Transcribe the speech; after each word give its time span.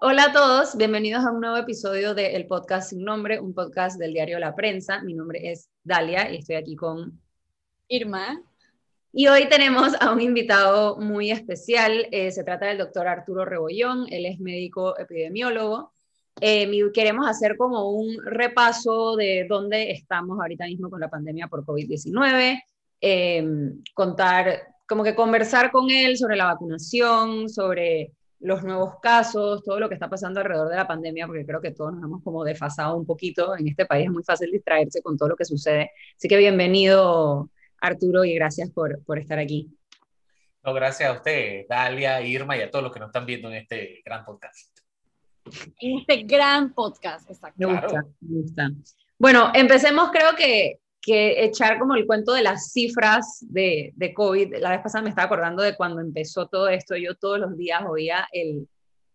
Hola 0.00 0.26
a 0.26 0.32
todos, 0.32 0.76
bienvenidos 0.76 1.24
a 1.24 1.32
un 1.32 1.40
nuevo 1.40 1.56
episodio 1.56 2.14
de 2.14 2.36
El 2.36 2.46
Podcast 2.46 2.90
Sin 2.90 3.02
Nombre, 3.02 3.40
un 3.40 3.52
podcast 3.52 3.98
del 3.98 4.12
diario 4.12 4.38
La 4.38 4.54
Prensa. 4.54 5.02
Mi 5.02 5.12
nombre 5.12 5.50
es 5.50 5.70
Dalia 5.82 6.30
y 6.30 6.36
estoy 6.36 6.54
aquí 6.54 6.76
con 6.76 7.20
Irma. 7.88 8.40
Y 9.12 9.26
hoy 9.26 9.48
tenemos 9.48 10.00
a 10.00 10.12
un 10.12 10.20
invitado 10.20 10.98
muy 10.98 11.32
especial. 11.32 12.06
Eh, 12.12 12.30
se 12.30 12.44
trata 12.44 12.66
del 12.66 12.78
doctor 12.78 13.08
Arturo 13.08 13.44
Rebollón. 13.44 14.06
Él 14.08 14.26
es 14.26 14.38
médico 14.38 14.96
epidemiólogo. 14.96 15.92
Eh, 16.40 16.70
queremos 16.94 17.26
hacer 17.26 17.56
como 17.56 17.90
un 17.90 18.24
repaso 18.24 19.16
de 19.16 19.46
dónde 19.48 19.90
estamos 19.90 20.38
ahorita 20.38 20.66
mismo 20.66 20.90
con 20.90 21.00
la 21.00 21.10
pandemia 21.10 21.48
por 21.48 21.64
COVID-19, 21.64 22.62
eh, 23.00 23.44
contar, 23.94 24.62
como 24.86 25.02
que 25.02 25.16
conversar 25.16 25.72
con 25.72 25.90
él 25.90 26.16
sobre 26.16 26.36
la 26.36 26.44
vacunación, 26.44 27.48
sobre 27.48 28.12
los 28.40 28.62
nuevos 28.62 29.00
casos, 29.00 29.62
todo 29.64 29.80
lo 29.80 29.88
que 29.88 29.94
está 29.94 30.08
pasando 30.08 30.40
alrededor 30.40 30.68
de 30.68 30.76
la 30.76 30.86
pandemia, 30.86 31.26
porque 31.26 31.44
creo 31.44 31.60
que 31.60 31.72
todos 31.72 31.92
nos 31.94 32.04
hemos 32.04 32.22
como 32.22 32.44
desfasado 32.44 32.96
un 32.96 33.04
poquito. 33.04 33.56
En 33.56 33.68
este 33.68 33.86
país 33.86 34.06
es 34.06 34.12
muy 34.12 34.22
fácil 34.22 34.50
distraerse 34.50 35.02
con 35.02 35.16
todo 35.16 35.30
lo 35.30 35.36
que 35.36 35.44
sucede. 35.44 35.90
Así 36.16 36.28
que 36.28 36.36
bienvenido, 36.36 37.50
Arturo, 37.80 38.24
y 38.24 38.34
gracias 38.34 38.70
por, 38.70 39.02
por 39.04 39.18
estar 39.18 39.38
aquí. 39.38 39.68
No, 40.62 40.72
gracias 40.72 41.10
a 41.10 41.14
usted, 41.14 41.66
Dalia, 41.68 42.20
Irma 42.22 42.56
y 42.56 42.60
a 42.60 42.70
todos 42.70 42.84
los 42.84 42.92
que 42.92 43.00
nos 43.00 43.08
están 43.08 43.26
viendo 43.26 43.48
en 43.48 43.56
este 43.56 44.02
gran 44.04 44.24
podcast. 44.24 44.78
En 45.80 45.98
este 45.98 46.22
gran 46.24 46.74
podcast, 46.74 47.28
exacto. 47.30 47.56
Me 47.56 47.66
gusta, 47.66 48.04
me 48.20 48.40
gusta. 48.42 48.70
Bueno, 49.18 49.50
empecemos 49.54 50.10
creo 50.10 50.36
que 50.36 50.80
que 51.00 51.44
echar 51.44 51.78
como 51.78 51.94
el 51.94 52.06
cuento 52.06 52.32
de 52.32 52.42
las 52.42 52.72
cifras 52.72 53.44
de, 53.48 53.92
de, 53.96 54.12
COVID. 54.12 54.56
La 54.56 54.70
vez 54.70 54.80
pasada 54.80 55.02
me 55.02 55.10
estaba 55.10 55.26
acordando 55.26 55.62
de 55.62 55.76
cuando 55.76 56.00
empezó 56.00 56.48
todo 56.48 56.68
esto. 56.68 56.96
Yo 56.96 57.14
todos 57.14 57.38
los 57.38 57.56
días 57.56 57.82
oía 57.88 58.26
el, 58.32 58.68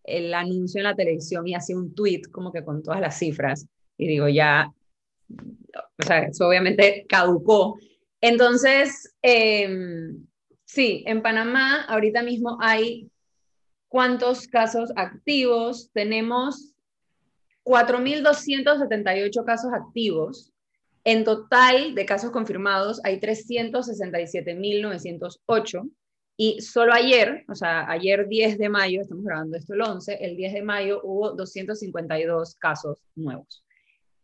el 0.03 0.33
anuncio 0.33 0.79
en 0.79 0.85
la 0.85 0.95
televisión 0.95 1.47
y 1.47 1.55
hacía 1.55 1.77
un 1.77 1.93
tweet 1.93 2.23
como 2.31 2.51
que 2.51 2.63
con 2.63 2.81
todas 2.83 3.01
las 3.01 3.17
cifras. 3.17 3.67
Y 3.97 4.07
digo, 4.07 4.27
ya, 4.27 4.71
o 5.29 6.05
sea, 6.05 6.23
eso 6.23 6.47
obviamente 6.47 7.05
caducó. 7.07 7.77
Entonces, 8.21 9.13
em, 9.21 10.25
sí, 10.65 11.03
en 11.05 11.21
Panamá 11.21 11.83
ahorita 11.83 12.23
mismo 12.23 12.57
hay 12.61 13.09
cuántos 13.89 14.47
casos 14.47 14.91
activos. 14.95 15.89
Tenemos 15.93 16.73
4.278 17.63 19.43
casos 19.45 19.73
activos 19.73 20.52
en 21.03 21.23
total 21.23 21.95
de 21.95 22.05
casos 22.05 22.29
confirmados 22.31 23.01
hay 23.03 23.19
367.908 23.19 25.89
y 26.35 26.61
solo 26.61 26.93
ayer, 26.93 27.45
o 27.47 27.55
sea, 27.55 27.89
ayer 27.89 28.27
10 28.27 28.57
de 28.57 28.69
mayo, 28.69 29.01
estamos 29.01 29.23
grabando 29.23 29.55
esto 29.57 29.73
el 29.73 29.81
11, 29.81 30.25
el 30.25 30.35
10 30.35 30.53
de 30.53 30.63
mayo 30.63 30.99
hubo 31.03 31.33
252 31.33 32.55
casos 32.55 32.99
nuevos. 33.15 33.63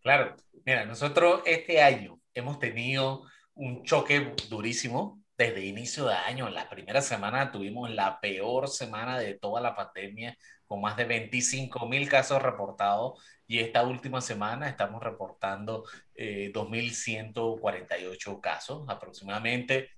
Claro, 0.01 0.35
mira, 0.65 0.85
nosotros 0.85 1.41
este 1.45 1.81
año 1.81 2.19
hemos 2.33 2.59
tenido 2.59 3.23
un 3.55 3.83
choque 3.83 4.35
durísimo 4.49 5.22
desde 5.37 5.65
inicio 5.65 6.05
de 6.05 6.15
año. 6.15 6.47
En 6.47 6.53
la 6.53 6.69
primera 6.69 7.01
semana 7.01 7.51
tuvimos 7.51 7.89
la 7.89 8.19
peor 8.19 8.69
semana 8.69 9.19
de 9.19 9.33
toda 9.33 9.61
la 9.61 9.75
pandemia, 9.75 10.37
con 10.65 10.81
más 10.81 10.97
de 10.97 11.05
25 11.05 11.87
mil 11.87 12.07
casos 12.09 12.41
reportados. 12.41 13.23
Y 13.47 13.59
esta 13.59 13.83
última 13.83 14.21
semana 14.21 14.69
estamos 14.69 15.03
reportando 15.03 15.85
eh, 16.15 16.51
2.148 16.53 18.41
casos 18.41 18.85
aproximadamente. 18.87 19.89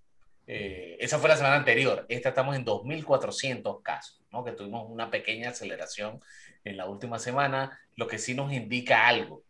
Eh, 0.48 0.98
esa 1.00 1.20
fue 1.20 1.30
la 1.30 1.38
semana 1.38 1.56
anterior. 1.56 2.06
Esta 2.10 2.30
estamos 2.30 2.56
en 2.56 2.66
2.400 2.66 3.82
casos, 3.82 4.24
¿no? 4.32 4.44
que 4.44 4.52
tuvimos 4.52 4.90
una 4.90 5.10
pequeña 5.10 5.50
aceleración 5.50 6.20
en 6.64 6.78
la 6.78 6.88
última 6.88 7.20
semana, 7.20 7.80
lo 7.96 8.08
que 8.08 8.18
sí 8.18 8.34
nos 8.34 8.52
indica 8.52 9.08
algo, 9.08 9.44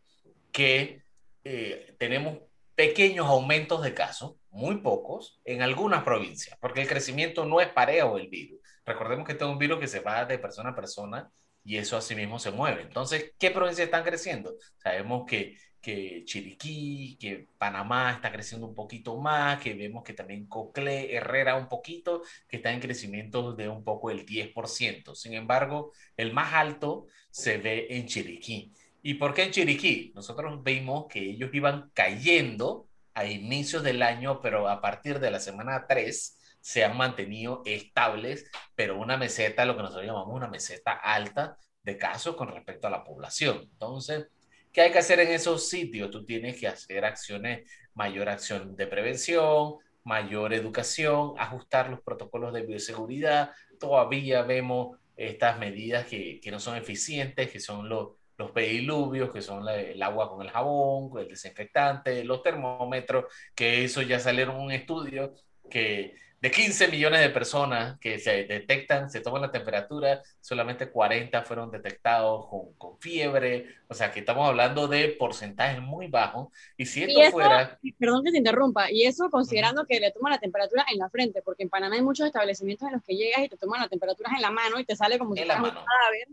que 0.52 1.02
eh, 1.44 1.96
tenemos 1.98 2.40
pequeños 2.76 3.28
aumentos 3.28 3.82
de 3.84 3.94
casos, 3.94 4.36
muy 4.56 4.78
pocos, 4.78 5.42
en 5.44 5.62
algunas 5.62 6.04
provincias, 6.04 6.58
porque 6.62 6.82
el 6.82 6.88
crecimiento 6.88 7.46
no 7.46 7.60
es 7.60 7.68
parejo 7.68 8.18
el 8.18 8.30
virus. 8.30 8.60
Recordemos 8.86 9.26
que 9.26 9.34
este 9.34 9.44
es 9.44 9.52
un 9.52 9.58
virus 9.58 9.80
que 9.80 9.88
se 9.88 10.00
va 10.00 10.26
de 10.26 10.40
persona 10.40 10.70
a 10.70 10.76
persona 10.76 11.30
y 11.64 11.78
eso 11.78 11.98
así 11.98 12.16
mismo 12.16 12.40
se 12.40 12.52
mueve. 12.52 12.84
Entonces, 12.84 13.34
¿qué 13.38 13.52
provincias 13.52 13.86
están 13.86 14.04
creciendo? 14.04 14.56
Sabemos 14.78 15.26
que, 15.28 15.58
que 15.82 16.24
Chiriquí, 16.24 17.18
que 17.20 17.50
Panamá 17.58 18.14
está 18.14 18.32
creciendo 18.32 18.66
un 18.66 18.76
poquito 18.76 19.18
más, 19.18 19.60
que 19.62 19.74
vemos 19.74 20.04
que 20.04 20.14
también 20.14 20.48
Coclé, 20.48 21.14
Herrera 21.14 21.56
un 21.56 21.68
poquito, 21.68 22.22
que 22.48 22.58
está 22.58 22.72
en 22.72 22.80
crecimiento 22.80 23.54
de 23.54 23.68
un 23.68 23.84
poco 23.84 24.10
el 24.10 24.26
10%. 24.26 25.16
Sin 25.16 25.34
embargo, 25.34 25.92
el 26.16 26.32
más 26.32 26.54
alto 26.54 27.08
se 27.30 27.58
ve 27.58 27.88
en 27.90 28.06
Chiriquí. 28.06 28.72
¿Y 29.02 29.16
por 29.16 29.34
qué 29.34 29.44
en 29.44 29.52
Chiriquí? 29.52 30.14
Nosotros 30.16 30.64
vimos 30.64 31.08
que 31.08 31.20
ellos 31.20 31.50
iban 31.54 31.92
cayendo 31.94 32.88
a 33.16 33.26
inicios 33.26 33.82
del 33.82 34.04
año, 34.04 34.42
pero 34.42 34.68
a 34.70 34.82
partir 34.82 35.20
de 35.20 35.32
la 35.32 35.40
semana 35.40 35.88
3 35.88 36.38
se 36.60 36.84
han 36.84 36.98
mantenido 36.98 37.62
estables, 37.66 38.50
pero 38.76 39.00
una 39.00 39.18
meseta, 39.18 39.66
lo 39.66 39.76
que 39.76 39.84
nosotros 39.84 40.06
llamamos 40.06 40.36
una 40.36 40.48
meseta 40.48 40.92
alta 40.92 41.58
de 41.82 41.98
casos 41.98 42.36
con 42.36 42.50
respecto 42.50 42.88
a 42.88 42.90
la 42.90 43.04
población. 43.04 43.62
Entonces, 43.72 44.28
¿qué 44.72 44.82
hay 44.82 44.92
que 44.92 45.00
hacer 45.00 45.20
en 45.22 45.30
esos 45.30 45.70
sitios? 45.70 46.12
Tú 46.12 46.26
tienes 46.26 46.60
que 46.60 46.68
hacer 46.68 47.06
acciones, 47.06 47.72
mayor 47.94 48.28
acción 48.30 48.76
de 48.76 48.88
prevención, 48.88 49.76
mayor 50.04 50.54
educación, 50.54 51.34
ajustar 51.38 51.90
los 51.90 52.02
protocolos 52.02 52.54
de 52.54 52.64
bioseguridad. 52.64 53.52
Todavía 53.80 54.42
vemos 54.42 54.98
estas 55.16 55.58
medidas 55.58 56.06
que, 56.08 56.42
que 56.42 56.52
no 56.52 56.60
son 56.60 56.76
eficientes, 56.76 57.50
que 57.50 57.60
son 57.60 57.88
los 57.88 58.18
los 58.38 58.52
pediluvios, 58.52 59.32
que 59.32 59.42
son 59.42 59.66
la, 59.66 59.80
el 59.80 60.02
agua 60.02 60.30
con 60.30 60.42
el 60.42 60.52
jabón, 60.52 61.18
el 61.20 61.30
desinfectante, 61.30 62.24
los 62.24 62.44
termómetros, 62.44 63.26
que 63.54 63.84
eso 63.84 64.02
ya 64.02 64.20
salieron 64.20 64.58
un 64.58 64.72
estudio 64.72 65.34
que 65.70 66.16
de 66.46 66.52
15 66.52 66.90
millones 66.90 67.22
de 67.22 67.30
personas 67.32 67.98
que 68.00 68.20
se 68.20 68.44
detectan, 68.44 69.10
se 69.10 69.20
toman 69.22 69.42
la 69.42 69.50
temperatura, 69.50 70.22
solamente 70.40 70.92
40 70.92 71.42
fueron 71.42 71.72
detectados 71.72 72.48
con, 72.48 72.74
con 72.74 73.00
fiebre, 73.00 73.66
o 73.88 73.96
sea 73.96 74.12
que 74.12 74.20
estamos 74.20 74.48
hablando 74.48 74.88
de 74.88 75.08
porcentajes 75.18 75.82
muy 75.82 76.08
bajos. 76.08 76.50
Y 76.78 76.86
si 76.86 77.02
esto 77.02 77.32
fuera... 77.32 77.80
Perdón 77.98 78.24
que 78.24 78.32
te 78.32 78.38
interrumpa, 78.38 78.92
y 78.92 79.06
eso 79.06 79.32
considerando 79.32 79.82
uh 79.82 79.86
-huh. 79.86 79.88
que 79.88 80.00
le 80.00 80.12
toman 80.12 80.34
la 80.34 80.40
temperatura 80.40 80.86
en 80.92 81.00
la 81.00 81.10
frente, 81.10 81.42
porque 81.42 81.64
en 81.64 81.70
Panamá 81.70 81.96
hay 81.96 82.04
muchos 82.04 82.28
establecimientos 82.28 82.88
en 82.90 82.94
los 82.94 83.04
que 83.04 83.16
llegas 83.16 83.44
y 83.44 83.50
te 83.50 83.58
toman 83.58 83.82
la 83.82 83.88
temperatura 83.88 84.30
en 84.36 84.42
la 84.44 84.52
mano 84.52 84.80
y 84.80 84.86
te 84.86 84.96
sale 84.96 85.18
como 85.18 85.34
si 85.34 85.40
fueras 85.40 85.58
un 85.58 85.70
cadáver. 85.70 86.28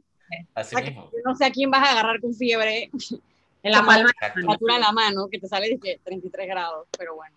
Así 0.55 0.75
o 0.75 0.79
sea, 0.79 0.87
mismo. 0.87 1.11
No 1.25 1.35
sé 1.35 1.45
a 1.45 1.51
quién 1.51 1.71
vas 1.71 1.87
a 1.87 1.93
agarrar 1.93 2.21
con 2.21 2.35
fiebre 2.35 2.91
en 3.63 3.73
la 3.73 3.85
palma, 3.85 4.11
temperatura 4.21 4.75
en 4.77 4.81
la 4.81 4.93
mano, 4.93 5.29
que 5.29 5.39
te 5.39 5.49
sale 5.49 5.79
de 5.79 6.01
33 6.03 6.47
grados, 6.47 6.89
pero 6.97 7.15
bueno. 7.15 7.37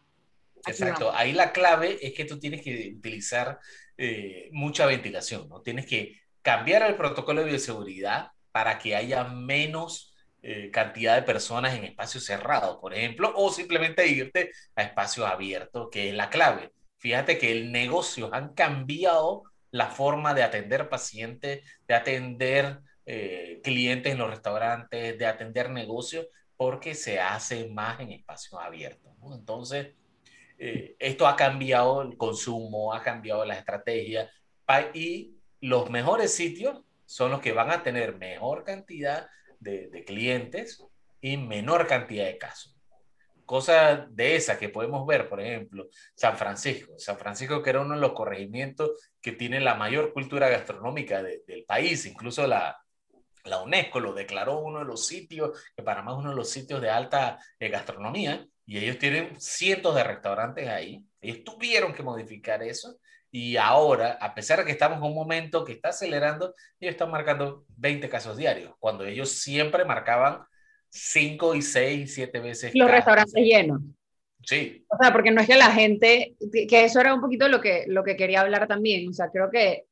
Exacto, 0.68 1.12
ahí 1.14 1.34
la 1.34 1.52
clave 1.52 2.00
es 2.02 2.14
que 2.14 2.26
tú 2.26 2.40
tienes 2.40 2.62
que 2.62 2.96
utilizar 2.98 3.60
eh, 3.98 4.50
mucha 4.52 4.86
ventilación, 4.88 5.48
¿no? 5.48 5.62
Tienes 5.62 5.86
que 5.86 6.20
cambiar 6.42 6.84
el 6.84 6.96
protocolo 6.96 7.42
de 7.42 7.50
bioseguridad 7.50 8.32
para 8.52 8.80
que 8.80 8.96
haya 8.96 9.24
menos 9.26 10.16
eh, 10.42 10.70
cantidad 10.72 11.16
de 11.16 11.24
personas 11.24 11.76
en 11.76 11.86
espacios 11.86 12.26
cerrados, 12.26 12.78
por 12.78 12.94
ejemplo, 12.94 13.34
o 13.36 13.52
simplemente 13.52 14.08
irte 14.08 14.52
a 14.76 14.84
espacios 14.84 15.28
abiertos, 15.28 15.90
que 15.92 16.10
es 16.10 16.16
la 16.16 16.30
clave. 16.30 16.72
Fíjate 16.98 17.38
que 17.38 17.52
el 17.52 17.72
negocio 17.72 18.34
han 18.34 18.54
cambiado 18.54 19.44
la 19.76 19.88
forma 19.88 20.34
de 20.34 20.42
atender 20.42 20.88
pacientes, 20.88 21.62
de 21.86 21.94
atender 21.94 22.80
eh, 23.06 23.60
clientes 23.62 24.14
en 24.14 24.20
los 24.20 24.30
restaurantes, 24.30 25.20
de 25.20 25.26
atender 25.26 25.70
negocios, 25.70 26.28
porque 26.56 26.96
se 26.96 27.20
hace 27.20 27.68
más 27.68 28.00
en 28.00 28.14
espacios 28.14 28.62
abiertos. 28.62 29.12
¿no? 29.20 29.36
Entonces, 29.36 29.94
eh, 30.58 30.96
esto 30.98 31.28
ha 31.28 31.36
cambiado 31.36 32.04
el 32.04 32.16
consumo, 32.16 32.94
ha 32.94 33.04
cambiado 33.04 33.44
la 33.44 33.58
estrategia 33.58 34.32
y 34.94 35.36
los 35.60 35.90
mejores 35.90 36.34
sitios 36.34 36.82
son 37.06 37.32
los 37.32 37.42
que 37.42 37.52
van 37.52 37.70
a 37.70 37.84
tener 37.84 38.16
mejor 38.16 38.64
cantidad 38.64 39.28
de 39.60 40.04
clientes 40.06 40.82
y 41.20 41.36
menor 41.36 41.86
cantidad 41.88 42.26
de 42.26 42.38
casos. 42.38 42.75
Cosas 43.46 44.14
de 44.16 44.36
esas 44.36 44.58
que 44.58 44.70
podemos 44.70 45.06
ver, 45.06 45.30
por 45.30 45.42
ejemplo, 45.42 45.88
San 46.16 46.38
Francisco. 46.38 46.94
San 46.98 47.18
Francisco 47.18 47.62
que 47.62 47.70
era 47.70 47.82
uno 47.82 47.96
de 47.96 48.02
los 48.02 48.14
corregimientos 48.14 48.92
que 49.22 49.32
tiene 49.32 49.60
la 49.60 49.76
mayor 49.76 50.14
cultura 50.14 50.50
gastronómica 50.50 51.24
del 51.24 51.66
país, 51.68 52.06
incluso 52.06 52.46
la, 52.48 52.78
la 53.44 53.62
UNESCO 53.62 54.00
lo 54.00 54.14
declaró 54.14 54.60
uno 54.60 54.80
de 54.80 54.86
los 54.86 55.06
sitios, 55.06 55.52
que 55.76 55.84
Panamá 55.84 56.12
es 56.12 56.18
uno 56.18 56.32
de 56.32 56.36
los 56.36 56.50
sitios 56.50 56.82
de 56.82 56.90
alta 56.90 57.40
eh, 57.60 57.70
gastronomía, 57.70 58.46
y 58.66 58.80
ellos 58.80 58.98
tienen 58.98 59.40
cientos 59.40 59.94
de 59.96 60.04
restaurantes 60.04 60.68
ahí. 60.68 61.06
Ellos 61.22 61.44
tuvieron 61.44 61.94
que 61.94 62.02
modificar 62.02 62.64
eso 62.64 62.98
y 63.38 63.58
ahora, 63.58 64.18
a 64.22 64.34
pesar 64.34 64.60
de 64.60 64.66
que 64.66 64.72
estamos 64.72 65.00
en 65.00 65.04
un 65.04 65.14
momento 65.14 65.66
que 65.66 65.74
está 65.74 65.90
acelerando, 65.90 66.56
ellos 66.80 66.94
están 66.94 67.12
marcando 67.12 67.66
20 67.76 68.08
casos 68.08 68.38
diarios, 68.38 68.74
cuando 68.80 69.04
ellos 69.04 69.30
siempre 69.30 69.84
marcaban 69.84 70.46
5 70.96 71.56
y 71.56 71.62
6 71.62 72.00
y 72.00 72.08
7 72.08 72.40
veces. 72.40 72.72
Los 72.74 72.90
restaurantes 72.90 73.44
llenos. 73.44 73.82
Sí. 74.44 74.86
O 74.88 74.98
sea, 75.02 75.12
porque 75.12 75.32
no 75.32 75.42
es 75.42 75.48
que 75.48 75.56
la 75.56 75.72
gente, 75.72 76.36
que 76.52 76.86
eso 76.86 77.02
era 77.02 77.14
un 77.14 77.20
poquito 77.20 77.50
lo 77.50 77.60
que, 77.60 77.84
lo 77.88 78.04
que 78.04 78.16
quería 78.16 78.42
hablar 78.42 78.68
también. 78.68 79.10
O 79.10 79.14
sea, 79.14 79.30
creo 79.30 79.50
que 79.52 79.86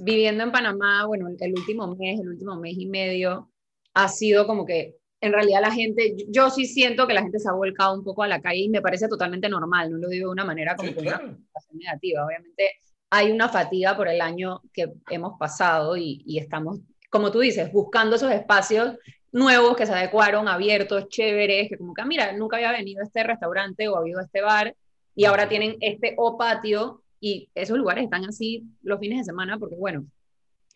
viviendo 0.00 0.44
en 0.44 0.52
Panamá, 0.52 1.06
bueno, 1.06 1.28
el 1.28 1.52
último 1.54 1.94
mes, 1.96 2.20
el 2.20 2.28
último 2.28 2.56
mes 2.56 2.74
y 2.78 2.86
medio, 2.86 3.50
ha 3.94 4.08
sido 4.08 4.46
como 4.46 4.64
que 4.64 4.96
en 5.20 5.32
realidad 5.32 5.60
la 5.60 5.72
gente, 5.72 6.14
yo 6.28 6.50
sí 6.50 6.66
siento 6.66 7.08
que 7.08 7.14
la 7.14 7.22
gente 7.22 7.40
se 7.40 7.48
ha 7.48 7.52
volcado 7.52 7.94
un 7.94 8.04
poco 8.04 8.22
a 8.22 8.28
la 8.28 8.40
calle 8.40 8.60
y 8.60 8.68
me 8.68 8.80
parece 8.80 9.08
totalmente 9.08 9.48
normal, 9.48 9.90
no 9.90 9.98
lo 9.98 10.08
digo 10.08 10.28
de 10.28 10.32
una 10.32 10.44
manera 10.44 10.76
como 10.76 10.90
una 10.90 11.36
negativa. 11.72 12.24
Obviamente 12.24 12.76
hay 13.10 13.32
una 13.32 13.48
fatiga 13.48 13.96
por 13.96 14.06
el 14.06 14.20
año 14.20 14.62
que 14.72 14.92
hemos 15.10 15.36
pasado 15.36 15.96
y, 15.96 16.22
y, 16.24 16.38
estamos, 16.38 16.78
como 17.10 17.32
tú 17.32 17.40
dices, 17.40 17.72
buscando 17.72 18.14
esos 18.14 18.30
espacios 18.30 18.96
nuevos 19.32 19.76
que 19.76 19.86
se 19.86 19.92
adecuaron, 19.92 20.48
abiertos, 20.48 21.08
chéveres, 21.08 21.68
que 21.68 21.78
como 21.78 21.94
que, 21.94 22.02
ah, 22.02 22.06
mira, 22.06 22.32
nunca 22.32 22.56
había 22.56 22.72
venido 22.72 23.02
a 23.02 23.04
este 23.04 23.22
restaurante 23.22 23.88
o 23.88 23.96
había 23.96 24.12
ido 24.12 24.20
a 24.20 24.24
este 24.24 24.40
bar 24.40 24.74
y 25.14 25.24
ahora 25.24 25.48
tienen 25.48 25.76
este 25.80 26.14
o 26.16 26.38
patio 26.38 27.02
y 27.20 27.48
esos 27.54 27.76
lugares 27.76 28.04
están 28.04 28.24
así 28.24 28.64
los 28.82 29.00
fines 29.00 29.18
de 29.18 29.24
semana 29.24 29.58
porque, 29.58 29.74
bueno, 29.74 30.06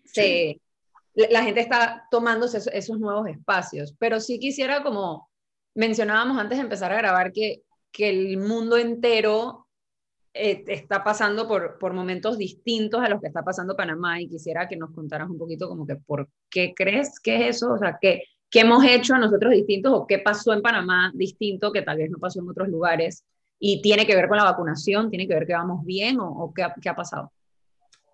se, 0.04 0.60
la 1.14 1.42
gente 1.42 1.60
está 1.60 2.06
tomando 2.10 2.46
esos, 2.46 2.98
nuevos 2.98 3.28
espacios. 3.28 3.94
Pero 3.98 4.20
sí 4.20 4.38
quisiera, 4.38 4.82
como 4.82 5.30
mencionábamos 5.74 6.38
antes 6.38 6.58
de 6.58 6.64
empezar 6.64 6.92
a 6.92 6.96
grabar, 6.96 7.32
que, 7.32 7.62
que 7.90 8.08
el 8.08 8.38
mundo 8.38 8.76
entero 8.76 9.66
eh, 10.34 10.64
está 10.66 11.04
pasando 11.04 11.46
por, 11.46 11.78
por 11.78 11.92
momentos 11.92 12.38
distintos 12.38 13.02
a 13.02 13.08
los 13.08 13.20
que 13.20 13.28
está 13.28 13.42
pasando 13.42 13.76
Panamá 13.76 14.20
y 14.20 14.28
quisiera 14.28 14.68
que 14.68 14.76
nos 14.76 14.92
contaras 14.92 15.28
un 15.28 15.38
poquito 15.38 15.68
como 15.68 15.86
que 15.86 15.96
por 15.96 16.28
qué 16.48 16.72
crees 16.74 17.20
que 17.20 17.36
es 17.36 17.56
eso, 17.56 17.74
o 17.74 17.78
sea, 17.78 17.98
qué, 18.00 18.22
qué 18.52 18.60
hemos 18.60 18.84
hecho 18.84 19.16
nosotros 19.16 19.50
distintos 19.50 19.92
o 19.94 20.06
qué 20.06 20.18
pasó 20.18 20.52
en 20.52 20.60
Panamá 20.60 21.10
distinto 21.14 21.72
que 21.72 21.80
tal 21.80 21.96
vez 21.96 22.10
no 22.10 22.18
pasó 22.18 22.38
en 22.38 22.50
otros 22.50 22.68
lugares 22.68 23.24
y 23.58 23.80
tiene 23.80 24.06
que 24.06 24.14
ver 24.14 24.28
con 24.28 24.36
la 24.36 24.44
vacunación, 24.44 25.08
tiene 25.08 25.26
que 25.26 25.34
ver 25.34 25.46
que 25.46 25.54
vamos 25.54 25.84
bien 25.84 26.18
o, 26.20 26.52
qué, 26.54 26.62
ha, 26.62 26.94
pasado. 26.94 27.32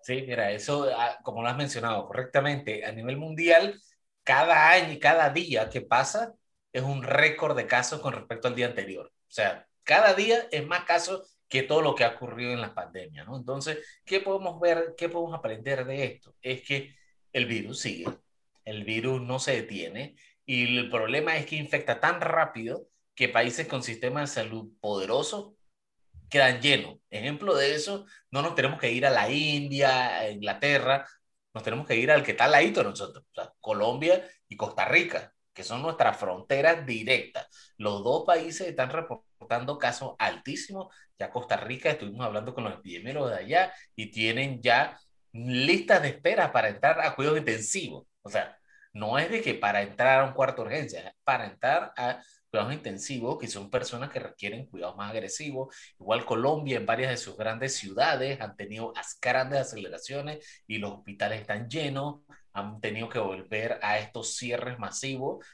Sí, 0.00 0.22
mira, 0.26 0.52
eso, 0.52 0.88
ah, 0.96 1.18
como 1.24 1.42
lo 1.42 1.48
has 1.48 1.56
mencionado 1.56 2.06
correctamente, 2.06 2.84
a 2.84 2.92
nivel 2.92 3.16
mundial, 3.16 3.80
cada 4.22 4.70
año 4.70 4.92
y 4.92 5.00
cada 5.00 5.28
día 5.30 5.68
que 5.68 5.80
pasa 5.80 6.34
es 6.72 6.82
un 6.82 7.02
récord 7.02 7.56
de 7.56 7.66
casos 7.66 8.00
con 8.00 8.12
respecto 8.12 8.46
al 8.46 8.54
día 8.54 8.66
anterior. 8.66 9.06
O 9.06 9.30
sea, 9.30 9.66
cada 9.82 10.14
día 10.14 10.46
es 10.52 10.64
más 10.64 10.84
casos 10.84 11.36
que 11.48 11.64
todo 11.64 11.82
lo 11.82 11.96
que 11.96 12.04
ha 12.04 12.10
ocurrido 12.10 12.52
en 12.52 12.60
la 12.60 12.74
pandemia, 12.74 13.24
¿no? 13.24 13.36
Entonces, 13.36 13.78
¿qué 14.04 14.20
podemos 14.20 14.60
ver, 14.60 14.94
qué 14.96 15.08
podemos 15.08 15.36
aprender 15.36 15.84
de 15.84 16.04
esto? 16.04 16.36
Es 16.42 16.62
que 16.62 16.94
el 17.32 17.46
virus 17.46 17.80
sigue, 17.80 18.06
el 18.68 18.84
virus 18.84 19.22
no 19.22 19.38
se 19.38 19.62
detiene 19.62 20.14
y 20.48 20.78
el 20.78 20.90
problema 20.90 21.36
es 21.36 21.44
que 21.44 21.56
infecta 21.56 22.00
tan 22.00 22.22
rápido 22.22 22.88
que 23.14 23.28
países 23.28 23.68
con 23.68 23.82
sistemas 23.82 24.34
de 24.34 24.42
salud 24.42 24.72
poderosos 24.80 25.52
quedan 26.30 26.62
llenos. 26.62 26.98
Ejemplo 27.10 27.54
de 27.54 27.74
eso, 27.74 28.06
no 28.30 28.40
nos 28.40 28.54
tenemos 28.54 28.80
que 28.80 28.90
ir 28.90 29.04
a 29.04 29.10
la 29.10 29.30
India, 29.30 30.20
a 30.20 30.30
Inglaterra, 30.30 31.06
nos 31.52 31.62
tenemos 31.62 31.86
que 31.86 31.96
ir 31.96 32.10
al 32.10 32.22
que 32.22 32.30
está 32.30 32.46
al 32.46 32.52
ladito 32.52 32.82
nosotros, 32.82 33.24
Colombia 33.60 34.26
y 34.48 34.56
Costa 34.56 34.86
Rica, 34.86 35.34
que 35.52 35.62
son 35.62 35.82
nuestras 35.82 36.16
fronteras 36.16 36.86
directas. 36.86 37.74
Los 37.76 38.02
dos 38.02 38.24
países 38.26 38.68
están 38.68 38.88
reportando 38.88 39.76
casos 39.78 40.14
altísimos. 40.18 40.94
Ya 41.18 41.30
Costa 41.30 41.58
Rica, 41.58 41.90
estuvimos 41.90 42.24
hablando 42.24 42.54
con 42.54 42.64
los 42.64 42.72
epidemiólogos 42.72 43.32
de 43.32 43.38
allá 43.38 43.72
y 43.94 44.10
tienen 44.10 44.62
ya 44.62 44.98
listas 45.32 46.00
de 46.00 46.08
espera 46.08 46.52
para 46.52 46.70
entrar 46.70 47.00
a 47.02 47.14
cuidados 47.14 47.38
intensivos. 47.40 48.06
O 48.22 48.30
sea, 48.30 48.57
no 48.92 49.18
es 49.18 49.30
de 49.30 49.42
que 49.42 49.54
para 49.54 49.82
entrar 49.82 50.20
a 50.20 50.24
un 50.24 50.32
cuarto 50.32 50.62
de 50.62 50.68
urgencia, 50.68 51.00
es 51.08 51.14
para 51.24 51.46
entrar 51.46 51.92
a 51.96 52.22
cuidados 52.50 52.72
intensivos, 52.72 53.38
que 53.38 53.46
son 53.46 53.70
personas 53.70 54.10
que 54.10 54.20
requieren 54.20 54.66
cuidados 54.66 54.96
más 54.96 55.10
agresivos. 55.10 55.74
Igual 55.98 56.24
Colombia, 56.24 56.78
en 56.78 56.86
varias 56.86 57.10
de 57.10 57.16
sus 57.16 57.36
grandes 57.36 57.76
ciudades, 57.76 58.40
han 58.40 58.56
tenido 58.56 58.92
grandes 59.20 59.60
aceleraciones 59.60 60.62
y 60.66 60.78
los 60.78 60.92
hospitales 60.92 61.40
están 61.40 61.68
llenos, 61.68 62.20
han 62.52 62.80
tenido 62.80 63.08
que 63.08 63.18
volver 63.18 63.78
a 63.82 63.98
estos 63.98 64.36
cierres 64.36 64.78
masivos 64.78 65.44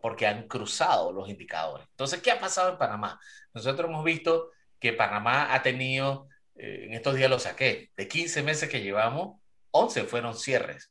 porque 0.00 0.26
han 0.26 0.48
cruzado 0.48 1.12
los 1.12 1.28
indicadores. 1.28 1.86
Entonces, 1.90 2.22
¿qué 2.22 2.30
ha 2.30 2.40
pasado 2.40 2.70
en 2.70 2.78
Panamá? 2.78 3.20
Nosotros 3.52 3.88
hemos 3.88 4.04
visto 4.04 4.50
que 4.78 4.94
Panamá 4.94 5.54
ha 5.54 5.62
tenido, 5.62 6.28
eh, 6.56 6.86
en 6.86 6.94
estos 6.94 7.14
días 7.14 7.30
lo 7.30 7.38
saqué, 7.38 7.90
de 7.96 8.08
15 8.08 8.42
meses 8.42 8.70
que 8.70 8.80
llevamos, 8.80 9.38
11 9.70 10.04
fueron 10.04 10.34
cierres. 10.34 10.90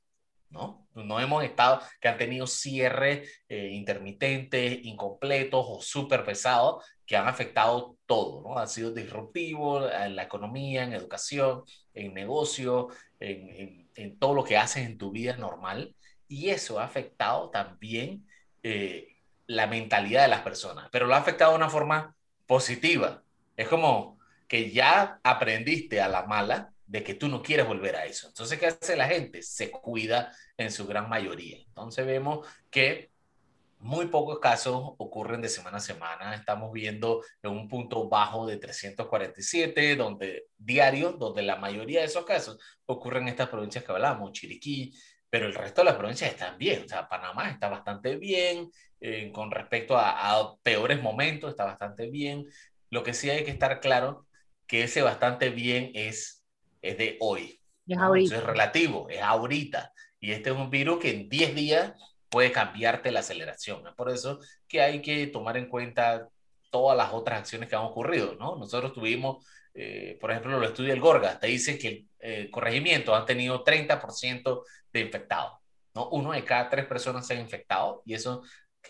¿No? 0.49 0.87
No 0.95 1.19
hemos 1.19 1.43
estado, 1.43 1.81
que 2.01 2.07
han 2.07 2.17
tenido 2.17 2.47
cierres 2.47 3.43
eh, 3.47 3.69
intermitentes, 3.71 4.79
incompletos 4.83 5.65
o 5.67 5.81
súper 5.81 6.23
pesados, 6.25 6.83
que 7.05 7.15
han 7.15 7.27
afectado 7.27 7.97
todo, 8.05 8.41
¿no? 8.41 8.59
Ha 8.59 8.67
sido 8.67 8.91
disruptivo 8.91 9.89
en 9.89 10.15
la 10.15 10.23
economía, 10.23 10.83
en 10.83 10.93
educación, 10.93 11.63
en 11.93 12.13
negocio, 12.13 12.89
en, 13.19 13.89
en, 13.95 14.19
todo 14.19 14.33
lo 14.33 14.43
que 14.43 14.57
haces 14.57 14.85
en 14.85 14.97
tu 14.97 15.11
vida 15.11 15.37
normal. 15.37 15.95
Y 16.27 16.49
eso 16.49 16.79
ha 16.79 16.83
afectado 16.83 17.49
también 17.49 18.27
eh, 18.63 19.07
la 19.47 19.67
mentalidad 19.67 20.21
de 20.23 20.27
las 20.27 20.41
personas, 20.41 20.89
pero 20.91 21.07
lo 21.07 21.15
ha 21.15 21.17
afectado 21.17 21.51
de 21.51 21.57
una 21.57 21.69
forma 21.69 22.15
positiva. 22.45 23.23
Es 23.57 23.67
como 23.67 24.19
que 24.47 24.71
ya 24.71 25.19
aprendiste 25.23 26.01
a 26.01 26.07
la 26.07 26.25
mala 26.25 26.73
de 26.89 27.03
que 27.03 27.13
tú 27.13 27.27
no 27.27 27.43
quieres 27.43 27.67
volver 27.67 27.95
a 27.95 28.05
eso. 28.05 28.27
Entonces, 28.27 28.59
¿qué 28.59 28.65
hace 28.65 28.97
la 28.97 29.07
gente? 29.07 29.43
Se 29.43 29.69
cuida 29.69 30.35
en 30.57 30.71
su 30.71 30.87
gran 30.87 31.07
mayoría. 31.07 31.57
Entonces 31.59 32.03
vemos 32.05 32.47
que 32.71 33.11
muy 33.77 34.07
pocos 34.07 34.39
casos 34.39 34.93
ocurren 34.97 35.39
de 35.39 35.49
semana 35.49 35.77
a 35.77 35.81
semana. 35.81 36.33
Estamos 36.33 36.71
viendo 36.73 37.23
en 37.43 37.51
un 37.51 37.67
punto 37.67 38.09
bajo 38.09 38.47
de 38.47 38.57
347, 38.57 39.95
donde 39.95 40.47
diario, 40.57 41.11
donde 41.11 41.43
la 41.43 41.57
mayoría 41.57 41.99
de 41.99 42.07
esos 42.07 42.25
casos 42.25 42.57
ocurren 42.87 43.23
en 43.23 43.29
estas 43.29 43.49
provincias 43.49 43.83
que 43.83 43.91
hablamos, 43.91 44.31
Chiriquí, 44.31 44.91
pero 45.29 45.45
el 45.45 45.53
resto 45.53 45.81
de 45.81 45.85
las 45.85 45.95
provincias 45.95 46.31
están 46.31 46.57
bien. 46.57 46.85
O 46.85 46.87
sea, 46.87 47.07
Panamá 47.07 47.51
está 47.51 47.69
bastante 47.69 48.15
bien, 48.15 48.71
eh, 48.99 49.31
con 49.31 49.51
respecto 49.51 49.95
a, 49.95 50.39
a 50.39 50.55
peores 50.63 51.03
momentos, 51.03 51.51
está 51.51 51.65
bastante 51.65 52.09
bien. 52.09 52.47
Lo 52.89 53.03
que 53.03 53.13
sí 53.13 53.29
hay 53.29 53.43
que 53.43 53.51
estar 53.51 53.79
claro 53.79 54.25
que 54.65 54.83
ese 54.83 55.03
bastante 55.03 55.51
bien 55.51 55.91
es 55.93 56.38
es 56.81 56.97
de 56.97 57.17
hoy. 57.19 57.59
Es, 57.87 58.31
es 58.31 58.43
relativo, 58.43 59.07
es 59.09 59.21
ahorita. 59.21 59.91
Y 60.19 60.31
este 60.31 60.49
es 60.51 60.55
un 60.55 60.69
virus 60.69 60.99
que 60.99 61.11
en 61.11 61.29
10 61.29 61.55
días 61.55 61.93
puede 62.29 62.51
cambiarte 62.51 63.11
la 63.11 63.21
aceleración. 63.21 63.87
Es 63.87 63.93
por 63.93 64.09
eso 64.09 64.39
que 64.67 64.81
hay 64.81 65.01
que 65.01 65.27
tomar 65.27 65.57
en 65.57 65.67
cuenta 65.67 66.27
todas 66.69 66.95
las 66.95 67.13
otras 67.13 67.39
acciones 67.39 67.67
que 67.67 67.75
han 67.75 67.83
ocurrido, 67.83 68.35
¿no? 68.35 68.55
Nosotros 68.55 68.93
tuvimos, 68.93 69.45
eh, 69.73 70.17
por 70.21 70.31
ejemplo, 70.31 70.59
lo 70.59 70.67
estudia 70.67 70.93
el 70.93 70.99
Gorga, 70.99 71.39
te 71.39 71.47
dice 71.47 71.79
que 71.79 71.87
el 72.19 72.45
eh, 72.45 72.51
corregimiento 72.51 73.15
han 73.15 73.25
tenido 73.25 73.63
30% 73.63 74.63
de 74.93 74.99
infectados, 74.99 75.59
¿no? 75.95 76.09
Uno 76.09 76.33
de 76.33 76.43
cada 76.43 76.69
tres 76.69 76.85
personas 76.85 77.25
se 77.25 77.33
ha 77.33 77.39
infectado 77.39 78.03
y 78.05 78.13
eso 78.13 78.43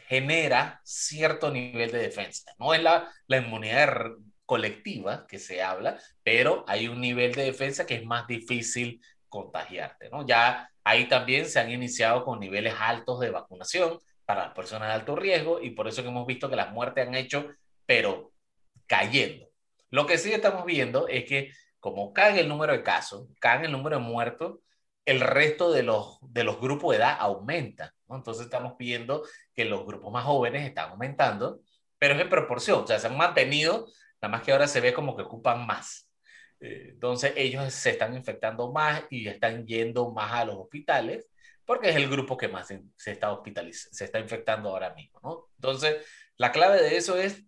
genera 0.07 0.81
cierto 0.83 1.49
nivel 1.51 1.91
de 1.91 1.99
defensa. 1.99 2.51
No 2.59 2.73
es 2.73 2.83
la, 2.83 3.09
la 3.27 3.37
inmunidad 3.37 4.11
colectiva 4.49 5.27
que 5.27 5.37
se 5.37 5.61
habla, 5.61 5.99
pero 6.23 6.65
hay 6.67 6.87
un 6.87 6.99
nivel 6.99 7.35
de 7.35 7.43
defensa 7.43 7.85
que 7.85 7.93
es 7.93 8.03
más 8.03 8.25
difícil 8.25 8.99
contagiarte, 9.27 10.09
¿no? 10.09 10.25
Ya 10.25 10.71
ahí 10.83 11.07
también 11.07 11.45
se 11.45 11.59
han 11.59 11.69
iniciado 11.69 12.25
con 12.25 12.39
niveles 12.39 12.73
altos 12.79 13.19
de 13.19 13.29
vacunación 13.29 13.99
para 14.25 14.45
las 14.45 14.55
personas 14.55 14.87
de 14.87 14.95
alto 14.95 15.15
riesgo 15.15 15.61
y 15.61 15.69
por 15.69 15.87
eso 15.87 16.01
que 16.01 16.07
hemos 16.09 16.25
visto 16.25 16.49
que 16.49 16.55
las 16.55 16.71
muertes 16.71 17.07
han 17.07 17.13
hecho, 17.13 17.47
pero 17.85 18.31
cayendo. 18.87 19.45
Lo 19.91 20.07
que 20.07 20.17
sí 20.17 20.33
estamos 20.33 20.65
viendo 20.65 21.07
es 21.07 21.25
que 21.25 21.51
como 21.79 22.11
cae 22.11 22.39
el 22.39 22.49
número 22.49 22.73
de 22.73 22.81
casos, 22.81 23.27
cae 23.39 23.67
el 23.67 23.71
número 23.71 23.97
de 23.97 24.03
muertos, 24.03 24.61
el 25.05 25.21
resto 25.21 25.71
de 25.71 25.83
los, 25.83 26.17
de 26.23 26.43
los 26.43 26.59
grupos 26.59 26.93
de 26.93 27.03
edad 27.03 27.17
aumenta. 27.19 27.93
¿no? 28.07 28.15
Entonces 28.15 28.45
estamos 28.45 28.79
viendo 28.79 29.21
que 29.53 29.65
los 29.65 29.85
grupos 29.85 30.11
más 30.11 30.25
jóvenes 30.25 30.67
están 30.67 30.89
aumentando, 30.89 31.59
pero 31.99 32.15
es 32.15 32.21
en 32.21 32.29
proporción, 32.29 32.83
o 32.83 32.87
sea, 32.87 32.97
se 32.97 33.05
han 33.05 33.15
mantenido 33.15 33.85
Nada 34.21 34.31
más 34.31 34.41
que 34.41 34.51
ahora 34.51 34.67
se 34.67 34.81
ve 34.81 34.93
como 34.93 35.15
que 35.15 35.23
ocupan 35.23 35.65
más. 35.65 36.09
Eh, 36.59 36.89
entonces 36.91 37.33
ellos 37.35 37.73
se 37.73 37.91
están 37.91 38.13
infectando 38.15 38.71
más 38.71 39.03
y 39.09 39.27
están 39.27 39.65
yendo 39.65 40.11
más 40.11 40.33
a 40.33 40.45
los 40.45 40.55
hospitales 40.55 41.29
porque 41.69 41.89
es 41.89 41.95
el 41.95 42.09
grupo 42.09 42.35
que 42.35 42.47
más 42.47 42.67
se 42.67 43.11
está 43.11 43.31
hospitalizando, 43.31 43.95
se 43.95 44.05
está 44.05 44.19
infectando 44.19 44.69
ahora 44.69 44.91
mismo, 44.95 45.19
¿no? 45.21 45.49
Entonces, 45.57 46.03
la 46.35 46.51
clave 46.51 46.81
de 46.81 46.97
eso 46.97 47.15
es 47.15 47.43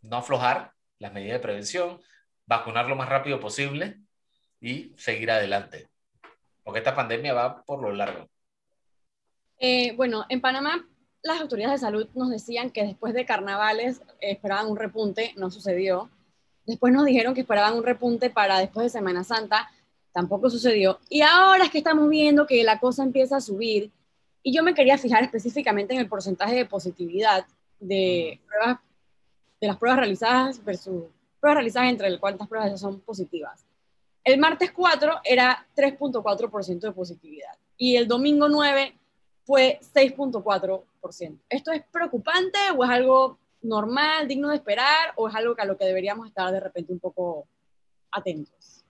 no 0.00 0.16
aflojar 0.16 0.72
las 0.98 1.12
medidas 1.12 1.34
de 1.34 1.42
prevención, 1.42 2.00
vacunar 2.44 2.88
lo 2.88 2.96
más 2.96 3.08
rápido 3.08 3.38
posible 3.38 4.00
y 4.60 4.92
seguir 4.96 5.30
adelante. 5.30 5.88
Porque 6.64 6.78
esta 6.80 6.96
pandemia 6.96 7.34
va 7.34 7.62
por 7.62 7.80
lo 7.80 7.92
largo. 7.92 8.28
Eh, 9.58 9.94
bueno, 9.96 10.26
en 10.28 10.40
Panamá 10.40 10.84
las 11.22 11.40
autoridades 11.40 11.80
de 11.80 11.86
salud 11.86 12.08
nos 12.14 12.30
decían 12.30 12.70
que 12.70 12.84
después 12.84 13.14
de 13.14 13.24
carnavales 13.24 14.00
eh, 14.20 14.32
esperaban 14.32 14.68
un 14.68 14.76
repunte, 14.76 15.32
no 15.36 15.50
sucedió. 15.50 16.10
Después 16.66 16.92
nos 16.92 17.04
dijeron 17.04 17.34
que 17.34 17.42
esperaban 17.42 17.76
un 17.76 17.84
repunte 17.84 18.30
para 18.30 18.58
después 18.58 18.84
de 18.84 18.98
Semana 18.98 19.24
Santa, 19.24 19.70
tampoco 20.12 20.50
sucedió. 20.50 20.98
Y 21.08 21.22
ahora 21.22 21.64
es 21.64 21.70
que 21.70 21.78
estamos 21.78 22.08
viendo 22.08 22.46
que 22.46 22.62
la 22.64 22.78
cosa 22.78 23.02
empieza 23.02 23.36
a 23.36 23.40
subir. 23.40 23.90
Y 24.42 24.54
yo 24.54 24.62
me 24.62 24.74
quería 24.74 24.98
fijar 24.98 25.22
específicamente 25.22 25.94
en 25.94 26.00
el 26.00 26.08
porcentaje 26.08 26.54
de 26.54 26.66
positividad 26.66 27.46
de, 27.78 28.40
pruebas, 28.46 28.80
de 29.60 29.66
las 29.66 29.76
pruebas 29.76 29.98
realizadas 30.00 30.64
versus 30.64 31.04
pruebas 31.40 31.56
realizadas 31.56 31.90
entre 31.90 32.18
cuántas 32.18 32.48
pruebas 32.48 32.80
son 32.80 33.00
positivas. 33.00 33.64
El 34.24 34.38
martes 34.38 34.70
4 34.72 35.20
era 35.24 35.66
3.4% 35.76 36.80
de 36.80 36.92
positividad 36.92 37.54
y 37.76 37.96
el 37.96 38.06
domingo 38.06 38.48
9 38.48 38.94
fue 39.44 39.80
6.4%. 39.94 41.38
¿Esto 41.48 41.72
es 41.72 41.82
preocupante 41.90 42.58
o 42.76 42.84
es 42.84 42.90
algo 42.90 43.38
normal, 43.62 44.28
digno 44.28 44.50
de 44.50 44.56
esperar 44.56 45.12
o 45.16 45.28
es 45.28 45.34
algo 45.34 45.54
a 45.58 45.64
lo 45.64 45.76
que 45.76 45.84
deberíamos 45.84 46.26
estar 46.26 46.52
de 46.52 46.60
repente 46.60 46.92
un 46.92 47.00
poco 47.00 47.46
atentos? 48.10 48.84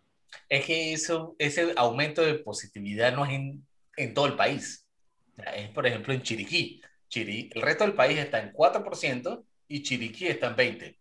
Es 0.48 0.64
que 0.64 0.92
eso, 0.92 1.34
ese 1.38 1.72
aumento 1.76 2.22
de 2.22 2.34
positividad 2.34 3.14
no 3.14 3.24
es 3.24 3.32
en, 3.32 3.66
en 3.96 4.14
todo 4.14 4.26
el 4.26 4.36
país. 4.36 4.86
Es, 5.54 5.70
por 5.70 5.86
ejemplo, 5.86 6.12
en 6.12 6.22
Chiriquí. 6.22 6.80
Chiri, 7.08 7.50
el 7.54 7.62
resto 7.62 7.84
del 7.84 7.94
país 7.94 8.18
está 8.18 8.40
en 8.40 8.52
4% 8.52 9.44
y 9.68 9.82
Chiriquí 9.82 10.28
está 10.28 10.48
en 10.48 10.56
20%. 10.56 10.96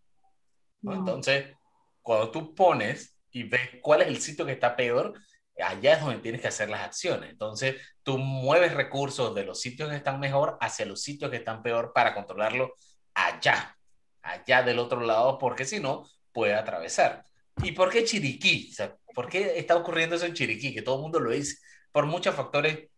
Entonces, 0.83 1.55
cuando 2.01 2.31
tú 2.31 2.53
pones 2.53 3.15
y 3.31 3.43
ves 3.43 3.61
cuál 3.81 4.01
es 4.01 4.07
el 4.07 4.17
sitio 4.17 4.45
que 4.45 4.53
está 4.53 4.75
peor, 4.75 5.13
allá 5.61 5.93
es 5.93 6.01
donde 6.01 6.19
tienes 6.19 6.41
que 6.41 6.47
hacer 6.47 6.69
las 6.69 6.81
acciones. 6.81 7.29
Entonces, 7.29 7.75
tú 8.03 8.17
mueves 8.17 8.73
recursos 8.73 9.33
de 9.35 9.45
los 9.45 9.59
sitios 9.61 9.89
que 9.89 9.95
están 9.95 10.19
mejor 10.19 10.57
hacia 10.61 10.85
los 10.85 11.01
sitios 11.01 11.31
que 11.31 11.37
están 11.37 11.61
peor 11.61 11.91
para 11.93 12.13
controlarlo 12.13 12.73
allá, 13.13 13.77
allá 14.21 14.63
del 14.63 14.79
otro 14.79 15.01
lado, 15.01 15.37
porque 15.37 15.65
si 15.65 15.79
no, 15.79 16.05
puede 16.31 16.53
atravesar. 16.53 17.23
¿Y 17.63 17.73
por 17.73 17.89
qué 17.89 18.03
Chiriquí? 18.03 18.73
¿Por 19.13 19.29
qué 19.29 19.59
está 19.59 19.75
ocurriendo 19.75 20.15
eso 20.15 20.25
en 20.25 20.33
Chiriquí? 20.33 20.73
Que 20.73 20.81
todo 20.81 20.95
el 20.95 21.01
mundo 21.01 21.19
lo 21.19 21.31
dice. 21.31 21.57
Por 21.91 22.05
muchos 22.05 22.33
factores 22.35 22.89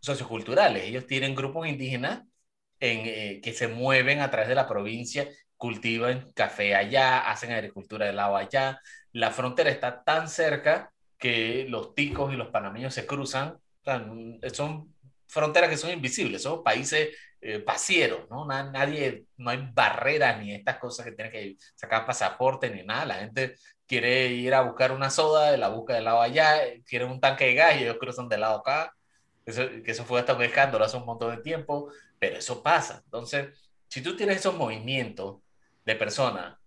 socioculturales. 0.00 0.84
Ellos 0.84 1.06
tienen 1.06 1.34
grupos 1.34 1.66
indígenas 1.66 2.22
en, 2.80 3.00
eh, 3.04 3.40
que 3.42 3.52
se 3.52 3.68
mueven 3.68 4.20
a 4.20 4.30
través 4.30 4.48
de 4.48 4.54
la 4.54 4.68
provincia, 4.68 5.28
cultivan 5.56 6.32
café 6.32 6.74
allá, 6.74 7.30
hacen 7.30 7.52
agricultura 7.52 8.10
de 8.10 8.20
agua 8.20 8.40
allá. 8.40 8.80
La 9.12 9.30
frontera 9.30 9.70
está 9.70 10.02
tan 10.04 10.28
cerca 10.28 10.92
que 11.18 11.66
los 11.68 11.94
ticos 11.94 12.32
y 12.32 12.36
los 12.36 12.48
panameños 12.48 12.94
se 12.94 13.06
cruzan. 13.06 13.58
Son 14.52 14.94
fronteras 15.26 15.70
que 15.70 15.76
son 15.76 15.90
invisibles, 15.90 16.42
son 16.42 16.62
países 16.62 17.16
eh, 17.40 17.60
pasieros, 17.60 18.28
¿no? 18.30 18.46
Nadie, 18.46 19.24
no 19.36 19.50
hay 19.50 19.70
barreras 19.72 20.40
ni 20.40 20.54
estas 20.54 20.78
cosas 20.78 21.06
que 21.06 21.12
tienen 21.12 21.32
que 21.32 21.56
sacar 21.74 22.06
pasaporte 22.06 22.70
ni 22.70 22.82
nada. 22.82 23.06
La 23.06 23.14
gente 23.16 23.56
quiere 23.86 24.28
ir 24.28 24.54
a 24.54 24.62
buscar 24.62 24.92
una 24.92 25.10
soda, 25.10 25.56
la 25.56 25.68
busca 25.68 25.94
del 25.94 26.04
lado 26.04 26.20
allá, 26.20 26.60
quiere 26.86 27.04
un 27.04 27.20
tanque 27.20 27.46
de 27.46 27.54
gas 27.54 27.76
y 27.76 27.84
ellos 27.84 27.96
cruzan 27.98 28.28
del 28.28 28.40
lado 28.40 28.58
acá. 28.58 28.94
Eso, 29.46 29.62
que 29.82 29.90
eso 29.90 30.04
fue 30.04 30.20
hasta 30.20 30.34
un 30.34 30.42
hace 30.82 30.96
un 30.96 31.06
montón 31.06 31.34
de 31.34 31.42
tiempo, 31.42 31.90
pero 32.18 32.36
eso 32.36 32.62
pasa. 32.62 33.02
Entonces, 33.04 33.48
si 33.88 34.02
tú 34.02 34.16
tienes 34.16 34.38
esos 34.38 34.54
movimientos 34.54 35.40
de 35.84 35.94
personas 35.96 36.58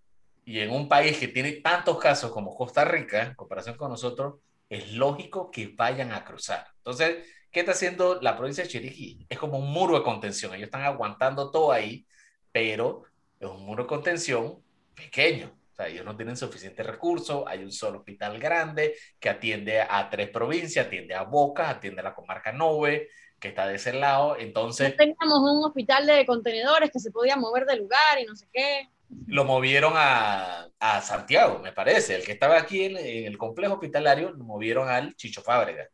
y 0.43 0.59
en 0.59 0.71
un 0.71 0.87
país 0.87 1.17
que 1.17 1.27
tiene 1.27 1.53
tantos 1.53 1.97
casos 1.99 2.31
como 2.31 2.55
Costa 2.55 2.83
Rica, 2.83 3.23
en 3.23 3.35
comparación 3.35 3.75
con 3.77 3.91
nosotros, 3.91 4.35
es 4.69 4.93
lógico 4.93 5.51
que 5.51 5.67
vayan 5.67 6.13
a 6.13 6.23
cruzar. 6.23 6.65
Entonces, 6.77 7.27
¿qué 7.51 7.59
está 7.59 7.73
haciendo 7.73 8.19
la 8.21 8.37
provincia 8.37 8.63
de 8.63 8.69
Chiriquí? 8.69 9.25
Es 9.29 9.37
como 9.37 9.59
un 9.59 9.71
muro 9.71 9.97
de 9.97 10.03
contención. 10.03 10.53
Ellos 10.53 10.65
están 10.65 10.83
aguantando 10.83 11.51
todo 11.51 11.71
ahí, 11.71 12.05
pero 12.51 13.03
es 13.39 13.49
un 13.49 13.65
muro 13.65 13.83
de 13.83 13.89
contención 13.89 14.63
pequeño. 14.95 15.51
O 15.71 15.75
sea, 15.75 15.87
ellos 15.87 16.05
no 16.05 16.15
tienen 16.15 16.37
suficiente 16.37 16.83
recursos. 16.83 17.43
Hay 17.47 17.63
un 17.63 17.71
solo 17.71 17.99
hospital 17.99 18.39
grande 18.39 18.95
que 19.19 19.29
atiende 19.29 19.81
a 19.81 20.09
tres 20.09 20.29
provincias, 20.29 20.87
atiende 20.87 21.13
a 21.15 21.23
Boca, 21.23 21.69
atiende 21.69 22.01
a 22.01 22.05
la 22.05 22.15
comarca 22.15 22.51
Nove, 22.51 23.09
que 23.39 23.49
está 23.49 23.67
de 23.67 23.75
ese 23.75 23.93
lado. 23.93 24.37
Entonces. 24.39 24.95
teníamos 24.95 25.39
un 25.39 25.65
hospital 25.65 26.07
de 26.07 26.25
contenedores 26.25 26.91
que 26.91 26.99
se 26.99 27.11
podía 27.11 27.35
mover 27.35 27.65
de 27.65 27.75
lugar 27.75 28.19
y 28.19 28.25
no 28.25 28.35
sé 28.35 28.47
qué 28.51 28.89
lo 29.27 29.45
movieron 29.45 29.93
a, 29.95 30.67
a, 30.79 31.01
Santiago, 31.01 31.59
me 31.59 31.73
parece. 31.73 32.15
El 32.15 32.23
que 32.23 32.31
estaba 32.33 32.57
aquí 32.57 32.85
en, 32.85 32.97
el 32.97 33.37
complejo 33.37 33.75
hospitalario 33.75 34.31
lo 34.31 34.43
movieron 34.43 34.89
al 34.89 35.15
Chicho 35.15 35.41
Fábrega. 35.41 35.87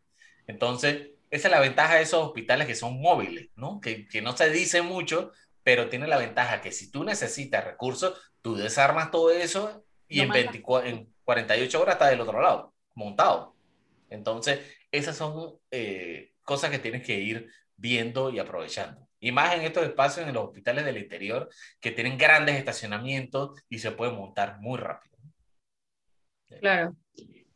Entonces, 0.47 1.09
esa 1.29 1.47
es 1.47 1.51
la 1.51 1.59
ventaja 1.59 1.95
de 1.95 2.03
esos 2.03 2.25
hospitales 2.25 2.67
que 2.67 2.75
son 2.75 3.01
móviles, 3.01 3.49
¿no? 3.55 3.79
Que, 3.81 4.07
que 4.07 4.21
no 4.21 4.35
se 4.35 4.49
dice 4.49 4.81
mucho, 4.81 5.31
pero 5.63 5.89
tiene 5.89 6.07
la 6.07 6.17
ventaja 6.17 6.61
que 6.61 6.71
si 6.71 6.89
tú 6.91 7.03
necesitas 7.03 7.65
recursos, 7.65 8.17
tú 8.41 8.55
desarmas 8.55 9.11
todo 9.11 9.31
eso 9.31 9.83
y 10.07 10.21
en, 10.21 10.29
24, 10.29 10.89
en 10.89 11.13
48 11.25 11.81
horas 11.81 11.95
está 11.95 12.07
del 12.07 12.21
otro 12.21 12.41
lado, 12.41 12.73
montado. 12.93 13.55
Entonces, 14.09 14.61
esas 14.91 15.17
son 15.17 15.59
eh, 15.71 16.31
cosas 16.43 16.71
que 16.71 16.79
tienes 16.79 17.05
que 17.05 17.19
ir 17.19 17.51
viendo 17.77 18.29
y 18.29 18.39
aprovechando. 18.39 19.07
Y 19.19 19.31
más 19.31 19.55
en 19.55 19.61
estos 19.61 19.83
espacios 19.83 20.27
en 20.27 20.33
los 20.33 20.45
hospitales 20.45 20.85
del 20.85 20.97
interior 20.97 21.49
que 21.79 21.91
tienen 21.91 22.17
grandes 22.17 22.55
estacionamientos 22.55 23.59
y 23.69 23.79
se 23.79 23.91
puede 23.91 24.11
montar 24.11 24.59
muy 24.59 24.77
rápido. 24.77 25.17
Claro. 26.59 26.95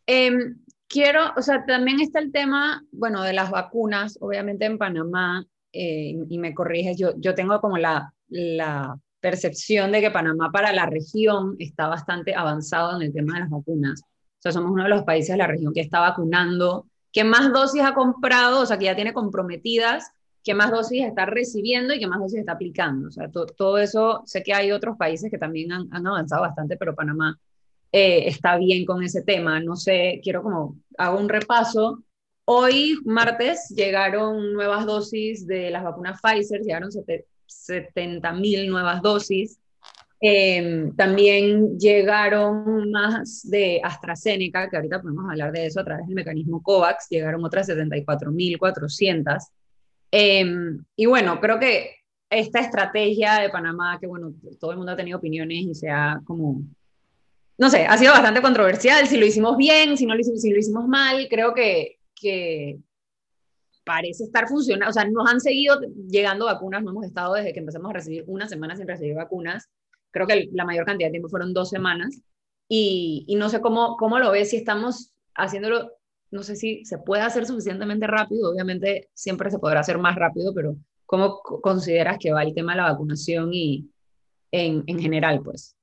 Em, 0.05 0.57
quiero, 0.87 1.33
o 1.37 1.41
sea, 1.41 1.65
también 1.65 1.99
está 2.01 2.19
el 2.19 2.31
tema, 2.31 2.83
bueno, 2.91 3.23
de 3.23 3.33
las 3.33 3.51
vacunas, 3.51 4.17
obviamente 4.21 4.65
en 4.65 4.77
Panamá, 4.77 5.45
eh, 5.71 6.15
y 6.29 6.37
me 6.37 6.53
corriges, 6.53 6.97
yo, 6.97 7.13
yo 7.17 7.33
tengo 7.33 7.61
como 7.61 7.77
la, 7.77 8.13
la 8.27 8.97
percepción 9.21 9.91
de 9.91 10.01
que 10.01 10.11
Panamá 10.11 10.51
para 10.51 10.73
la 10.73 10.87
región 10.87 11.55
está 11.59 11.87
bastante 11.87 12.35
avanzado 12.35 12.97
en 12.97 13.03
el 13.03 13.13
tema 13.13 13.35
de 13.35 13.39
las 13.41 13.49
vacunas. 13.49 14.01
O 14.01 14.41
sea, 14.41 14.51
somos 14.51 14.71
uno 14.71 14.83
de 14.83 14.89
los 14.89 15.03
países 15.03 15.29
de 15.29 15.37
la 15.37 15.47
región 15.47 15.73
que 15.73 15.81
está 15.81 15.99
vacunando, 15.99 16.87
que 17.11 17.23
más 17.23 17.51
dosis 17.51 17.81
ha 17.81 17.93
comprado, 17.93 18.61
o 18.61 18.65
sea, 18.65 18.77
que 18.77 18.85
ya 18.85 18.95
tiene 18.95 19.13
comprometidas 19.13 20.11
qué 20.43 20.53
más 20.53 20.71
dosis 20.71 21.05
está 21.05 21.25
recibiendo 21.25 21.93
y 21.93 21.99
qué 21.99 22.07
más 22.07 22.19
dosis 22.19 22.39
está 22.39 22.53
aplicando. 22.53 23.07
O 23.07 23.11
sea, 23.11 23.29
todo 23.29 23.77
eso, 23.77 24.23
sé 24.25 24.43
que 24.43 24.53
hay 24.53 24.71
otros 24.71 24.97
países 24.97 25.29
que 25.29 25.37
también 25.37 25.71
han, 25.71 25.87
han 25.91 26.07
avanzado 26.07 26.41
bastante, 26.41 26.77
pero 26.77 26.95
Panamá 26.95 27.39
eh, 27.91 28.27
está 28.27 28.57
bien 28.57 28.85
con 28.85 29.03
ese 29.03 29.21
tema. 29.21 29.59
No 29.59 29.75
sé, 29.75 30.19
quiero 30.23 30.43
como, 30.43 30.77
hago 30.97 31.19
un 31.19 31.29
repaso. 31.29 32.03
Hoy, 32.45 32.97
martes, 33.05 33.69
llegaron 33.75 34.53
nuevas 34.53 34.85
dosis 34.85 35.45
de 35.45 35.69
las 35.69 35.83
vacunas 35.83 36.19
Pfizer, 36.21 36.61
llegaron 36.61 36.89
70 37.45 38.33
mil 38.33 38.69
nuevas 38.69 39.01
dosis. 39.01 39.59
Em, 40.23 40.95
también 40.95 41.79
llegaron 41.79 42.91
más 42.91 43.41
de 43.49 43.81
AstraZeneca, 43.83 44.69
que 44.69 44.75
ahorita 44.75 45.01
podemos 45.01 45.27
hablar 45.27 45.51
de 45.51 45.65
eso 45.65 45.79
a 45.79 45.83
través 45.83 46.05
del 46.05 46.13
mecanismo 46.13 46.61
COVAX, 46.61 47.09
llegaron 47.09 47.43
otras 47.43 47.67
74.400. 47.67 49.47
Em, 50.11 50.83
y 50.95 51.07
bueno, 51.07 51.39
creo 51.41 51.59
que 51.59 51.95
esta 52.29 52.59
estrategia 52.59 53.39
de 53.39 53.49
Panamá, 53.49 53.97
que 53.99 54.05
bueno, 54.05 54.33
todo 54.59 54.71
el 54.71 54.77
mundo 54.77 54.91
ha 54.91 54.95
tenido 54.95 55.17
opiniones 55.17 55.57
y 55.57 55.73
se 55.73 55.89
ha 55.89 56.21
como, 56.23 56.61
no 57.57 57.69
sé, 57.71 57.87
ha 57.87 57.97
sido 57.97 58.13
bastante 58.13 58.43
controversial, 58.43 59.07
si 59.07 59.17
lo 59.17 59.25
hicimos 59.25 59.57
bien, 59.57 59.97
si 59.97 60.05
no 60.05 60.13
lo 60.13 60.21
hicimos, 60.21 60.41
si 60.41 60.51
lo 60.51 60.59
hicimos 60.59 60.87
mal, 60.87 61.27
creo 61.31 61.55
que, 61.55 61.97
que 62.13 62.77
parece 63.83 64.25
estar 64.25 64.47
funcionando, 64.47 64.91
o 64.91 64.93
sea, 64.93 65.05
nos 65.05 65.27
han 65.27 65.41
seguido 65.41 65.81
llegando 66.07 66.45
vacunas, 66.45 66.83
no 66.83 66.91
hemos 66.91 67.05
estado 67.05 67.33
desde 67.33 67.53
que 67.53 67.59
empezamos 67.59 67.89
a 67.89 67.93
recibir 67.93 68.23
una 68.27 68.47
semana 68.47 68.75
sin 68.75 68.87
recibir 68.87 69.15
vacunas, 69.15 69.67
creo 70.11 70.27
que 70.27 70.49
la 70.53 70.65
mayor 70.65 70.85
cantidad 70.85 71.07
de 71.07 71.11
tiempo 71.11 71.29
fueron 71.29 71.53
dos 71.53 71.69
semanas, 71.69 72.21
y, 72.67 73.25
y 73.27 73.35
no 73.35 73.49
sé 73.49 73.61
cómo, 73.61 73.97
cómo 73.97 74.19
lo 74.19 74.31
ves, 74.31 74.51
si 74.51 74.57
estamos 74.57 75.13
haciéndolo 75.35 75.91
no 76.31 76.43
sé 76.43 76.55
si 76.55 76.85
se 76.85 76.97
puede 76.97 77.23
hacer 77.23 77.45
suficientemente 77.45 78.07
rápido, 78.07 78.51
obviamente 78.51 79.09
siempre 79.13 79.51
se 79.51 79.59
podrá 79.59 79.81
hacer 79.81 79.97
más 79.97 80.15
rápido, 80.15 80.53
pero 80.53 80.77
¿cómo 81.05 81.41
consideras 81.41 82.17
que 82.17 82.31
va 82.31 82.43
el 82.43 82.55
tema 82.55 82.71
de 82.71 82.77
la 82.77 82.91
vacunación 82.91 83.53
y 83.53 83.89
en, 84.49 84.83
en 84.87 84.99
general, 84.99 85.41
pues? 85.43 85.75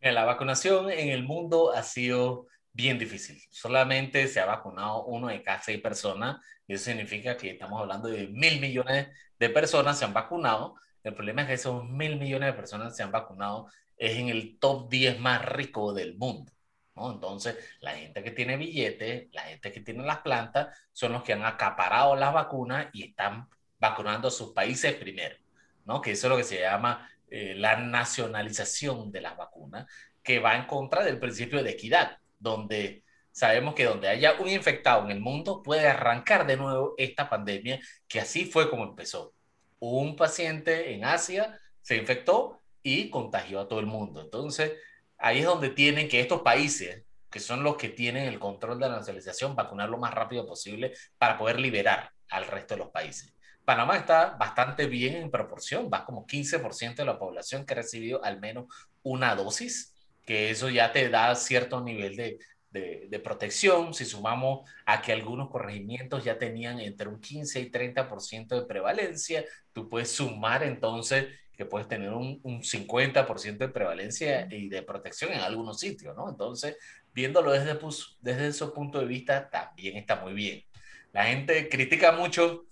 La 0.00 0.24
vacunación 0.24 0.90
en 0.90 1.10
el 1.10 1.22
mundo 1.22 1.72
ha 1.72 1.84
sido 1.84 2.48
bien 2.72 2.98
difícil. 2.98 3.40
Solamente 3.50 4.26
se 4.26 4.40
ha 4.40 4.46
vacunado 4.46 5.04
uno 5.04 5.28
de 5.28 5.44
cada 5.44 5.62
seis 5.62 5.80
personas 5.80 6.38
eso 6.74 6.84
significa 6.84 7.36
que 7.36 7.50
estamos 7.50 7.80
hablando 7.80 8.08
de 8.08 8.28
mil 8.28 8.60
millones 8.60 9.08
de 9.38 9.50
personas 9.50 9.98
se 9.98 10.04
han 10.04 10.14
vacunado. 10.14 10.76
El 11.02 11.14
problema 11.14 11.42
es 11.42 11.48
que 11.48 11.54
esos 11.54 11.88
mil 11.88 12.18
millones 12.18 12.48
de 12.48 12.52
personas 12.54 12.96
se 12.96 13.02
han 13.02 13.12
vacunado 13.12 13.68
es 13.96 14.16
en 14.18 14.28
el 14.28 14.58
top 14.58 14.88
10 14.88 15.20
más 15.20 15.44
rico 15.44 15.92
del 15.92 16.16
mundo. 16.16 16.52
Entonces, 16.94 17.56
la 17.80 17.92
gente 17.92 18.22
que 18.22 18.30
tiene 18.32 18.56
billetes, 18.56 19.28
la 19.32 19.42
gente 19.42 19.72
que 19.72 19.80
tiene 19.80 20.04
las 20.04 20.18
plantas, 20.18 20.78
son 20.92 21.12
los 21.12 21.22
que 21.22 21.32
han 21.32 21.44
acaparado 21.44 22.16
las 22.16 22.32
vacunas 22.34 22.88
y 22.92 23.04
están 23.04 23.48
vacunando 23.78 24.28
a 24.28 24.30
sus 24.30 24.52
países 24.52 24.94
primero, 24.94 25.36
¿no? 25.84 26.00
Que 26.00 26.12
eso 26.12 26.26
es 26.26 26.30
lo 26.30 26.36
que 26.36 26.44
se 26.44 26.60
llama 26.60 27.10
eh, 27.30 27.54
la 27.56 27.76
nacionalización 27.76 29.10
de 29.10 29.22
las 29.22 29.36
vacunas, 29.36 29.86
que 30.22 30.38
va 30.38 30.56
en 30.56 30.66
contra 30.66 31.02
del 31.02 31.18
principio 31.18 31.62
de 31.62 31.70
equidad, 31.70 32.18
donde 32.38 33.04
sabemos 33.30 33.74
que 33.74 33.84
donde 33.84 34.08
haya 34.08 34.34
un 34.40 34.48
infectado 34.48 35.04
en 35.04 35.10
el 35.12 35.20
mundo 35.20 35.62
puede 35.62 35.88
arrancar 35.88 36.46
de 36.46 36.56
nuevo 36.56 36.94
esta 36.98 37.28
pandemia, 37.30 37.80
que 38.06 38.20
así 38.20 38.44
fue 38.44 38.68
como 38.70 38.84
empezó. 38.84 39.34
Un 39.84 40.14
paciente 40.14 40.94
en 40.94 41.04
Asia 41.04 41.58
se 41.80 41.96
infectó 41.96 42.60
y 42.84 43.10
contagió 43.10 43.58
a 43.58 43.66
todo 43.66 43.80
el 43.80 43.86
mundo. 43.86 44.20
Entonces, 44.20 44.74
ahí 45.18 45.40
es 45.40 45.44
donde 45.44 45.70
tienen 45.70 46.08
que 46.08 46.20
estos 46.20 46.42
países, 46.42 47.02
que 47.28 47.40
son 47.40 47.64
los 47.64 47.76
que 47.76 47.88
tienen 47.88 48.28
el 48.28 48.38
control 48.38 48.78
de 48.78 48.88
la 48.88 48.98
nacionalización, 48.98 49.56
vacunar 49.56 49.88
lo 49.88 49.98
más 49.98 50.14
rápido 50.14 50.46
posible 50.46 50.92
para 51.18 51.36
poder 51.36 51.58
liberar 51.58 52.12
al 52.30 52.46
resto 52.46 52.74
de 52.74 52.78
los 52.78 52.90
países. 52.90 53.34
Panamá 53.64 53.96
está 53.96 54.36
bastante 54.38 54.86
bien 54.86 55.16
en 55.16 55.32
proporción, 55.32 55.90
va 55.92 56.04
como 56.04 56.28
15% 56.28 56.94
de 56.94 57.04
la 57.04 57.18
población 57.18 57.66
que 57.66 57.74
ha 57.74 57.78
recibido 57.78 58.22
al 58.22 58.38
menos 58.38 58.66
una 59.02 59.34
dosis, 59.34 59.96
que 60.24 60.50
eso 60.50 60.68
ya 60.68 60.92
te 60.92 61.08
da 61.08 61.34
cierto 61.34 61.80
nivel 61.80 62.14
de, 62.14 62.38
de, 62.72 63.20
protección. 63.22 63.94
Si 63.94 64.04
sumamos 64.04 64.68
a 64.86 65.00
que 65.02 65.12
algunos 65.12 65.50
corregimientos 65.50 66.24
ya 66.24 66.38
tenían 66.38 66.80
entre 66.80 67.08
un 67.08 67.20
15 67.20 67.60
y 67.60 67.70
30% 67.70 68.48
de 68.48 68.66
prevalencia, 68.66 69.44
tú 69.72 69.88
puedes 69.88 70.10
sumar 70.10 70.62
entonces 70.62 71.26
que 71.56 71.66
puedes 71.66 71.86
tener 71.86 72.10
un, 72.10 72.40
un 72.42 72.62
50% 72.62 73.58
de 73.58 73.68
prevalencia 73.68 74.48
y 74.50 74.68
de 74.68 74.82
protección 74.82 75.32
en 75.32 75.40
algunos 75.40 75.78
sitios, 75.78 76.16
¿no? 76.16 76.30
Entonces, 76.30 76.76
viéndolo 77.12 77.52
desde, 77.52 77.78
desde 78.20 78.46
ese 78.48 78.66
punto 78.68 78.98
de 78.98 79.06
vista, 79.06 79.50
también 79.50 79.96
está 79.96 80.16
muy 80.16 80.32
bien. 80.32 80.64
La 81.12 81.26
gente 81.26 81.68
critica 81.68 82.12
mucho 82.12 82.64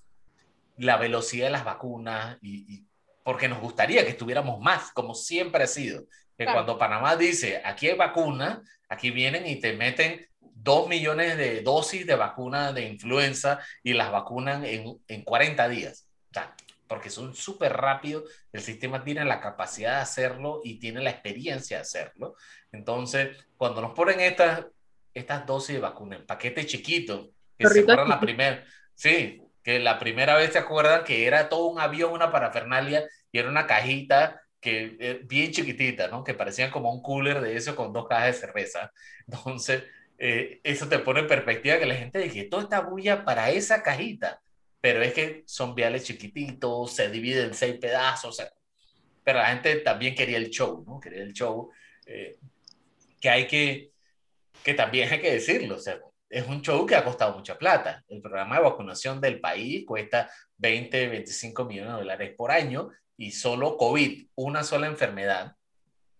la 0.79 0.97
velocidad 0.97 1.47
de 1.47 1.53
las 1.53 1.65
vacunas 1.65 2.39
y, 2.41 2.85
porque 3.23 3.49
nos 3.49 3.61
gustaría 3.61 4.03
que 4.03 4.11
estuviéramos 4.11 4.61
más, 4.61 4.93
como 4.93 5.15
siempre 5.15 5.63
ha 5.63 5.67
sido. 5.67 6.05
Que 6.41 6.47
cuando 6.47 6.79
Panamá 6.79 7.17
dice, 7.17 7.61
aquí 7.63 7.89
hay 7.89 7.99
vacuna, 7.99 8.63
aquí 8.89 9.11
vienen 9.11 9.47
y 9.47 9.61
te 9.61 9.75
meten 9.75 10.27
dos 10.41 10.89
millones 10.89 11.37
de 11.37 11.61
dosis 11.61 12.07
de 12.07 12.15
vacuna 12.15 12.73
de 12.73 12.87
influenza 12.87 13.61
y 13.83 13.93
las 13.93 14.11
vacunan 14.11 14.65
en, 14.65 14.99
en 15.07 15.23
40 15.23 15.69
días. 15.69 16.09
O 16.31 16.33
sea, 16.33 16.55
porque 16.89 17.11
son 17.11 17.35
súper 17.35 17.75
rápidos, 17.75 18.25
el 18.55 18.63
sistema 18.63 19.05
tiene 19.05 19.23
la 19.27 19.39
capacidad 19.43 19.97
de 19.97 20.01
hacerlo 20.01 20.63
y 20.65 20.79
tiene 20.79 21.03
la 21.03 21.11
experiencia 21.11 21.77
de 21.77 21.83
hacerlo. 21.83 22.37
Entonces, 22.73 23.37
cuando 23.59 23.83
nos 23.83 23.93
ponen 23.93 24.21
estas, 24.21 24.65
estas 25.13 25.45
dosis 25.45 25.75
de 25.75 25.83
vacuna 25.83 26.17
en 26.17 26.25
paquete 26.25 26.65
chiquito, 26.65 27.33
que 27.59 27.69
se 27.69 27.81
acuerdan 27.81 28.09
la 28.09 28.19
primera, 28.19 28.65
sí, 28.95 29.43
que 29.63 29.79
la 29.79 29.99
primera 29.99 30.37
vez 30.37 30.55
se 30.55 30.59
acuerdan 30.59 31.05
que 31.05 31.27
era 31.27 31.51
todo 31.51 31.67
un 31.67 31.81
avión, 31.81 32.13
una 32.13 32.33
parafernalia, 32.33 33.07
y 33.31 33.39
era 33.39 33.51
una 33.51 33.67
cajita 33.67 34.40
que 34.61 34.97
eh, 35.01 35.21
bien 35.25 35.51
chiquitita, 35.51 36.09
¿no? 36.09 36.23
Que 36.23 36.35
parecían 36.35 36.71
como 36.71 36.93
un 36.93 37.03
cooler 37.03 37.41
de 37.41 37.57
eso 37.57 37.75
con 37.75 37.93
dos 37.93 38.07
cajas 38.07 38.27
de 38.27 38.33
cerveza. 38.47 38.93
Entonces, 39.27 39.85
eh, 40.19 40.61
eso 40.63 40.89
te 40.89 40.99
pone 40.99 41.21
en 41.21 41.27
perspectiva 41.27 41.79
que 41.79 41.87
la 41.87 41.95
gente 41.95 42.19
dice, 42.19 42.45
toda 42.45 42.65
esta 42.65 42.81
bulla 42.81 43.25
para 43.25 43.51
esa 43.51 43.83
cajita, 43.83 44.43
pero 44.81 45.03
es 45.03 45.15
que 45.15 45.43
son 45.47 45.75
viales 45.75 46.05
chiquititos, 46.05 46.93
se 46.93 47.11
dividen 47.11 47.49
en 47.49 47.55
seis 47.55 47.79
pedazos, 47.81 48.43
pero 49.25 49.39
la 49.39 49.47
gente 49.47 49.77
también 49.77 50.15
quería 50.15 50.37
el 50.37 50.51
show, 50.51 50.85
¿no? 50.87 51.01
Quería 51.01 51.23
el 51.23 51.33
show, 51.33 51.71
eh, 52.07 52.39
que 53.21 53.31
hay 53.31 53.47
que, 53.47 53.93
que 54.63 54.75
también 54.75 55.11
hay 55.11 55.21
que 55.21 55.33
decirlo, 55.33 55.77
o 55.77 55.79
sea, 55.79 55.99
es 56.29 56.47
un 56.47 56.63
show 56.63 56.87
que 56.87 56.95
ha 56.95 57.05
costado 57.05 57.37
mucha 57.37 57.59
plata. 57.59 58.05
El 58.09 58.23
programa 58.23 58.57
de 58.57 58.63
vacunación 58.63 59.21
del 59.21 59.41
país 59.41 59.85
cuesta 59.85 60.31
20, 60.59 61.09
25 61.09 61.65
millones 61.65 61.93
de 61.93 61.99
dólares 61.99 62.35
por 62.37 62.53
año 62.53 62.91
y 63.21 63.33
solo 63.33 63.77
COVID, 63.77 64.29
una 64.37 64.65
sola 64.65 64.87
enfermedad, 64.87 65.55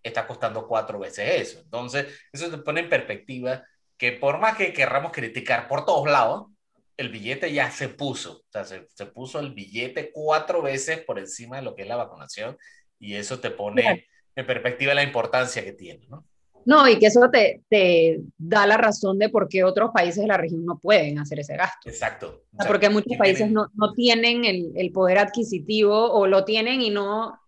está 0.03 0.27
costando 0.27 0.67
cuatro 0.67 0.99
veces 0.99 1.41
eso. 1.41 1.59
Entonces, 1.59 2.15
eso 2.31 2.51
te 2.51 2.59
pone 2.59 2.81
en 2.81 2.89
perspectiva 2.89 3.65
que 3.97 4.11
por 4.11 4.37
más 4.37 4.55
que 4.55 4.71
querramos 4.71 5.11
criticar 5.11 5.67
por 5.67 5.83
todos 5.83 6.07
lados, 6.07 6.51
el 6.97 7.09
billete 7.09 7.51
ya 7.51 7.71
se 7.71 7.89
puso. 7.89 8.43
O 8.47 8.51
sea, 8.51 8.65
se, 8.65 8.87
se 8.93 9.07
puso 9.07 9.39
el 9.39 9.51
billete 9.51 10.11
cuatro 10.13 10.61
veces 10.61 10.99
por 11.01 11.17
encima 11.17 11.55
de 11.55 11.63
lo 11.63 11.73
que 11.73 11.81
es 11.81 11.87
la 11.87 11.95
vacunación 11.95 12.55
y 12.99 13.15
eso 13.15 13.39
te 13.39 13.49
pone 13.49 14.07
en 14.35 14.45
perspectiva 14.45 14.93
la 14.93 15.01
importancia 15.01 15.65
que 15.65 15.73
tiene, 15.73 16.05
¿no? 16.07 16.27
No, 16.65 16.87
y 16.87 16.99
que 16.99 17.07
eso 17.07 17.29
te, 17.31 17.61
te, 17.69 18.21
da 18.37 18.67
la 18.67 18.77
razón 18.77 19.17
de 19.17 19.29
por 19.29 19.47
qué 19.47 19.63
otros 19.63 19.91
países 19.91 20.21
de 20.21 20.27
la 20.27 20.37
región 20.37 20.65
no 20.65 20.77
pueden 20.79 21.19
hacer 21.19 21.39
ese 21.39 21.55
gasto. 21.55 21.89
Exacto. 21.89 22.43
porque 22.67 22.89
muchos 22.89 23.17
países 23.17 23.49
no, 23.49 23.67
no, 23.73 23.93
tienen 23.93 24.45
el, 24.45 24.71
el, 24.75 24.91
poder 24.91 25.17
adquisitivo 25.17 26.11
o 26.11 26.27
lo 26.27 26.45
tienen 26.45 26.81
y 26.81 26.89
no, 26.89 27.39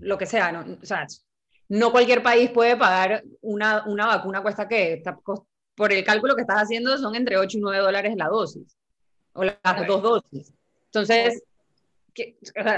lo 0.00 0.18
que 0.18 0.26
sea, 0.26 0.52
no, 0.52 0.78
o 0.80 0.86
sea, 0.86 1.06
no 1.68 1.92
cualquier 1.92 2.22
país 2.22 2.50
puede 2.50 2.76
pagar 2.76 3.22
una, 3.40 3.84
una 3.86 4.06
vacuna 4.06 4.42
cuesta 4.42 4.66
que, 4.66 5.02
por 5.74 5.92
el 5.92 6.04
cálculo 6.04 6.34
que 6.34 6.42
estás 6.42 6.62
haciendo, 6.62 6.96
son 6.98 7.14
entre 7.14 7.36
8 7.36 7.58
y 7.58 7.60
9 7.60 7.78
dólares 7.78 8.14
la 8.16 8.28
dosis, 8.28 8.76
o 9.32 9.44
las 9.44 9.58
dos 9.86 10.02
dosis. 10.02 10.52
Entonces, 10.86 11.42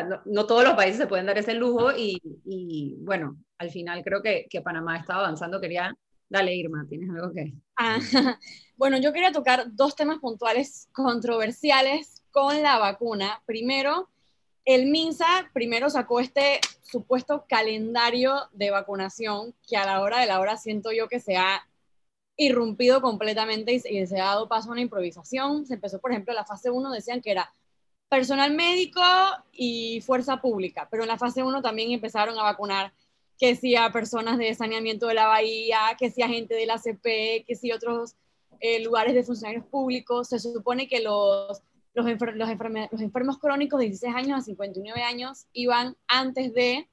no, 0.08 0.22
no, 0.24 0.46
todos 0.46 0.64
los 0.64 0.74
países 0.74 0.98
se 0.98 1.06
pueden 1.06 1.26
dar 1.26 1.38
ese 1.38 1.54
lujo 1.54 1.90
y, 1.96 2.96
bueno, 3.00 3.36
al 3.58 3.70
final 3.70 4.02
creo 4.02 4.22
que, 4.22 4.46
que 4.48 4.60
Panamá 4.60 4.98
está 4.98 5.14
avanzando. 5.14 5.60
Quería, 5.60 5.94
dale 6.28 6.54
Irma, 6.54 6.86
¿tienes 6.88 7.10
algo 7.10 7.32
que...? 7.32 7.52
Ah, 7.76 7.98
bueno, 8.76 8.98
yo 8.98 9.12
quería 9.12 9.32
tocar 9.32 9.66
dos 9.72 9.96
temas 9.96 10.18
puntuales 10.18 10.88
controversiales 10.92 12.22
con 12.30 12.62
la 12.62 12.78
vacuna. 12.78 13.42
Primero, 13.46 14.08
el 14.64 14.86
MINSA 14.86 15.50
primero 15.52 15.90
sacó 15.90 16.20
este 16.20 16.60
supuesto 16.82 17.44
calendario 17.48 18.48
de 18.52 18.70
vacunación 18.70 19.54
que 19.68 19.76
a 19.76 19.86
la 19.86 20.00
hora 20.00 20.20
de 20.20 20.26
la 20.26 20.40
hora 20.40 20.56
siento 20.56 20.92
yo 20.92 21.08
que 21.08 21.20
se 21.20 21.36
ha 21.36 21.66
irrumpido 22.36 23.02
completamente 23.02 23.74
y 23.74 24.06
se 24.06 24.20
ha 24.20 24.24
dado 24.24 24.48
paso 24.48 24.68
a 24.68 24.72
una 24.72 24.80
improvisación. 24.80 25.66
Se 25.66 25.74
empezó, 25.74 26.00
por 26.00 26.10
ejemplo, 26.10 26.32
la 26.34 26.44
fase 26.44 26.70
1 26.70 26.90
decían 26.90 27.20
que 27.20 27.32
era 27.32 27.52
personal 28.10 28.52
médico 28.52 29.00
y 29.52 30.02
fuerza 30.02 30.42
pública, 30.42 30.86
pero 30.90 31.04
en 31.04 31.08
la 31.08 31.16
fase 31.16 31.42
1 31.42 31.62
también 31.62 31.92
empezaron 31.92 32.38
a 32.38 32.42
vacunar 32.42 32.92
que 33.38 33.56
si 33.56 33.76
a 33.76 33.90
personas 33.90 34.36
de 34.36 34.54
saneamiento 34.54 35.06
de 35.06 35.14
la 35.14 35.26
bahía, 35.26 35.78
que 35.98 36.10
si 36.10 36.20
a 36.20 36.28
gente 36.28 36.54
de 36.54 36.66
la 36.66 36.76
CP, 36.76 37.44
que 37.46 37.54
si 37.54 37.72
otros 37.72 38.16
eh, 38.60 38.80
lugares 38.80 39.14
de 39.14 39.22
funcionarios 39.22 39.64
públicos. 39.64 40.28
Se 40.28 40.38
supone 40.38 40.86
que 40.86 41.00
los, 41.00 41.62
los, 41.94 42.06
los, 42.34 43.00
enfermos 43.00 43.38
crónicos 43.38 43.80
de 43.80 43.86
16 43.86 44.14
años 44.14 44.38
a 44.38 44.42
59 44.42 45.02
años 45.02 45.46
iban 45.54 45.96
antes 46.06 46.52
de 46.52 46.86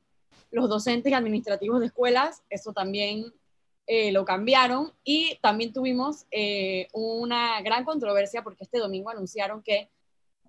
los 0.51 0.69
docentes 0.69 1.12
y 1.12 1.15
administrativos 1.15 1.82
de 1.82 1.88
escuelas, 1.88 2.41
eso 2.49 2.71
también 2.71 3.34
eh, 3.86 4.13
lo 4.13 4.23
cambiaron 4.23 4.93
y 5.03 5.38
también 5.41 5.73
tuvimos 5.73 6.25
eh, 6.32 6.88
una 6.93 7.62
gran 7.62 7.84
controversia 7.84 8.43
porque 8.43 8.63
este 8.63 8.80
domingo 8.80 9.10
anunciaron 9.10 9.62
que 9.62 9.89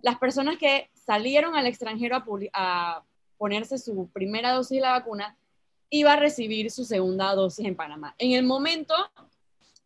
las 0.02 0.18
personas 0.18 0.58
que 0.58 0.90
salieron 0.94 1.56
al 1.56 1.66
extranjero 1.66 2.22
a, 2.52 3.02
ponerse 3.36 3.78
su 3.78 4.08
primera 4.08 4.52
dosis 4.52 4.78
de 4.78 4.80
la 4.80 4.90
vacuna 4.90 5.36
iba 5.90 6.12
a 6.12 6.16
recibir 6.16 6.72
su 6.72 6.84
segunda 6.84 7.32
dosis 7.34 7.64
en 7.66 7.76
Panamá. 7.76 8.14
En 8.18 8.32
el 8.32 8.44
momento 8.44 8.94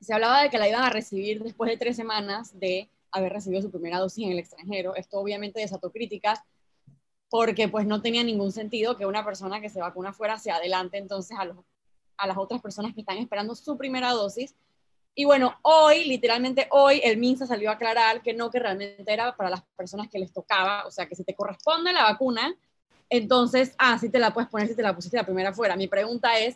se 0.00 0.14
hablaba 0.14 0.42
de 0.42 0.48
que 0.48 0.58
la 0.58 0.70
iban 0.70 0.82
a 0.82 0.88
recibir 0.88 1.42
después 1.42 1.70
de 1.70 1.76
tres 1.76 1.94
semanas 1.94 2.58
de 2.58 2.88
haber 3.10 3.30
recibido 3.34 3.60
su 3.60 3.70
primera 3.70 3.98
dosis 3.98 4.24
en 4.24 4.32
el 4.32 4.38
extranjero. 4.38 4.96
Esto 4.96 5.18
obviamente 5.18 5.60
desató 5.60 5.92
críticas 5.92 6.40
porque 7.28 7.68
pues 7.68 7.86
no 7.86 8.00
tenía 8.00 8.24
ningún 8.24 8.52
sentido 8.52 8.96
que 8.96 9.06
una 9.06 9.24
persona 9.24 9.60
que 9.60 9.68
se 9.68 9.80
vacuna 9.80 10.14
fuera 10.14 10.38
se 10.38 10.50
adelante 10.50 10.96
entonces 10.96 11.36
a 11.38 12.26
las 12.26 12.36
otras 12.38 12.62
personas 12.62 12.94
que 12.94 13.00
están 13.00 13.18
esperando 13.18 13.54
su 13.54 13.76
primera 13.76 14.12
dosis. 14.12 14.54
Y 15.14 15.24
bueno, 15.24 15.58
hoy, 15.62 16.04
literalmente 16.04 16.68
hoy, 16.70 17.00
el 17.04 17.18
MINSA 17.18 17.46
salió 17.46 17.70
a 17.70 17.74
aclarar 17.74 18.22
que 18.22 18.32
no, 18.32 18.50
que 18.50 18.58
realmente 18.58 19.04
era 19.06 19.36
para 19.36 19.50
las 19.50 19.62
personas 19.76 20.08
que 20.08 20.18
les 20.18 20.32
tocaba, 20.32 20.86
o 20.86 20.90
sea, 20.90 21.06
que 21.06 21.14
si 21.14 21.24
te 21.24 21.34
corresponde 21.34 21.92
la 21.92 22.04
vacuna, 22.04 22.54
entonces, 23.10 23.74
ah, 23.76 23.98
sí 23.98 24.08
te 24.08 24.18
la 24.18 24.32
puedes 24.32 24.48
poner 24.48 24.68
si 24.68 24.74
te 24.74 24.82
la 24.82 24.94
pusiste 24.94 25.18
la 25.18 25.24
primera 25.24 25.52
fuera. 25.52 25.76
Mi 25.76 25.86
pregunta 25.86 26.38
es, 26.38 26.54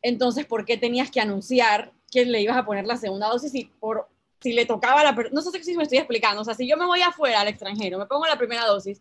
entonces, 0.00 0.46
¿por 0.46 0.64
qué 0.64 0.76
tenías 0.76 1.10
que 1.10 1.20
anunciar 1.20 1.92
que 2.10 2.24
le 2.24 2.40
ibas 2.40 2.56
a 2.56 2.64
poner 2.64 2.86
la 2.86 2.96
segunda 2.96 3.28
dosis 3.28 3.52
y 3.54 3.64
por 3.64 4.08
si 4.40 4.52
le 4.52 4.66
tocaba 4.66 5.02
la 5.02 5.12
no 5.32 5.40
sé 5.40 5.62
si 5.62 5.76
me 5.76 5.84
estoy 5.84 5.98
explicando, 5.98 6.42
o 6.42 6.44
sea, 6.44 6.54
si 6.54 6.68
yo 6.68 6.76
me 6.76 6.86
voy 6.86 7.00
afuera 7.00 7.40
al 7.40 7.48
extranjero, 7.48 7.98
me 7.98 8.06
pongo 8.06 8.26
la 8.26 8.36
primera 8.36 8.66
dosis, 8.66 9.00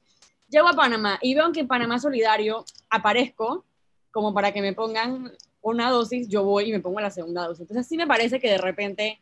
llego 0.50 0.68
a 0.68 0.74
Panamá 0.74 1.20
y 1.22 1.34
veo 1.34 1.52
que 1.52 1.62
en 1.62 1.68
Panamá 1.68 2.00
Solidario 2.00 2.64
aparezco 2.90 3.66
como 4.12 4.34
para 4.34 4.52
que 4.52 4.62
me 4.62 4.74
pongan 4.74 5.32
una 5.62 5.90
dosis, 5.90 6.28
yo 6.28 6.44
voy 6.44 6.70
y 6.70 6.72
me 6.72 6.80
pongo 6.80 7.00
la 7.00 7.12
segunda 7.12 7.46
dosis. 7.48 7.62
Entonces 7.62 7.88
sí 7.88 7.98
me 7.98 8.08
parece 8.08 8.40
que 8.40 8.50
de 8.50 8.58
repente 8.58 9.20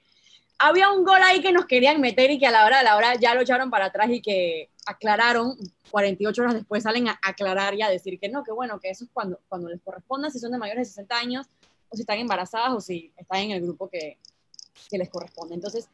había 0.57 0.91
un 0.91 1.05
gol 1.05 1.21
ahí 1.23 1.41
que 1.41 1.53
nos 1.53 1.65
querían 1.65 2.01
meter 2.01 2.31
y 2.31 2.37
que 2.37 2.47
a 2.47 2.51
la 2.51 2.65
hora 2.65 2.79
de 2.79 2.83
la 2.83 2.97
hora 2.97 3.15
ya 3.15 3.33
lo 3.33 3.41
echaron 3.41 3.69
para 3.69 3.85
atrás 3.85 4.09
y 4.09 4.21
que 4.21 4.69
aclararon, 4.85 5.55
48 5.91 6.41
horas 6.41 6.53
después 6.53 6.83
salen 6.83 7.07
a 7.07 7.19
aclarar 7.21 7.75
y 7.75 7.81
a 7.81 7.89
decir 7.89 8.19
que 8.19 8.27
no, 8.27 8.43
que 8.43 8.51
bueno, 8.51 8.79
que 8.79 8.89
eso 8.89 9.05
es 9.05 9.09
cuando, 9.13 9.39
cuando 9.47 9.69
les 9.69 9.81
corresponda, 9.81 10.29
si 10.29 10.39
son 10.39 10.51
de 10.51 10.57
mayores 10.57 10.87
de 10.87 10.93
60 10.93 11.17
años, 11.17 11.47
o 11.89 11.95
si 11.95 12.01
están 12.01 12.19
embarazadas, 12.19 12.73
o 12.73 12.81
si 12.81 13.13
están 13.15 13.39
en 13.39 13.51
el 13.51 13.61
grupo 13.61 13.89
que, 13.89 14.17
que 14.89 14.97
les 14.97 15.09
corresponde. 15.09 15.55
Entonces, 15.55 15.87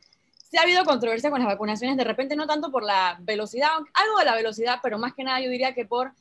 sí 0.49 0.58
ha 0.58 0.62
habido 0.62 0.84
controversia 0.84 1.29
con 1.29 1.39
las 1.39 1.47
vacunaciones, 1.47 1.97
de 1.97 2.03
repente 2.03 2.36
no 2.36 2.47
tanto 2.47 2.71
por 2.71 2.84
la 2.84 3.17
velocidad, 3.21 3.69
algo 3.93 4.19
de 4.19 4.25
la 4.25 4.36
velocidad, 4.36 4.79
pero 4.81 4.97
más 4.97 5.13
que 5.13 5.23
nada 5.23 5.41
yo 5.41 5.49
diría 5.49 5.73
que 5.73 5.86
por 5.86 6.13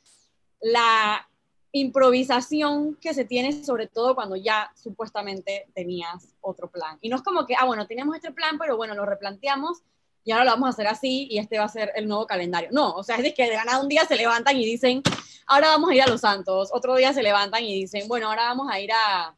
la 0.61 1.29
improvisación 1.75 2.95
que 3.01 3.13
se 3.15 3.25
tiene, 3.25 3.65
sobre 3.65 3.89
todo 3.89 4.15
cuando 4.15 4.37
ya 4.37 4.73
supuestamente 4.81 5.67
tenías 5.75 6.29
otro 6.41 6.71
plan. 6.71 6.99
Y 7.01 7.09
no 7.09 7.17
es 7.17 7.23
como 7.23 7.47
que, 7.47 7.57
ah, 7.59 7.65
bueno, 7.65 7.89
teníamos 7.89 8.15
este 8.15 8.31
plan, 8.31 8.59
pero 8.59 8.77
bueno, 8.77 8.95
lo 8.95 9.05
replanteamos 9.05 9.83
y 10.23 10.31
ahora 10.31 10.45
lo 10.45 10.51
vamos 10.53 10.69
a 10.69 10.71
hacer 10.71 10.87
así 10.87 11.27
y 11.29 11.39
este 11.39 11.59
va 11.59 11.65
a 11.65 11.69
ser 11.69 11.91
el 11.97 12.07
nuevo 12.07 12.29
calendario. 12.29 12.69
No, 12.71 12.93
o 12.93 13.03
sea, 13.03 13.17
es 13.17 13.25
de 13.25 13.35
que 13.35 13.51
de 13.51 13.57
ganado 13.57 13.83
un 13.83 13.89
día 13.89 14.05
se 14.05 14.15
levantan 14.15 14.57
y 14.57 14.65
dicen, 14.65 15.03
ahora 15.49 15.67
vamos 15.71 15.91
a 15.91 15.95
ir 15.97 16.03
a 16.03 16.07
Los 16.07 16.21
Santos, 16.21 16.71
otro 16.73 16.95
día 16.95 17.13
se 17.13 17.25
levantan 17.25 17.65
y 17.65 17.75
dicen, 17.75 18.07
bueno, 18.07 18.29
ahora 18.29 18.45
vamos 18.45 18.69
a 18.71 18.79
ir 18.79 18.93
a, 18.93 19.35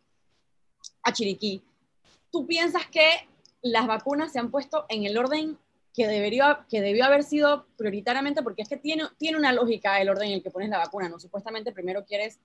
a 1.04 1.12
Chiriquí. 1.14 1.64
¿Tú 2.30 2.46
piensas 2.46 2.86
que 2.88 3.08
las 3.62 3.86
vacunas 3.86 4.30
se 4.30 4.40
han 4.40 4.50
puesto 4.50 4.84
en 4.90 5.06
el 5.06 5.16
orden 5.16 5.58
que, 5.96 6.06
debería, 6.06 6.66
que 6.68 6.82
debió 6.82 7.06
haber 7.06 7.24
sido 7.24 7.66
prioritariamente? 7.78 8.42
Porque 8.42 8.62
es 8.62 8.68
que 8.68 8.76
tiene, 8.76 9.04
tiene 9.16 9.38
una 9.38 9.52
lógica 9.52 9.98
el 10.00 10.10
orden 10.10 10.28
en 10.28 10.34
el 10.34 10.42
que 10.42 10.50
pones 10.50 10.68
la 10.68 10.78
vacuna, 10.78 11.08
¿no? 11.08 11.18
Supuestamente 11.18 11.72
primero 11.72 12.04
quieres 12.04 12.38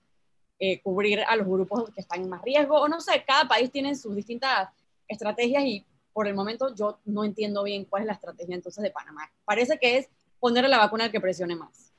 eh, 0.58 0.80
cubrir 0.80 1.20
a 1.20 1.36
los 1.36 1.46
grupos 1.46 1.90
que 1.90 2.00
están 2.00 2.22
en 2.22 2.30
más 2.30 2.42
riesgo, 2.42 2.80
o 2.80 2.88
no 2.88 3.00
sé, 3.00 3.24
cada 3.26 3.46
país 3.46 3.70
tiene 3.70 3.94
sus 3.94 4.16
distintas 4.16 4.70
estrategias 5.06 5.64
y 5.64 5.84
por 6.12 6.26
el 6.26 6.34
momento 6.34 6.74
yo 6.74 7.00
no 7.04 7.24
entiendo 7.24 7.62
bien 7.62 7.84
cuál 7.84 8.02
es 8.02 8.06
la 8.06 8.14
estrategia 8.14 8.54
entonces 8.54 8.82
de 8.82 8.90
Panamá. 8.90 9.30
Parece 9.44 9.78
que 9.78 9.98
es 9.98 10.08
ponerle 10.40 10.70
la 10.70 10.78
vacuna 10.78 11.04
al 11.04 11.12
que 11.12 11.20
presione 11.20 11.56
más. 11.56 11.92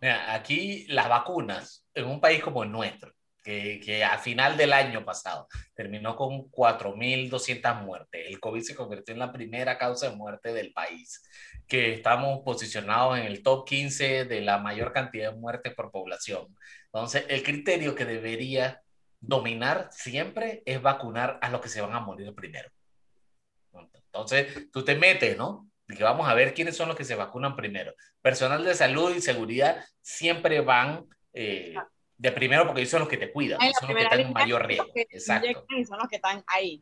Mira, 0.00 0.34
aquí 0.34 0.86
las 0.88 1.08
vacunas, 1.08 1.84
en 1.94 2.06
un 2.06 2.20
país 2.20 2.42
como 2.42 2.62
el 2.62 2.72
nuestro, 2.72 3.14
que, 3.42 3.80
que 3.80 4.04
a 4.04 4.18
final 4.18 4.56
del 4.56 4.72
año 4.72 5.04
pasado 5.04 5.48
terminó 5.74 6.16
con 6.16 6.50
4.200 6.50 7.82
muertes. 7.82 8.26
El 8.26 8.40
COVID 8.40 8.62
se 8.62 8.74
convirtió 8.74 9.12
en 9.12 9.18
la 9.18 9.32
primera 9.32 9.78
causa 9.78 10.10
de 10.10 10.16
muerte 10.16 10.52
del 10.52 10.72
país, 10.72 11.22
que 11.66 11.94
estamos 11.94 12.40
posicionados 12.44 13.18
en 13.18 13.26
el 13.26 13.42
top 13.42 13.66
15 13.66 14.24
de 14.26 14.40
la 14.40 14.58
mayor 14.58 14.92
cantidad 14.92 15.32
de 15.32 15.38
muertes 15.38 15.74
por 15.74 15.90
población. 15.90 16.56
Entonces, 16.86 17.24
el 17.28 17.42
criterio 17.42 17.94
que 17.94 18.04
debería 18.04 18.82
dominar 19.20 19.88
siempre 19.92 20.62
es 20.66 20.82
vacunar 20.82 21.38
a 21.40 21.48
los 21.48 21.60
que 21.60 21.68
se 21.68 21.80
van 21.80 21.94
a 21.94 22.00
morir 22.00 22.34
primero. 22.34 22.68
Entonces, 24.12 24.70
tú 24.70 24.84
te 24.84 24.94
metes, 24.94 25.38
¿no? 25.38 25.70
Que 25.86 26.04
vamos 26.04 26.28
a 26.28 26.34
ver 26.34 26.52
quiénes 26.52 26.76
son 26.76 26.88
los 26.88 26.96
que 26.96 27.04
se 27.04 27.14
vacunan 27.14 27.56
primero. 27.56 27.94
Personal 28.20 28.62
de 28.64 28.74
salud 28.74 29.14
y 29.14 29.22
seguridad 29.22 29.82
siempre 30.02 30.60
van 30.60 31.06
eh, 31.32 31.74
de 32.22 32.30
primero 32.30 32.64
porque 32.64 32.82
ellos 32.82 32.90
son 32.92 33.00
los 33.00 33.08
que 33.08 33.16
te 33.16 33.32
cuidan, 33.32 33.58
son 33.80 33.88
los 33.88 33.96
que 33.96 34.04
están 34.04 34.20
en 34.20 34.32
mayor 34.32 34.64
riesgo. 34.64 34.86
Exacto. 34.94 35.66
son 35.68 35.98
los 35.98 36.08
que 36.08 36.16
están 36.16 36.44
ahí. 36.46 36.80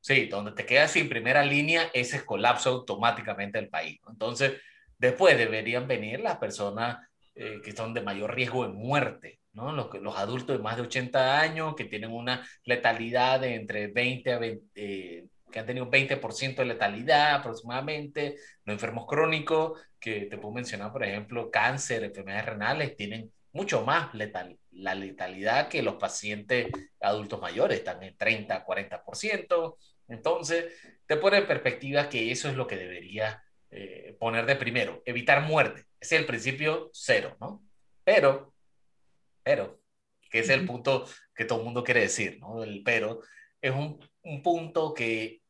Sí, 0.00 0.26
donde 0.26 0.52
te 0.52 0.64
quedas 0.64 0.92
sin 0.92 1.08
primera 1.08 1.42
línea, 1.42 1.90
ese 1.92 2.18
es 2.18 2.22
colapso 2.22 2.70
automáticamente 2.70 3.58
del 3.58 3.68
país. 3.68 3.98
Entonces, 4.08 4.52
después 4.96 5.36
deberían 5.36 5.88
venir 5.88 6.20
las 6.20 6.36
personas 6.36 6.98
eh, 7.34 7.60
que 7.64 7.72
son 7.72 7.94
de 7.94 8.00
mayor 8.00 8.32
riesgo 8.32 8.64
de 8.64 8.72
muerte, 8.72 9.40
¿no? 9.54 9.72
Los, 9.72 9.92
los 10.00 10.16
adultos 10.16 10.56
de 10.56 10.62
más 10.62 10.76
de 10.76 10.82
80 10.82 11.40
años 11.40 11.74
que 11.74 11.86
tienen 11.86 12.12
una 12.12 12.46
letalidad 12.62 13.40
de 13.40 13.56
entre 13.56 13.88
20 13.88 14.32
a 14.34 14.38
20, 14.38 14.64
eh, 14.76 15.24
que 15.50 15.58
han 15.58 15.66
tenido 15.66 15.90
20% 15.90 16.54
de 16.54 16.64
letalidad 16.64 17.34
aproximadamente, 17.34 18.36
los 18.64 18.74
enfermos 18.74 19.06
crónicos, 19.08 19.80
que 19.98 20.26
te 20.26 20.38
puedo 20.38 20.54
mencionar, 20.54 20.92
por 20.92 21.02
ejemplo, 21.02 21.50
cáncer, 21.50 22.04
enfermedades 22.04 22.46
renales, 22.46 22.96
tienen 22.96 23.32
mucho 23.56 23.84
más 23.84 24.14
letal, 24.14 24.56
la 24.76 24.94
letalidad 24.94 25.68
que 25.68 25.82
los 25.82 25.96
pacientes 25.96 26.68
adultos 27.00 27.40
mayores, 27.40 27.78
están 27.78 28.02
en 28.02 28.16
30, 28.16 28.64
40%. 28.64 29.76
Entonces, 30.08 30.72
te 31.06 31.16
pone 31.16 31.38
en 31.38 31.46
perspectiva 31.46 32.08
que 32.08 32.30
eso 32.30 32.48
es 32.48 32.56
lo 32.56 32.66
que 32.66 32.76
debería 32.76 33.42
eh, 33.70 34.16
poner 34.18 34.46
de 34.46 34.56
primero, 34.56 35.02
evitar 35.04 35.42
muerte. 35.42 35.84
Ese 36.00 36.16
es 36.16 36.20
el 36.20 36.26
principio 36.26 36.90
cero, 36.92 37.36
¿no? 37.40 37.64
Pero, 38.04 38.54
pero, 39.42 39.80
que 40.30 40.40
es 40.40 40.48
el 40.48 40.64
punto 40.66 41.06
que 41.34 41.44
todo 41.44 41.58
el 41.58 41.64
mundo 41.64 41.82
quiere 41.82 42.00
decir, 42.00 42.38
¿no? 42.38 42.62
El 42.62 42.82
pero 42.84 43.20
es 43.60 43.72
un 43.72 43.98
un 44.26 44.42
punto 44.42 44.92
que 44.92 45.40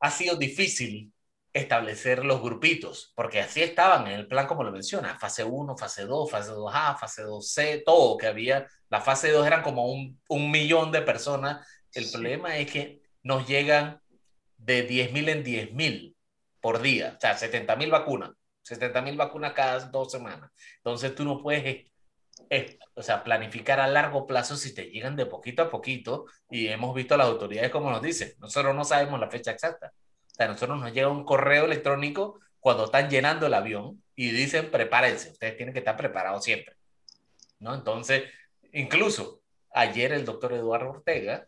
ha 0.00 0.10
sido 0.10 0.36
difícil 0.36 1.12
establecer 1.56 2.24
los 2.24 2.42
grupitos, 2.42 3.12
porque 3.14 3.40
así 3.40 3.62
estaban 3.62 4.06
en 4.06 4.12
el 4.14 4.28
plan 4.28 4.46
como 4.46 4.62
lo 4.62 4.70
menciona, 4.70 5.18
fase 5.18 5.42
1, 5.42 5.76
fase 5.76 6.04
2, 6.04 6.30
fase 6.30 6.50
2A, 6.52 6.98
fase 6.98 7.24
2C, 7.24 7.82
todo 7.84 8.16
que 8.16 8.26
había. 8.26 8.66
La 8.88 9.00
fase 9.00 9.30
2 9.30 9.46
eran 9.46 9.62
como 9.62 9.90
un, 9.90 10.20
un 10.28 10.50
millón 10.50 10.92
de 10.92 11.02
personas. 11.02 11.66
El 11.92 12.10
problema 12.10 12.56
es 12.58 12.70
que 12.70 13.02
nos 13.22 13.46
llegan 13.48 14.00
de 14.58 14.86
10.000 14.88 15.28
en 15.30 15.44
10.000 15.44 16.14
por 16.60 16.82
día, 16.82 17.14
o 17.16 17.20
sea, 17.20 17.38
70.000 17.38 17.90
vacunas, 17.90 18.30
70.000 18.68 19.16
vacunas 19.16 19.52
cada 19.52 19.78
dos 19.86 20.12
semanas. 20.12 20.50
Entonces 20.78 21.14
tú 21.14 21.24
no 21.24 21.42
puedes 21.42 21.86
es, 22.50 22.76
o 22.94 23.02
sea, 23.02 23.24
planificar 23.24 23.80
a 23.80 23.88
largo 23.88 24.26
plazo 24.26 24.56
si 24.56 24.74
te 24.74 24.90
llegan 24.90 25.16
de 25.16 25.26
poquito 25.26 25.62
a 25.62 25.70
poquito 25.70 26.26
y 26.50 26.68
hemos 26.68 26.94
visto 26.94 27.14
a 27.14 27.16
las 27.16 27.28
autoridades 27.28 27.70
como 27.70 27.90
nos 27.90 28.02
dicen, 28.02 28.32
nosotros 28.38 28.74
no 28.74 28.84
sabemos 28.84 29.18
la 29.18 29.30
fecha 29.30 29.52
exacta. 29.52 29.92
Sea, 30.36 30.46
a 30.46 30.48
nosotros 30.50 30.78
nos 30.78 30.92
llega 30.92 31.08
un 31.08 31.24
correo 31.24 31.64
electrónico 31.64 32.40
cuando 32.60 32.84
están 32.84 33.08
llenando 33.08 33.46
el 33.46 33.54
avión 33.54 34.02
y 34.14 34.30
dicen 34.32 34.70
prepárense, 34.70 35.30
ustedes 35.30 35.56
tienen 35.56 35.72
que 35.72 35.78
estar 35.78 35.96
preparados 35.96 36.44
siempre. 36.44 36.74
¿No? 37.58 37.74
Entonces, 37.74 38.24
incluso 38.72 39.40
ayer 39.72 40.12
el 40.12 40.26
doctor 40.26 40.52
Eduardo 40.52 40.90
Ortega 40.90 41.46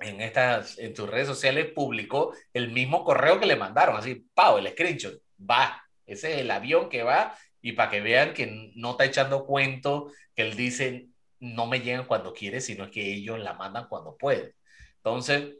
en 0.00 0.20
estas 0.20 0.78
en 0.78 0.92
tus 0.92 1.08
redes 1.08 1.26
sociales 1.26 1.72
publicó 1.74 2.34
el 2.52 2.70
mismo 2.70 3.02
correo 3.02 3.40
que 3.40 3.46
le 3.46 3.56
mandaron, 3.56 3.96
así, 3.96 4.26
pau, 4.34 4.58
el 4.58 4.68
screenshot, 4.68 5.18
va, 5.38 5.82
ese 6.04 6.34
es 6.34 6.38
el 6.40 6.50
avión 6.50 6.90
que 6.90 7.02
va 7.02 7.34
y 7.62 7.72
para 7.72 7.90
que 7.90 8.02
vean 8.02 8.34
que 8.34 8.72
no 8.76 8.90
está 8.90 9.06
echando 9.06 9.46
cuento, 9.46 10.12
que 10.34 10.42
él 10.42 10.54
dice, 10.54 11.08
no 11.40 11.66
me 11.66 11.80
llegan 11.80 12.04
cuando 12.04 12.34
quiere, 12.34 12.60
sino 12.60 12.90
que 12.90 13.10
ellos 13.10 13.38
la 13.38 13.54
mandan 13.54 13.88
cuando 13.88 14.16
pueden. 14.18 14.52
Entonces, 14.96 15.54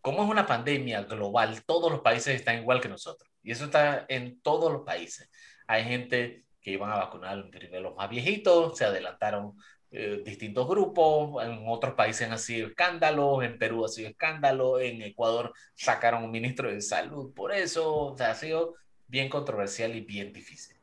como 0.00 0.24
es 0.24 0.30
una 0.30 0.46
pandemia 0.46 1.02
global, 1.02 1.62
todos 1.64 1.90
los 1.90 2.00
países 2.00 2.34
están 2.34 2.58
igual 2.58 2.80
que 2.80 2.88
nosotros. 2.88 3.30
Y 3.42 3.52
eso 3.52 3.64
está 3.64 4.06
en 4.08 4.40
todos 4.40 4.72
los 4.72 4.82
países. 4.82 5.30
Hay 5.66 5.84
gente 5.84 6.44
que 6.60 6.72
iban 6.72 6.90
a 6.90 6.96
vacunar 6.96 7.48
primero 7.50 7.82
los 7.82 7.96
más 7.96 8.10
viejitos, 8.10 8.76
se 8.76 8.84
adelantaron 8.84 9.54
eh, 9.92 10.22
distintos 10.24 10.68
grupos, 10.68 11.44
en 11.44 11.64
otros 11.66 11.94
países 11.94 12.30
han 12.30 12.38
sido 12.38 12.68
escándalos, 12.68 13.42
en 13.42 13.58
Perú 13.58 13.84
ha 13.84 13.88
sido 13.88 14.08
escándalo, 14.08 14.78
en 14.78 15.02
Ecuador 15.02 15.52
sacaron 15.74 16.22
un 16.22 16.30
ministro 16.30 16.70
de 16.70 16.80
salud 16.80 17.32
por 17.34 17.52
eso, 17.52 17.96
o 17.96 18.16
sea, 18.16 18.30
ha 18.30 18.34
sido 18.34 18.76
bien 19.08 19.28
controversial 19.28 19.94
y 19.96 20.00
bien 20.00 20.32
difícil. 20.32 20.76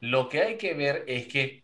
Lo 0.00 0.28
que 0.28 0.42
hay 0.42 0.56
que 0.56 0.74
ver 0.74 1.04
es 1.06 1.28
que 1.28 1.62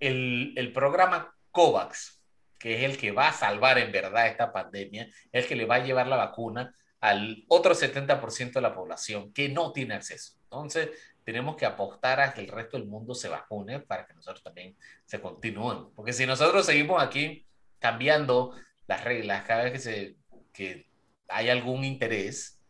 el, 0.00 0.54
el 0.56 0.72
programa 0.72 1.34
COVAX, 1.50 2.21
que 2.62 2.76
es 2.76 2.90
el 2.90 2.96
que 2.96 3.10
va 3.10 3.28
a 3.28 3.32
salvar 3.32 3.78
en 3.78 3.90
verdad 3.90 4.28
esta 4.28 4.52
pandemia, 4.52 5.08
el 5.32 5.46
que 5.46 5.56
le 5.56 5.66
va 5.66 5.76
a 5.76 5.84
llevar 5.84 6.06
la 6.06 6.16
vacuna 6.16 6.74
al 7.00 7.44
otro 7.48 7.74
70% 7.74 8.52
de 8.52 8.60
la 8.60 8.74
población 8.74 9.32
que 9.32 9.48
no 9.48 9.72
tiene 9.72 9.94
acceso. 9.94 10.34
Entonces, 10.44 10.90
tenemos 11.24 11.56
que 11.56 11.66
apostar 11.66 12.20
a 12.20 12.32
que 12.32 12.40
el 12.40 12.48
resto 12.48 12.78
del 12.78 12.86
mundo 12.86 13.14
se 13.14 13.28
vacune 13.28 13.80
para 13.80 14.06
que 14.06 14.14
nosotros 14.14 14.42
también 14.42 14.76
se 15.04 15.20
continúen. 15.20 15.92
Porque 15.94 16.12
si 16.12 16.24
nosotros 16.24 16.64
seguimos 16.64 17.02
aquí 17.02 17.44
cambiando 17.80 18.54
las 18.86 19.02
reglas 19.02 19.44
cada 19.44 19.64
vez 19.64 19.72
que, 19.72 19.78
se, 19.80 20.16
que 20.52 20.86
hay 21.28 21.50
algún 21.50 21.84
interés, 21.84 22.60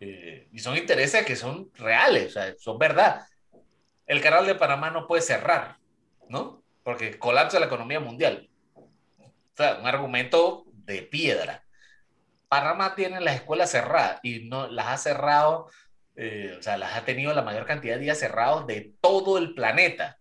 eh, 0.00 0.48
y 0.52 0.58
son 0.58 0.76
intereses 0.76 1.24
que 1.24 1.36
son 1.36 1.70
reales, 1.74 2.28
o 2.28 2.30
sea, 2.40 2.54
son 2.58 2.78
verdad 2.78 3.26
el 4.08 4.22
canal 4.22 4.46
de 4.46 4.54
Panamá 4.54 4.90
no 4.90 5.06
puede 5.06 5.22
cerrar, 5.22 5.76
¿no? 6.28 6.64
Porque 6.82 7.18
colapsa 7.18 7.60
la 7.60 7.66
economía 7.66 8.00
mundial. 8.00 8.47
Sea, 9.58 9.76
un 9.80 9.88
argumento 9.88 10.66
de 10.72 11.02
piedra. 11.02 11.64
Panamá 12.48 12.94
tiene 12.94 13.20
las 13.20 13.34
escuelas 13.34 13.72
cerradas 13.72 14.20
y 14.22 14.44
no 14.48 14.68
las 14.68 14.86
ha 14.86 14.96
cerrado, 14.98 15.68
eh, 16.14 16.54
o 16.56 16.62
sea, 16.62 16.78
las 16.78 16.96
ha 16.96 17.04
tenido 17.04 17.34
la 17.34 17.42
mayor 17.42 17.66
cantidad 17.66 17.96
de 17.96 18.02
días 18.02 18.20
cerrados 18.20 18.68
de 18.68 18.92
todo 19.00 19.36
el 19.36 19.54
planeta. 19.54 20.20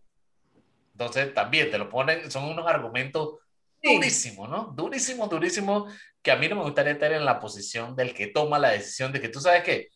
Entonces, 0.93 1.35
también 1.35 1.69
te 1.69 1.77
lo 1.77 1.87
ponen, 1.87 2.31
son 2.31 2.45
unos 2.45 2.65
argumentos 2.65 3.35
durísimos, 3.83 4.49
¿no? 4.49 4.73
Durísimos, 4.75 5.29
durísimos, 5.29 5.93
que 6.23 6.31
a 6.31 6.35
mí 6.35 6.49
no 6.49 6.55
me 6.55 6.63
gustaría 6.63 6.93
estar 6.93 7.11
en 7.11 7.23
la 7.23 7.39
posición 7.39 7.95
del 7.95 8.15
que 8.15 8.25
toma 8.25 8.57
la 8.57 8.69
decisión 8.69 9.11
de 9.11 9.21
que 9.21 9.29
tú 9.29 9.39
sabes 9.39 9.61
que, 9.61 9.89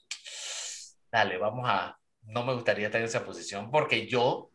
dale, 1.11 1.39
vamos 1.39 1.67
a, 1.67 1.97
no 2.27 2.43
me 2.43 2.53
gustaría 2.53 2.85
estar 2.85 3.01
en 3.01 3.07
esa 3.07 3.25
posición 3.25 3.71
porque 3.71 4.05
yo 4.05 4.51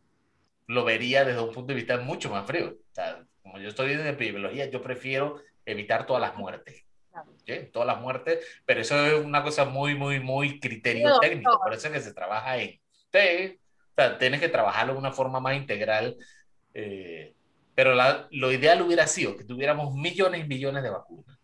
lo 0.69 0.85
vería 0.85 1.25
desde 1.25 1.41
un 1.41 1.53
punto 1.53 1.73
de 1.73 1.75
vista 1.75 1.97
mucho 1.97 2.31
más 2.31 2.47
frío. 2.47 2.69
O 2.69 2.95
sea, 2.95 3.26
como 3.57 3.63
yo 3.63 3.71
estoy 3.71 3.93
en 3.93 4.07
epidemiología, 4.07 4.69
yo 4.69 4.83
prefiero 4.83 5.41
evitar 5.65 6.07
todas 6.07 6.21
las 6.21 6.37
muertes. 6.37 6.85
Todas 7.73 7.87
las 7.87 8.01
muertes, 8.01 8.45
pero 8.67 8.81
eso 8.81 9.07
es 9.07 9.25
una 9.25 9.43
cosa 9.43 9.65
muy, 9.65 9.95
muy, 9.95 10.21
muy 10.21 10.61
criterio 10.61 11.19
técnico. 11.21 11.59
Por 11.59 11.73
eso 11.73 11.87
es 11.89 11.95
que 11.95 12.01
se 12.01 12.13
trabaja 12.13 12.59
en. 12.59 12.79
Sí, 13.13 13.59
o 13.93 13.95
sea, 13.95 14.19
tienes 14.19 14.41
que 14.41 14.51
trabajarlo 14.51 14.93
de 14.93 14.99
una 14.99 15.13
forma 15.13 15.41
más 15.41 15.57
integral. 15.57 16.17
Eh, 16.75 17.35
pero 17.75 17.95
la, 17.95 18.29
lo 18.33 18.53
ideal 18.53 18.83
hubiera 18.83 19.07
sido 19.07 19.37
que 19.37 19.45
tuviéramos 19.45 19.95
millones 19.95 20.45
y 20.45 20.49
millones 20.49 20.83
de 20.83 20.91
vacunas. 20.91 21.39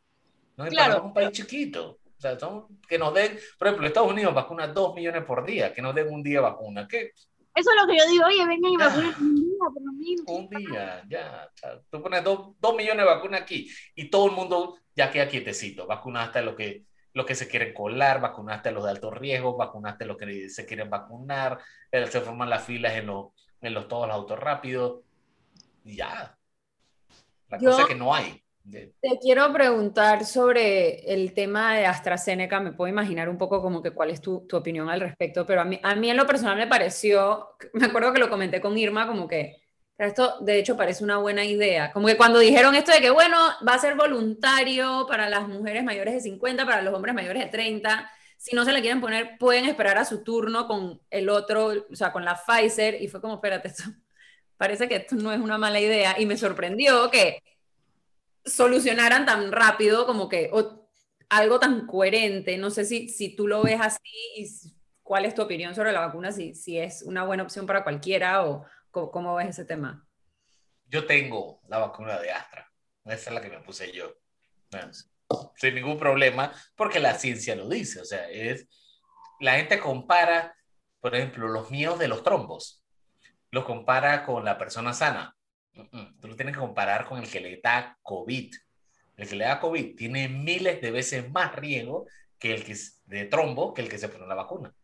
¿no? 0.57 0.67
Claro. 0.67 1.05
un 1.05 1.15
país 1.15 1.31
chiquito. 1.31 1.99
O 2.19 2.21
sea, 2.21 2.39
son, 2.39 2.67
que 2.87 2.99
nos 2.99 3.15
den, 3.15 3.39
por 3.59 3.69
ejemplo, 3.69 3.87
Estados 3.87 4.11
Unidos 4.11 4.35
vacuna 4.35 4.67
2 4.67 4.95
millones 4.95 5.25
por 5.25 5.47
día, 5.47 5.73
que 5.73 5.81
nos 5.81 5.95
den 5.95 6.09
un 6.13 6.23
día 6.23 6.43
vacuna. 6.43 6.87
¿Qué? 6.87 7.13
Eso 7.55 7.71
es 7.71 7.83
lo 7.83 7.87
que 7.87 7.99
yo 7.99 8.07
digo, 8.11 8.27
oye, 8.27 8.47
vengan 8.47 8.73
y 8.73 8.77
vacunen 8.77 9.15
un 9.21 9.35
día, 9.35 9.59
por 9.59 9.83
lo 9.83 9.93
menos. 9.93 10.25
Un 10.27 10.49
día, 10.49 11.05
ya. 11.09 11.51
tú 11.91 12.03
pones 12.03 12.25
dos, 12.25 12.55
dos, 12.59 12.75
millones 12.75 13.05
de 13.05 13.13
vacunas 13.13 13.43
aquí 13.43 13.71
y 13.95 14.09
todo 14.09 14.27
el 14.27 14.33
mundo 14.33 14.79
ya 14.95 15.11
queda 15.11 15.29
quietecito. 15.29 15.87
Vacunaste 15.87 16.39
a 16.39 16.43
los 16.43 16.55
que, 16.55 16.85
lo 17.13 17.27
que 17.27 17.35
se 17.35 17.49
quieren 17.49 17.75
colar, 17.75 18.21
vacunaste 18.21 18.71
a 18.71 18.73
los 18.73 18.85
de 18.85 18.91
alto 18.91 19.11
riesgo, 19.11 19.57
vacunaste 19.57 20.05
a 20.05 20.07
los 20.07 20.17
que 20.17 20.49
se 20.49 20.65
quieren 20.65 20.89
vacunar, 20.89 21.59
eh, 21.91 22.07
se 22.07 22.23
forman 22.23 22.49
las 22.49 22.65
filas 22.65 22.95
en 22.95 23.07
los, 23.07 23.27
en 23.61 23.75
los 23.75 23.87
todos 23.87 24.07
los 24.07 24.17
autos 24.17 24.39
rápidos. 24.39 25.03
Ya. 25.85 26.39
La 27.49 27.59
cosa 27.59 27.83
es 27.83 27.89
que 27.89 27.95
no 27.95 28.15
hay. 28.15 28.43
Te 28.71 29.19
quiero 29.21 29.53
preguntar 29.53 30.25
sobre 30.25 31.13
el 31.13 31.35
tema 31.35 31.77
de 31.77 31.87
AstraZeneca. 31.87 32.61
Me 32.61 32.73
puedo 32.73 32.91
imaginar 32.91 33.29
un 33.29 33.37
poco 33.37 33.61
como 33.61 33.83
que 33.83 33.91
cuál 33.91 34.11
es 34.11 34.21
tu, 34.21 34.47
tu, 34.47 34.57
opinión 34.57 34.89
al 34.89 35.01
respecto, 35.01 35.45
pero 35.45 35.61
a 35.63 35.65
mí, 35.65 35.81
a 35.83 35.95
mí 35.95 36.11
en 36.11 36.17
lo 36.17 36.27
personal 36.27 36.57
me 36.57 36.67
pareció, 36.67 37.57
me 37.73 37.87
acuerdo 37.87 38.13
que 38.13 38.21
lo 38.21 38.31
comenté 38.31 38.61
con 38.61 38.79
Irma, 38.79 39.07
como 39.07 39.27
que 39.27 39.63
esto 39.99 40.39
de 40.41 40.59
hecho 40.59 40.77
parece 40.77 41.05
una 41.05 41.19
buena 41.19 41.45
idea. 41.45 41.93
Como 41.93 42.07
que 42.07 42.17
cuando 42.17 42.39
dijeron 42.39 42.75
esto 42.75 42.93
de 42.93 43.01
que, 43.01 43.11
bueno, 43.11 43.37
va 43.67 43.75
a 43.75 43.79
ser 43.79 43.97
voluntario 43.97 45.07
para 45.09 45.29
las 45.29 45.49
mujeres 45.49 45.85
mayores 45.85 46.15
de 46.15 46.21
50, 46.21 46.65
para 46.65 46.83
los 46.83 46.95
hombres 46.95 47.15
mayores 47.15 47.45
de 47.45 47.51
30, 47.51 48.11
si 48.37 48.57
no 48.57 48.65
se 48.65 48.73
la 48.73 48.81
quieren 48.81 49.01
poner, 49.01 49.39
pueden 49.39 49.67
esperar 49.67 49.99
a 49.99 50.05
su 50.05 50.25
turno 50.25 50.67
con 50.67 51.01
el 51.11 51.29
otro, 51.29 51.73
o 51.91 51.95
sea, 51.95 52.13
con 52.13 52.25
la 52.25 52.37
Pfizer, 52.37 53.01
y 53.01 53.09
fue 53.09 53.21
como, 53.21 53.35
espérate, 53.35 53.69
esto, 53.69 53.85
parece 54.57 54.89
que 54.89 54.97
esto 54.97 55.17
no 55.17 55.33
es 55.33 55.41
una 55.41 55.59
mala 55.59 55.81
idea, 55.81 56.17
y 56.19 56.27
me 56.27 56.37
sorprendió 56.37 57.11
que 57.11 57.41
solucionaran 58.45 59.27
tan 59.27 59.53
rápido 59.53 60.07
como 60.07 60.29
que 60.29 60.51
algo 61.29 61.61
tan 61.61 61.87
coherente. 61.87 62.59
No 62.59 62.71
sé 62.71 62.85
si, 62.85 63.09
si 63.09 63.35
tú 63.35 63.47
lo 63.47 63.63
ves 63.63 63.81
así 63.81 64.01
y 64.37 64.47
cuál 65.03 65.25
es 65.25 65.35
tu 65.35 65.43
opinión 65.43 65.75
sobre 65.75 65.93
la 65.93 66.01
vacuna, 66.01 66.33
si, 66.33 66.55
si 66.55 66.79
es 66.79 67.03
una 67.03 67.25
buena 67.25 67.43
opción 67.43 67.67
para 67.67 67.83
cualquiera 67.83 68.45
o 68.45 68.65
cómo, 68.91 69.35
ves 69.35 69.49
ese 69.49 69.65
tema. 69.65 70.07
Yo 70.87 71.07
tengo 71.07 71.61
la 71.69 71.79
vacuna 71.79 72.19
de 72.19 72.31
Astra. 72.31 72.71
Esa 73.05 73.31
es 73.31 73.35
la 73.35 73.41
que 73.41 73.49
me 73.49 73.61
puse 73.61 73.93
yo. 73.93 74.15
sin 75.57 75.75
ningún 75.75 75.99
problema, 75.99 76.53
porque 76.77 77.01
la 77.01 77.15
ciencia 77.15 77.57
lo 77.57 77.69
dice. 77.69 78.01
O 78.01 78.05
sea, 78.05 78.29
es, 78.29 78.69
la 79.41 79.55
gente 79.55 79.81
compara, 79.81 80.55
por 81.01 81.15
ejemplo, 81.15 81.49
los 81.49 81.71
miedos 81.71 81.99
de 81.99 82.09
los 82.09 82.23
trombos. 82.23 82.85
Los 83.51 83.65
compara 83.65 84.25
con 84.25 84.45
la 84.45 84.59
persona 84.59 84.93
sana. 84.93 85.37
Tú 85.75 86.29
lo 86.29 86.37
tienes 86.37 86.55
que 86.55 86.61
comparar 86.61 87.07
con 87.07 87.19
el 87.19 87.29
que 87.29 87.41
le 87.41 87.61
da 87.63 87.99
COVID. 88.03 88.55
El 89.17 89.29
que 89.29 89.37
le 89.37 89.45
da 89.45 89.61
COVID 89.61 89.97
tiene 89.97 90.29
miles 90.29 90.81
de 90.81 90.91
veces 90.91 91.31
más 91.31 91.55
riesgo 91.55 92.07
que 92.39 92.55
el 92.55 92.65
que 92.65 92.77
de 93.07 93.25
trombo 93.27 93.73
que 93.73 93.83
el 93.83 93.89
que 93.89 93.99
se 93.99 94.09
pone 94.09 94.27
la 94.27 94.35
vacuna. 94.35 94.75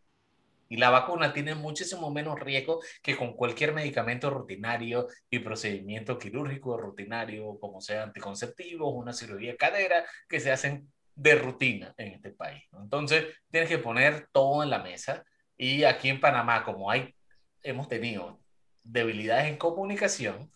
Y 0.69 0.77
la 0.77 0.91
vacuna 0.91 1.33
tiene 1.33 1.55
muchísimo 1.55 2.11
menos 2.11 2.39
riesgo 2.39 2.81
que 3.03 3.17
con 3.17 3.33
cualquier 3.33 3.73
medicamento 3.73 4.29
rutinario 4.29 5.09
y 5.31 5.39
procedimiento 5.39 6.19
quirúrgico 6.19 6.77
rutinario, 6.77 7.59
como 7.59 7.81
sea 7.81 8.03
anticonceptivos, 8.03 8.93
una 8.95 9.15
cirugía 9.15 9.53
de 9.53 9.57
cadera, 9.57 10.05
que 10.29 10.41
se 10.41 10.53
hacen 10.53 10.93
de 11.15 11.35
rutina 11.37 11.95
en 11.97 12.13
este 12.13 12.31
país. 12.31 12.65
Entonces, 12.79 13.27
tienes 13.51 13.69
que 13.69 13.79
poner 13.79 14.29
todo 14.31 14.63
en 14.63 14.71
la 14.71 14.79
mesa. 14.79 15.25
Y 15.57 15.85
aquí 15.85 16.11
en 16.11 16.21
Panamá, 16.21 16.65
como 16.65 16.91
hay, 16.91 17.15
hemos 17.63 17.89
tenido 17.89 18.39
debilidades 18.85 19.47
en 19.47 19.57
comunicación, 19.57 20.53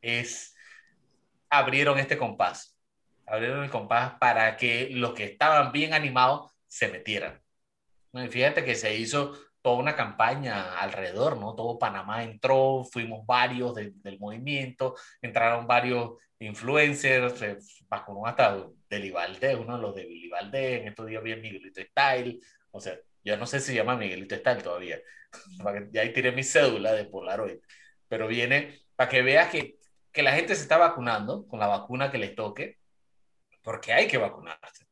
es 0.00 0.54
abrieron 1.50 1.98
este 1.98 2.16
compás. 2.16 2.78
Abrieron 3.26 3.64
el 3.64 3.70
compás 3.70 4.14
para 4.18 4.56
que 4.56 4.88
los 4.90 5.12
que 5.12 5.24
estaban 5.24 5.72
bien 5.72 5.92
animados 5.94 6.52
se 6.66 6.88
metieran. 6.88 7.42
fíjate 8.30 8.64
que 8.64 8.74
se 8.74 8.96
hizo 8.96 9.38
toda 9.62 9.76
una 9.76 9.96
campaña 9.96 10.78
alrededor, 10.78 11.36
¿no? 11.36 11.54
Todo 11.54 11.78
Panamá 11.78 12.22
entró, 12.24 12.84
fuimos 12.90 13.26
varios 13.26 13.74
del 13.74 14.18
movimiento, 14.18 14.94
entraron 15.20 15.66
varios 15.66 16.12
influencers, 16.38 17.38
se 17.38 17.58
vacunó 17.88 18.26
hasta 18.26 18.66
Delivalde, 18.88 19.56
uno 19.56 19.76
de 19.76 19.82
los 19.82 19.94
de 19.94 20.02
Delivalde, 20.02 20.80
en 20.80 20.88
estos 20.88 21.06
días 21.06 21.22
bien 21.22 21.40
Miguelito 21.40 21.80
Style, 21.82 22.40
o 22.70 22.80
sea, 22.80 22.96
yo 23.24 23.36
no 23.36 23.46
sé 23.46 23.60
si 23.60 23.66
se 23.66 23.74
llama 23.74 23.96
Miguelito 23.96 24.36
Style 24.36 24.62
todavía, 24.62 24.98
ya 25.92 26.02
ahí 26.02 26.12
tiré 26.12 26.32
mi 26.32 26.44
cédula 26.44 26.92
de 26.92 27.04
Polaroid, 27.04 27.58
pero 28.08 28.28
viene 28.28 28.80
para 28.96 29.10
que 29.10 29.22
veas 29.22 29.50
que 29.50 29.77
que 30.18 30.24
la 30.24 30.32
gente 30.32 30.56
se 30.56 30.62
está 30.62 30.78
vacunando 30.78 31.46
con 31.46 31.60
la 31.60 31.68
vacuna 31.68 32.10
que 32.10 32.18
les 32.18 32.34
toque, 32.34 32.80
porque 33.62 33.92
hay 33.92 34.08
que 34.08 34.18
vacunarse. 34.18 34.88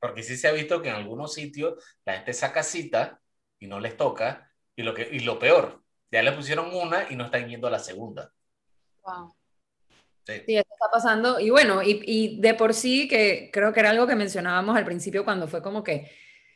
Porque 0.00 0.24
sí 0.24 0.36
se 0.36 0.48
ha 0.48 0.52
visto 0.52 0.82
que 0.82 0.88
en 0.88 0.96
algunos 0.96 1.32
sitios 1.32 1.80
la 2.04 2.14
gente 2.14 2.32
saca 2.32 2.64
cita 2.64 3.20
y 3.60 3.68
no 3.68 3.78
les 3.78 3.96
toca, 3.96 4.50
y 4.74 4.82
lo, 4.82 4.94
que, 4.94 5.08
y 5.12 5.20
lo 5.20 5.38
peor, 5.38 5.84
ya 6.10 6.24
le 6.24 6.32
pusieron 6.32 6.74
una 6.74 7.08
y 7.08 7.14
no 7.14 7.26
están 7.26 7.48
yendo 7.48 7.68
a 7.68 7.70
la 7.70 7.78
segunda. 7.78 8.32
Wow. 9.04 9.32
Sí. 10.26 10.42
sí, 10.44 10.56
esto 10.56 10.74
está 10.74 10.90
pasando. 10.90 11.38
Y 11.38 11.50
bueno, 11.50 11.80
y, 11.80 12.02
y 12.04 12.40
de 12.40 12.54
por 12.54 12.74
sí, 12.74 13.06
que 13.06 13.50
creo 13.52 13.72
que 13.72 13.78
era 13.78 13.90
algo 13.90 14.08
que 14.08 14.16
mencionábamos 14.16 14.76
al 14.76 14.84
principio 14.84 15.24
cuando 15.24 15.46
fue 15.46 15.62
como 15.62 15.84
que 15.84 16.10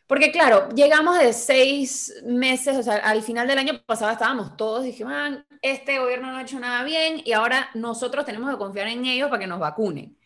porque 0.08 0.32
claro, 0.32 0.68
llegamos 0.74 1.18
de 1.18 1.32
seis 1.32 2.20
meses, 2.24 2.76
o 2.76 2.82
sea, 2.82 2.96
al 2.96 3.22
final 3.22 3.46
del 3.46 3.58
año 3.58 3.80
pasado 3.86 4.10
estábamos 4.10 4.56
todos, 4.58 4.84
dijimos, 4.84 5.12
ah, 5.16 5.42
este 5.62 5.98
gobierno 5.98 6.30
no 6.30 6.38
ha 6.38 6.42
hecho 6.42 6.58
nada 6.58 6.82
bien 6.84 7.22
y 7.24 7.32
ahora 7.32 7.70
nosotros 7.74 8.26
tenemos 8.26 8.50
que 8.50 8.58
confiar 8.58 8.88
en 8.88 9.06
ellos 9.06 9.30
para 9.30 9.40
que 9.40 9.46
nos 9.46 9.60
vacunen. 9.60 10.16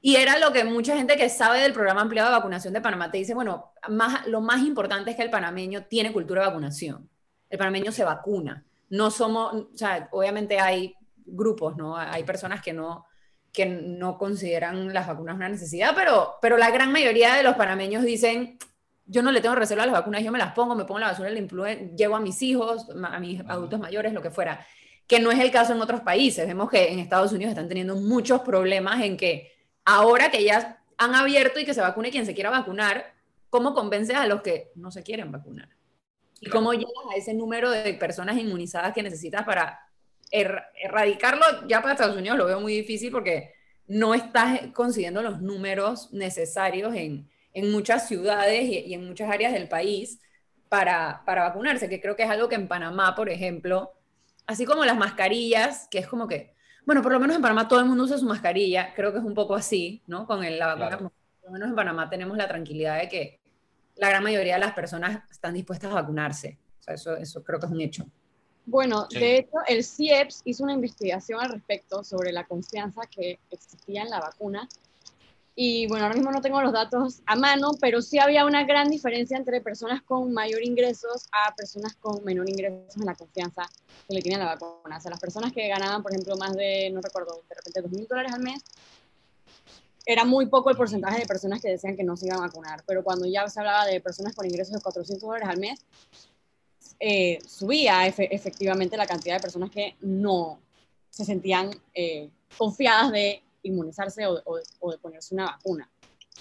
Y 0.00 0.16
era 0.16 0.38
lo 0.38 0.52
que 0.52 0.64
mucha 0.64 0.96
gente 0.96 1.16
que 1.16 1.28
sabe 1.28 1.60
del 1.60 1.72
programa 1.72 2.02
ampliado 2.02 2.28
de 2.28 2.36
vacunación 2.36 2.74
de 2.74 2.80
Panamá 2.80 3.10
te 3.10 3.18
dice, 3.18 3.34
bueno, 3.34 3.72
más, 3.88 4.26
lo 4.26 4.40
más 4.40 4.62
importante 4.62 5.10
es 5.10 5.16
que 5.16 5.22
el 5.22 5.30
panameño 5.30 5.86
tiene 5.86 6.12
cultura 6.12 6.42
de 6.42 6.48
vacunación. 6.48 7.08
El 7.48 7.58
panameño 7.58 7.90
se 7.90 8.04
vacuna. 8.04 8.64
No 8.90 9.10
somos, 9.10 9.54
o 9.54 9.68
sea, 9.74 10.08
obviamente 10.12 10.60
hay 10.60 10.94
grupos, 11.24 11.76
¿no? 11.76 11.96
Hay 11.96 12.22
personas 12.22 12.62
que 12.62 12.74
no, 12.74 13.06
que 13.50 13.64
no 13.64 14.18
consideran 14.18 14.92
las 14.92 15.06
vacunas 15.06 15.36
una 15.36 15.48
necesidad, 15.48 15.92
pero, 15.94 16.34
pero 16.42 16.58
la 16.58 16.70
gran 16.70 16.92
mayoría 16.92 17.34
de 17.34 17.42
los 17.42 17.56
panameños 17.56 18.04
dicen, 18.04 18.58
yo 19.06 19.22
no 19.22 19.32
le 19.32 19.40
tengo 19.40 19.54
reserva 19.54 19.84
a 19.84 19.86
las 19.86 19.94
vacunas, 19.94 20.22
yo 20.22 20.32
me 20.32 20.38
las 20.38 20.52
pongo, 20.52 20.74
me 20.74 20.84
pongo 20.84 21.00
la 21.00 21.08
basura, 21.08 21.30
le 21.30 21.46
llevo 21.96 22.16
a 22.16 22.20
mis 22.20 22.42
hijos, 22.42 22.88
a 23.02 23.18
mis 23.20 23.40
adultos 23.48 23.80
mayores, 23.80 24.12
lo 24.12 24.20
que 24.20 24.30
fuera, 24.30 24.64
que 25.06 25.20
no 25.20 25.30
es 25.30 25.38
el 25.38 25.50
caso 25.50 25.72
en 25.72 25.80
otros 25.80 26.00
países. 26.00 26.46
Vemos 26.46 26.70
que 26.70 26.92
en 26.92 26.98
Estados 26.98 27.32
Unidos 27.32 27.50
están 27.50 27.68
teniendo 27.68 27.96
muchos 27.96 28.40
problemas 28.40 29.02
en 29.02 29.16
que 29.16 29.52
ahora 29.84 30.30
que 30.30 30.42
ya 30.44 30.82
han 30.96 31.14
abierto 31.14 31.60
y 31.60 31.64
que 31.64 31.74
se 31.74 31.80
vacune 31.80 32.10
quien 32.10 32.26
se 32.26 32.34
quiera 32.34 32.50
vacunar, 32.50 33.14
¿cómo 33.50 33.74
convences 33.74 34.16
a 34.16 34.26
los 34.26 34.42
que 34.42 34.70
no 34.76 34.90
se 34.90 35.02
quieren 35.02 35.30
vacunar? 35.30 35.68
¿Y 36.40 36.50
cómo 36.50 36.72
llegas 36.72 36.92
a 37.12 37.16
ese 37.16 37.34
número 37.34 37.70
de 37.70 37.94
personas 37.94 38.36
inmunizadas 38.36 38.92
que 38.92 39.02
necesitas 39.02 39.44
para 39.44 39.80
er-, 40.30 40.62
erradicarlo? 40.82 41.44
Ya 41.66 41.80
para 41.80 41.94
Estados 41.94 42.16
Unidos 42.16 42.38
lo 42.38 42.46
veo 42.46 42.60
muy 42.60 42.74
difícil 42.74 43.10
porque 43.10 43.54
no 43.86 44.14
estás 44.14 44.60
consiguiendo 44.72 45.22
los 45.22 45.40
números 45.40 46.12
necesarios 46.12 46.94
en, 46.94 47.28
en 47.52 47.70
muchas 47.70 48.08
ciudades 48.08 48.64
y, 48.64 48.94
en 48.94 49.06
muchas 49.06 49.30
áreas 49.30 49.52
del 49.52 49.68
país 49.68 50.20
para, 50.68 51.22
para, 51.24 51.44
vacunarse, 51.44 51.88
que 51.88 52.00
creo 52.00 52.16
que 52.16 52.24
es 52.24 52.30
algo 52.30 52.48
que 52.48 52.56
en 52.56 52.68
Panamá, 52.68 53.14
por 53.14 53.28
ejemplo, 53.28 53.92
así 54.46 54.64
como 54.64 54.84
las 54.84 54.96
mascarillas, 54.96 55.88
que 55.90 55.98
es 55.98 56.06
como 56.06 56.28
que, 56.28 56.54
bueno, 56.86 57.02
por 57.02 57.12
lo 57.12 57.20
menos 57.20 57.36
en 57.36 57.42
Panamá 57.42 57.68
todo 57.68 57.80
el 57.80 57.86
mundo 57.86 58.04
usa 58.04 58.18
su 58.18 58.26
mascarilla, 58.26 58.94
creo 58.94 59.12
que 59.12 59.18
es 59.18 59.24
un 59.24 59.34
poco 59.34 59.54
así, 59.54 60.02
¿no? 60.06 60.26
Con 60.26 60.44
el, 60.44 60.58
la 60.58 60.74
vacuna, 60.74 61.10
por 61.40 61.50
lo 61.50 61.52
menos 61.52 61.68
en 61.68 61.74
Panamá 61.74 62.10
tenemos 62.10 62.36
la 62.36 62.48
tranquilidad 62.48 62.98
de 62.98 63.08
que 63.08 63.40
la 63.96 64.08
gran 64.08 64.22
mayoría 64.22 64.54
de 64.54 64.60
las 64.60 64.72
personas 64.72 65.22
están 65.30 65.54
dispuestas 65.54 65.90
a 65.90 65.94
vacunarse. 65.94 66.58
O 66.80 66.82
sea, 66.82 66.94
eso, 66.94 67.16
eso 67.16 67.42
creo 67.42 67.58
que 67.58 67.66
es 67.66 67.72
un 67.72 67.80
hecho. 67.80 68.06
Bueno, 68.66 69.06
de 69.10 69.38
hecho, 69.38 69.58
el 69.68 69.84
CIEPS 69.84 70.42
hizo 70.46 70.64
una 70.64 70.72
investigación 70.72 71.40
al 71.40 71.50
respecto 71.50 72.02
sobre 72.02 72.32
la 72.32 72.44
confianza 72.44 73.02
que 73.10 73.38
existía 73.50 74.02
en 74.02 74.10
la 74.10 74.20
vacuna 74.20 74.68
y 75.56 75.86
bueno, 75.86 76.04
ahora 76.04 76.16
mismo 76.16 76.32
no 76.32 76.40
tengo 76.40 76.60
los 76.60 76.72
datos 76.72 77.22
a 77.26 77.36
mano, 77.36 77.72
pero 77.80 78.02
sí 78.02 78.18
había 78.18 78.44
una 78.44 78.64
gran 78.64 78.90
diferencia 78.90 79.36
entre 79.36 79.60
personas 79.60 80.02
con 80.02 80.32
mayor 80.32 80.62
ingresos 80.64 81.28
a 81.30 81.54
personas 81.54 81.94
con 81.94 82.24
menor 82.24 82.48
ingresos 82.48 82.96
en 82.96 83.06
la 83.06 83.14
confianza 83.14 83.62
que 84.08 84.14
le 84.14 84.22
tienen 84.22 84.40
la 84.40 84.56
vacuna. 84.56 84.96
O 84.96 85.00
sea, 85.00 85.10
las 85.12 85.20
personas 85.20 85.52
que 85.52 85.68
ganaban, 85.68 86.02
por 86.02 86.12
ejemplo, 86.12 86.36
más 86.36 86.56
de, 86.56 86.90
no 86.90 87.00
recuerdo, 87.00 87.42
de 87.48 87.54
repente 87.54 87.82
dos 87.82 87.92
mil 87.92 88.06
dólares 88.08 88.32
al 88.32 88.40
mes, 88.40 88.64
era 90.04 90.24
muy 90.24 90.46
poco 90.46 90.70
el 90.70 90.76
porcentaje 90.76 91.20
de 91.20 91.26
personas 91.26 91.62
que 91.62 91.70
decían 91.70 91.96
que 91.96 92.02
no 92.04 92.16
se 92.16 92.26
iban 92.26 92.40
a 92.40 92.46
vacunar. 92.46 92.82
Pero 92.84 93.04
cuando 93.04 93.24
ya 93.26 93.48
se 93.48 93.60
hablaba 93.60 93.86
de 93.86 94.00
personas 94.00 94.34
con 94.34 94.46
ingresos 94.46 94.74
de 94.74 94.80
400 94.80 95.22
dólares 95.22 95.48
al 95.48 95.58
mes, 95.58 95.86
eh, 96.98 97.38
subía 97.46 98.06
efectivamente 98.06 98.96
la 98.96 99.06
cantidad 99.06 99.36
de 99.36 99.40
personas 99.40 99.70
que 99.70 99.96
no 100.00 100.58
se 101.10 101.24
sentían 101.24 101.70
eh, 101.94 102.28
confiadas 102.58 103.12
de 103.12 103.42
inmunizarse 103.64 104.26
o, 104.26 104.90
de 104.90 104.98
ponerse 104.98 105.34
una 105.34 105.46
vacuna. 105.46 105.90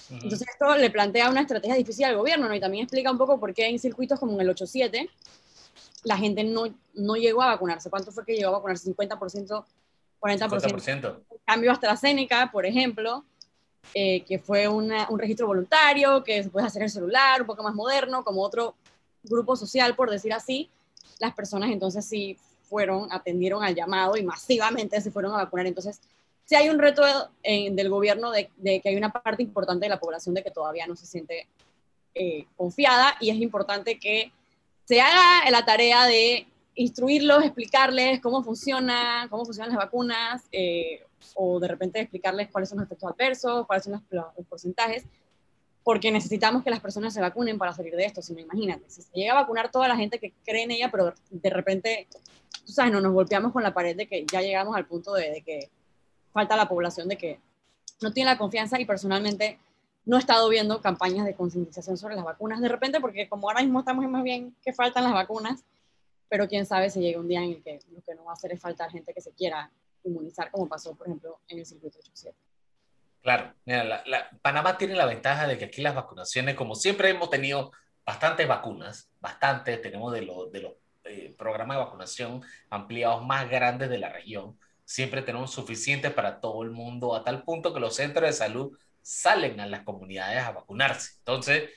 Entonces 0.10 0.48
esto 0.52 0.76
le 0.76 0.90
plantea 0.90 1.30
una 1.30 1.42
estrategia 1.42 1.76
difícil 1.76 2.06
al 2.06 2.18
gobierno, 2.18 2.48
¿no? 2.48 2.56
Y 2.56 2.60
también 2.60 2.84
explica 2.84 3.12
un 3.12 3.18
poco 3.18 3.40
por 3.40 3.54
qué 3.54 3.68
en 3.68 3.80
circuitos 3.80 4.20
como 4.20 4.34
en 4.34 4.42
el 4.42 4.56
8-7 4.56 5.10
la 6.04 6.18
gente 6.18 6.44
no, 6.44 6.66
no 6.94 7.16
llegó 7.16 7.42
a 7.42 7.48
vacunarse. 7.48 7.90
¿Cuánto 7.90 8.12
fue 8.12 8.26
que 8.26 8.36
llegó 8.36 8.50
a 8.50 8.58
vacunarse? 8.58 8.94
¿50%? 8.94 9.66
40%. 10.20 10.50
50%. 10.50 11.20
Cambio 11.46 11.72
AstraZeneca, 11.72 12.50
por 12.52 12.66
ejemplo, 12.66 13.24
eh, 13.94 14.24
que 14.24 14.40
fue 14.40 14.68
un 14.68 14.92
registro 15.18 15.48
voluntario, 15.48 16.24
que 16.24 16.44
se 16.44 16.50
puede 16.50 16.68
hacer 16.68 16.82
en 16.82 16.86
el 16.86 16.92
celular, 16.92 17.42
un 17.42 17.48
poco 17.48 17.64
más 17.64 17.76
moderno, 17.76 18.24
como 18.24 18.42
otro 18.42 18.76
grupo 19.24 19.56
social, 19.56 19.96
por 19.96 20.10
decir 20.10 20.34
así, 20.34 20.70
las 21.20 21.34
personas 21.34 21.70
entonces 21.72 22.06
sí 22.06 22.38
fueron, 22.64 23.12
atendieron 23.12 23.64
al 23.64 23.76
llamado 23.76 24.18
y 24.18 24.24
masivamente 24.24 25.00
se 25.00 25.12
fueron 25.12 25.34
a 25.34 25.38
vacunar. 25.38 25.68
Entonces, 25.68 26.02
sí 26.46 26.56
hay 26.56 26.70
un 26.70 26.80
reto 26.80 27.04
del 27.44 27.90
gobierno 27.90 28.32
de, 28.32 28.50
que 28.64 28.90
hay 28.90 28.96
una 28.96 29.12
parte 29.12 29.44
importante 29.44 29.86
de 29.86 29.90
la 29.90 30.00
población 30.00 30.36
de 30.36 30.44
que 30.44 30.52
todavía 30.52 30.88
no 30.88 30.96
se 30.96 31.06
siente 31.06 31.48
eh, 32.16 32.46
confiada 32.56 33.16
y 33.20 33.30
es 33.30 33.38
importante 33.38 34.00
que 34.00 34.32
se 34.86 35.02
haga 35.02 35.50
la 35.50 35.66
tarea 35.66 36.06
de 36.06 36.48
instruirlos, 36.76 37.44
explicarles 37.44 38.20
cómo 38.20 38.44
funciona, 38.44 39.28
cómo 39.30 39.46
funcionan 39.46 39.74
las 39.74 39.86
vacunas, 39.86 40.44
eh, 40.52 41.04
o 41.36 41.60
de 41.60 41.68
repente 41.68 42.00
explicarles 42.00 42.50
cuáles 42.52 42.70
son 42.70 42.80
los 42.80 42.88
efectos 42.88 43.12
adversos, 43.12 43.66
cuáles 43.66 43.86
son 43.86 44.04
los, 44.10 44.26
porcentajes, 44.48 45.06
porque 45.84 46.12
necesitamos 46.12 46.64
que 46.64 46.70
las 46.70 46.80
personas 46.80 47.14
se 47.14 47.22
vacunen 47.22 47.58
para 47.58 47.74
salir 47.74 47.96
de 47.96 48.06
esto, 48.06 48.22
si 48.22 48.34
no 48.34 48.40
imagínate, 48.40 48.90
si 48.90 49.02
se 49.02 49.12
llega 49.14 49.34
a 49.34 49.42
vacunar 49.42 49.72
toda 49.72 49.88
la 49.88 49.96
gente 49.96 50.20
que 50.20 50.34
cree 50.46 50.64
en 50.64 50.72
ella, 50.72 50.90
pero 50.92 51.14
de 51.30 51.50
repente, 51.50 52.08
tú 52.66 52.72
sabes, 52.72 52.92
no 52.92 53.02
nos 53.02 53.14
golpeamos 53.14 53.52
con 53.52 53.64
la 53.64 53.74
pared 53.74 53.96
de 53.96 54.08
que 54.08 54.26
ya 54.32 54.42
llegamos 54.42 54.76
al 54.76 54.86
punto 54.86 55.14
de, 55.14 55.32
de 55.32 55.42
que 55.42 55.70
falta 56.34 56.56
la 56.56 56.68
población 56.68 57.08
de 57.08 57.18
que 57.18 57.40
no 58.02 58.12
tiene 58.12 58.32
la 58.32 58.38
confianza 58.38 58.80
y 58.80 58.86
personalmente 58.86 59.60
no 60.06 60.18
he 60.18 60.20
estado 60.20 60.50
viendo 60.50 60.82
campañas 60.82 61.26
de 61.26 61.36
concientización 61.36 61.98
sobre 61.98 62.16
las 62.16 62.26
vacunas 62.26 62.60
de 62.60 62.68
repente, 62.68 63.00
porque 63.00 63.30
como 63.30 63.48
ahora 63.50 63.62
mismo 63.62 63.80
estamos 63.80 64.06
más 64.10 64.24
bien 64.24 64.54
que 64.62 64.74
faltan 64.74 65.04
las 65.04 65.14
vacunas, 65.14 65.64
pero 66.28 66.48
quién 66.48 66.66
sabe 66.66 66.90
si 66.90 67.00
llega 67.00 67.20
un 67.20 67.28
día 67.28 67.42
en 67.42 67.52
el 67.52 67.64
que 67.64 67.80
lo 67.92 68.02
que 68.02 68.16
no 68.16 68.26
va 68.26 68.32
a 68.32 68.34
hacer 68.34 68.52
es 68.52 68.60
faltar 68.60 68.92
gente 68.92 69.14
que 69.14 69.22
se 69.22 69.32
quiera 69.32 69.72
inmunizar, 70.04 70.52
como 70.52 70.68
pasó, 70.68 70.94
por 70.96 71.08
ejemplo, 71.08 71.40
en 71.48 71.60
el 71.60 71.66
circuito 71.66 72.00
87. 72.00 72.36
Claro, 73.22 73.54
Panamá 74.42 74.78
tiene 74.78 74.96
la 74.96 75.06
ventaja 75.06 75.48
de 75.48 75.58
que 75.58 75.66
aquí 75.66 75.82
las 75.82 75.96
vacunaciones, 75.96 76.56
como 76.56 76.76
siempre 76.76 77.10
hemos 77.10 77.30
tenido 77.30 77.72
bastantes 78.06 78.46
vacunas, 78.46 79.10
bastantes, 79.22 79.82
tenemos 79.82 80.12
de 80.12 80.24
los 80.24 80.52
de 80.52 80.62
los 80.62 80.74
eh, 81.06 81.34
programas 81.38 81.78
de 81.78 81.84
vacunación 81.84 82.42
ampliados 82.70 83.26
más 83.26 83.50
grandes 83.50 83.90
de 83.90 83.98
la 83.98 84.10
región, 84.10 84.58
siempre 84.86 85.22
tenemos 85.22 85.52
suficientes 85.52 86.12
para 86.12 86.40
todo 86.40 86.64
el 86.64 86.72
mundo, 86.72 87.16
a 87.16 87.24
tal 87.24 87.44
punto 87.44 87.74
que 87.74 87.80
los 87.80 87.96
centros 87.96 88.28
de 88.28 88.34
salud 88.34 88.78
salen 89.02 89.60
a 89.60 89.68
las 89.68 89.84
comunidades 89.84 90.44
a 90.44 90.52
vacunarse. 90.52 91.14
Entonces, 91.20 91.70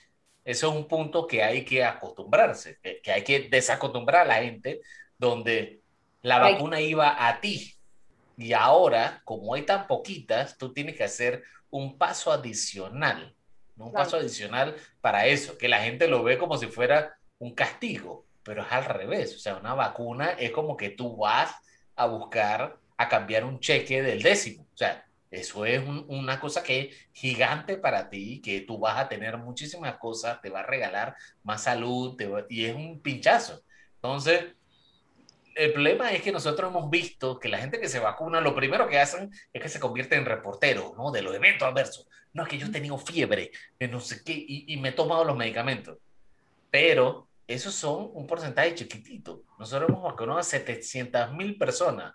eso 0.44 0.70
es 0.70 0.76
un 0.76 0.86
punto 0.86 1.26
que 1.26 1.42
hay 1.42 1.64
que 1.64 1.84
acostumbrarse, 1.84 2.78
que, 3.02 3.12
hay 3.12 3.24
que 3.24 3.48
desacostumbrar 3.48 4.22
a 4.22 4.26
la 4.26 4.42
gente, 4.42 4.80
donde 5.18 5.80
la 6.22 6.38
vacuna 6.38 6.80
iba 6.80 7.28
a 7.28 7.40
ti. 7.40 7.74
Y 8.36 8.52
ahora, 8.52 9.22
como 9.24 9.54
hay 9.54 9.62
tan 9.62 9.86
poquitas, 9.86 10.56
tú 10.56 10.72
tienes 10.72 10.96
que 10.96 11.04
hacer 11.04 11.42
un 11.70 11.98
paso 11.98 12.30
adicional, 12.30 13.34
un 13.76 13.92
paso 13.92 14.16
adicional 14.16 14.76
para 15.00 15.26
eso, 15.26 15.58
que 15.58 15.68
la 15.68 15.80
gente 15.82 16.06
lo 16.06 16.22
ve 16.22 16.38
como 16.38 16.56
si 16.56 16.66
fuera 16.66 17.18
un 17.38 17.54
castigo, 17.54 18.24
pero 18.42 18.62
es 18.62 18.70
al 18.70 18.84
revés. 18.84 19.34
O 19.34 19.38
sea, 19.38 19.56
una 19.56 19.74
vacuna 19.74 20.30
es 20.30 20.52
como 20.52 20.76
que 20.76 20.90
tú 20.90 21.16
vas 21.16 21.54
a 21.96 22.06
buscar 22.06 22.78
a 22.96 23.08
cambiar 23.08 23.44
un 23.44 23.60
cheque 23.60 24.02
del 24.02 24.22
décimo. 24.22 24.62
O 24.62 24.76
sea, 24.76 25.06
eso 25.30 25.66
es 25.66 25.82
una 26.08 26.38
cosa 26.38 26.62
que 26.62 26.80
es 26.80 26.96
gigante 27.12 27.76
para 27.76 28.08
ti, 28.08 28.40
que 28.40 28.60
tú 28.60 28.78
vas 28.78 28.96
a 28.98 29.08
tener 29.08 29.36
muchísimas 29.38 29.96
cosas, 29.96 30.40
te 30.40 30.50
va 30.50 30.60
a 30.60 30.66
regalar 30.66 31.16
más 31.42 31.64
salud 31.64 32.16
y 32.48 32.64
es 32.64 32.74
un 32.74 33.00
pinchazo. 33.00 33.62
Entonces, 33.96 34.44
el 35.54 35.72
problema 35.72 36.12
es 36.12 36.22
que 36.22 36.32
nosotros 36.32 36.70
hemos 36.70 36.90
visto 36.90 37.40
que 37.40 37.48
la 37.48 37.58
gente 37.58 37.80
que 37.80 37.88
se 37.88 37.98
vacuna, 37.98 38.40
lo 38.40 38.54
primero 38.54 38.88
que 38.88 39.00
hacen 39.00 39.30
es 39.52 39.62
que 39.62 39.68
se 39.68 39.80
convierte 39.80 40.14
en 40.14 40.26
reportero, 40.26 40.94
¿no? 40.96 41.10
De 41.10 41.22
los 41.22 41.34
eventos 41.34 41.66
adversos. 41.66 42.08
No, 42.32 42.42
es 42.42 42.48
que 42.48 42.58
yo 42.58 42.66
he 42.66 42.70
tenido 42.70 42.98
fiebre, 42.98 43.50
no 43.90 44.00
sé 44.00 44.22
qué, 44.22 44.32
y, 44.32 44.72
y 44.72 44.76
me 44.76 44.90
he 44.90 44.92
tomado 44.92 45.24
los 45.24 45.36
medicamentos. 45.36 45.98
Pero 46.70 47.26
esos 47.46 47.74
son 47.74 48.10
un 48.12 48.26
porcentaje 48.26 48.74
chiquitito. 48.74 49.42
Nosotros 49.58 49.88
hemos 49.88 50.02
vacunado 50.02 50.38
a 50.38 50.42
700 50.42 51.32
mil 51.32 51.56
personas 51.56 52.12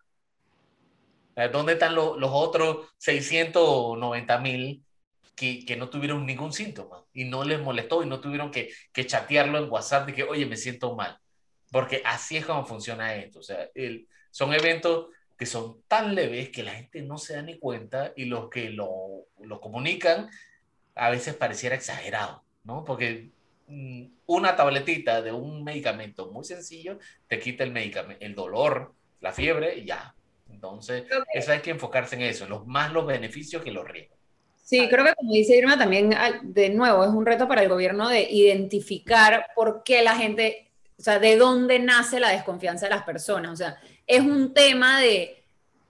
¿Dónde 1.51 1.73
están 1.73 1.95
los 1.95 2.17
otros 2.19 2.87
690 2.97 4.37
mil 4.39 4.83
que, 5.35 5.65
que, 5.65 5.75
no 5.75 5.89
tuvieron 5.89 6.25
ningún 6.25 6.53
síntoma 6.53 7.05
y 7.13 7.25
no 7.25 7.43
les 7.43 7.59
molestó 7.61 8.03
y 8.03 8.07
no 8.07 8.19
tuvieron 8.19 8.51
que, 8.51 8.71
que 8.91 9.07
chatearlo 9.07 9.57
en 9.57 9.71
WhatsApp 9.71 10.07
de 10.07 10.13
que, 10.13 10.23
oye, 10.23 10.45
me 10.45 10.57
siento 10.57 10.95
mal? 10.95 11.17
Porque 11.71 12.01
así 12.05 12.37
es 12.37 12.45
como 12.45 12.65
funciona 12.65 13.15
esto. 13.15 13.39
O 13.39 13.43
sea, 13.43 13.69
el, 13.73 14.07
son 14.29 14.53
eventos 14.53 15.07
que 15.37 15.45
son 15.45 15.81
tan 15.87 16.13
leves 16.13 16.49
que 16.49 16.63
la 16.63 16.73
gente 16.73 17.01
no 17.01 17.17
se 17.17 17.33
da 17.33 17.41
ni 17.41 17.57
cuenta 17.57 18.13
y 18.15 18.25
los 18.25 18.49
que 18.49 18.69
lo, 18.69 19.25
lo 19.39 19.59
comunican 19.59 20.29
a 20.95 21.09
veces 21.09 21.33
pareciera 21.33 21.75
exagerado, 21.75 22.43
¿no? 22.63 22.83
Porque 22.83 23.31
mm, 23.67 24.05
una 24.27 24.55
tabletita 24.55 25.21
de 25.21 25.31
un 25.31 25.63
medicamento 25.63 26.31
muy 26.31 26.43
sencillo 26.43 26.99
te 27.27 27.39
quita 27.39 27.63
el 27.63 27.71
medicamento, 27.71 28.23
el 28.23 28.35
dolor, 28.35 28.93
la 29.19 29.31
fiebre 29.31 29.79
y 29.79 29.85
ya, 29.85 30.13
entonces, 30.61 31.05
eso 31.33 31.51
hay 31.51 31.59
que 31.59 31.71
enfocarse 31.71 32.15
en 32.15 32.21
eso, 32.21 32.47
los, 32.47 32.67
más 32.67 32.93
los 32.93 33.07
beneficios 33.07 33.63
que 33.63 33.71
los 33.71 33.87
riesgos. 33.87 34.19
Sí, 34.63 34.87
creo 34.87 35.03
que 35.03 35.15
como 35.15 35.33
dice 35.33 35.57
Irma, 35.57 35.75
también 35.75 36.15
de 36.43 36.69
nuevo 36.69 37.03
es 37.03 37.09
un 37.09 37.25
reto 37.25 37.47
para 37.47 37.63
el 37.63 37.67
gobierno 37.67 38.07
de 38.07 38.29
identificar 38.29 39.47
por 39.55 39.81
qué 39.83 40.03
la 40.03 40.15
gente, 40.15 40.71
o 40.99 41.01
sea, 41.01 41.17
de 41.17 41.35
dónde 41.35 41.79
nace 41.79 42.19
la 42.19 42.29
desconfianza 42.29 42.85
de 42.85 42.91
las 42.91 43.03
personas. 43.03 43.51
O 43.51 43.55
sea, 43.55 43.79
es 44.05 44.21
un 44.21 44.53
tema 44.53 45.01
de, 45.01 45.43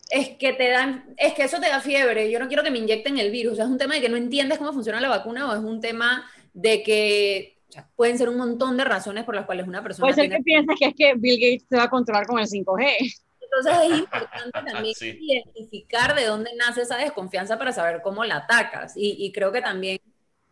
es 0.10 0.30
que 0.30 0.54
te 0.54 0.70
dan, 0.70 1.14
es 1.18 1.34
que 1.34 1.44
eso 1.44 1.60
te 1.60 1.68
da 1.68 1.82
fiebre, 1.82 2.32
yo 2.32 2.40
no 2.40 2.48
quiero 2.48 2.64
que 2.64 2.72
me 2.72 2.80
inyecten 2.80 3.18
el 3.18 3.30
virus. 3.30 3.54
O 3.54 3.56
sea, 3.58 3.66
es 3.66 3.72
un 3.72 3.78
tema 3.78 3.96
de 3.96 4.02
que 4.02 4.10
no 4.10 4.16
entiendes 4.16 4.58
cómo 4.58 4.72
funciona 4.72 5.02
la 5.02 5.10
vacuna 5.10 5.52
o 5.52 5.54
es 5.54 5.60
un 5.60 5.82
tema 5.82 6.26
de 6.54 6.82
que 6.82 7.58
pueden 7.98 8.18
ser 8.18 8.30
un 8.30 8.38
montón 8.38 8.78
de 8.78 8.86
razones 8.86 9.26
por 9.26 9.36
las 9.36 9.46
cuales 9.46 9.68
una 9.68 9.84
persona... 9.84 10.08
Puede 10.08 10.16
ser 10.16 10.30
que 10.30 10.42
piensas 10.44 10.76
que 10.80 10.86
es 10.86 10.96
que 10.96 11.14
Bill 11.18 11.40
Gates 11.40 11.68
se 11.70 11.76
va 11.76 11.84
a 11.84 11.90
controlar 11.90 12.26
con 12.26 12.40
el 12.40 12.48
5G. 12.48 13.16
Entonces 13.52 13.92
es 13.92 14.00
importante 14.00 14.72
también 14.72 14.96
identificar 15.00 16.16
de 16.16 16.26
dónde 16.26 16.52
nace 16.56 16.82
esa 16.82 16.98
desconfianza 16.98 17.58
para 17.58 17.74
saber 17.74 18.02
cómo 18.02 18.24
la 18.24 18.38
atacas. 18.38 18.94
Y, 18.96 19.32
creo 19.32 19.52
que 19.52 19.62
también 19.62 20.00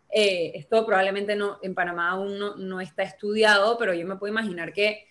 eh, 0.10 0.52
esto 0.56 0.86
probablemente 0.86 1.36
no, 1.36 1.60
en 1.62 1.76
Panamá 1.76 2.10
aún 2.10 2.40
no, 2.40 2.82
está 2.82 3.04
estudiado, 3.04 3.78
pero 3.78 3.94
yo 3.94 4.06
me 4.06 4.16
puedo 4.16 4.32
imaginar 4.32 4.74
que 4.74 5.08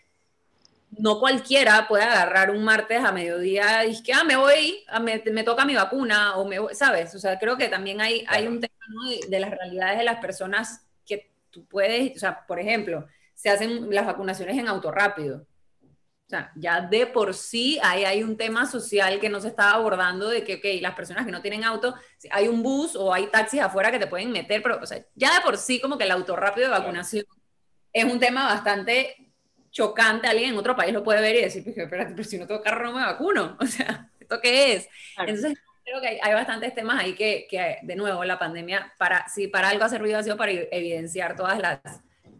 no 0.90 1.20
cualquiera 1.20 1.86
puede 1.86 2.04
agarrar 2.04 2.50
un 2.50 2.64
martes 2.64 3.04
a 3.04 3.12
mediodía 3.12 3.84
y 3.84 4.02
que, 4.02 4.12
ah, 4.12 4.24
me 4.24 4.36
voy, 4.36 4.84
me, 5.02 5.22
me, 5.30 5.44
toca 5.44 5.66
mi 5.66 5.74
vacuna, 5.74 6.36
o 6.36 6.48
me 6.48 6.56
¿sabes? 6.74 7.14
O 7.14 7.18
sea, 7.18 7.38
creo 7.38 7.58
que 7.58 7.68
también 7.68 8.00
hay, 8.00 8.24
hay 8.26 8.46
un 8.46 8.58
tema 8.58 8.74
de, 9.06 9.28
de, 9.28 9.40
las 9.40 9.50
realidades 9.50 9.98
de 9.98 10.04
las 10.04 10.18
personas 10.18 10.86
que 11.06 11.30
tú 11.50 11.66
puedes, 11.66 12.16
o 12.16 12.18
sea, 12.18 12.46
por 12.46 12.58
ejemplo, 12.58 13.06
se 13.34 13.50
hacen 13.50 13.94
las 13.94 14.06
vacunaciones 14.06 14.56
en 14.56 14.66
auto 14.66 14.90
rápido. 14.90 15.46
O 16.28 16.30
sea, 16.30 16.52
ya 16.56 16.82
de 16.82 17.06
por 17.06 17.32
sí 17.32 17.80
ahí 17.82 18.04
hay 18.04 18.22
un 18.22 18.36
tema 18.36 18.66
social 18.66 19.18
que 19.18 19.30
no 19.30 19.40
se 19.40 19.48
está 19.48 19.70
abordando 19.70 20.28
de 20.28 20.44
que, 20.44 20.56
ok, 20.56 20.82
las 20.82 20.94
personas 20.94 21.24
que 21.24 21.32
no 21.32 21.40
tienen 21.40 21.64
auto, 21.64 21.94
hay 22.30 22.48
un 22.48 22.62
bus 22.62 22.94
o 22.96 23.14
hay 23.14 23.28
taxis 23.28 23.62
afuera 23.62 23.90
que 23.90 23.98
te 23.98 24.06
pueden 24.06 24.30
meter, 24.30 24.62
pero, 24.62 24.78
o 24.78 24.84
sea, 24.84 25.02
ya 25.14 25.32
de 25.32 25.40
por 25.40 25.56
sí 25.56 25.80
como 25.80 25.96
que 25.96 26.04
el 26.04 26.10
auto 26.10 26.36
rápido 26.36 26.66
de 26.66 26.78
vacunación 26.78 27.24
es 27.94 28.04
un 28.04 28.20
tema 28.20 28.44
bastante 28.44 29.32
chocante. 29.70 30.28
Alguien 30.28 30.50
en 30.50 30.58
otro 30.58 30.76
país 30.76 30.92
lo 30.92 31.02
puede 31.02 31.22
ver 31.22 31.36
y 31.36 31.40
decir, 31.40 31.64
espérate, 31.66 32.12
pero 32.14 32.28
si 32.28 32.36
no 32.36 32.46
tengo 32.46 32.60
carro 32.60 32.84
no 32.84 32.98
me 32.98 33.06
vacuno. 33.06 33.56
O 33.62 33.66
sea, 33.66 34.10
¿esto 34.20 34.38
qué 34.42 34.74
es? 34.74 34.88
Entonces, 35.16 35.56
creo 35.82 35.98
que 36.02 36.08
hay, 36.08 36.18
hay, 36.22 36.34
bastantes 36.34 36.74
temas 36.74 37.02
ahí 37.02 37.14
que, 37.14 37.46
que, 37.48 37.78
de 37.80 37.96
nuevo, 37.96 38.22
la 38.24 38.38
pandemia, 38.38 38.92
para, 38.98 39.26
si 39.30 39.48
para 39.48 39.70
algo 39.70 39.84
ha 39.84 39.88
servido, 39.88 40.18
ha 40.18 40.22
sido 40.22 40.36
para 40.36 40.52
evidenciar 40.52 41.36
todas 41.36 41.58
las 41.58 41.80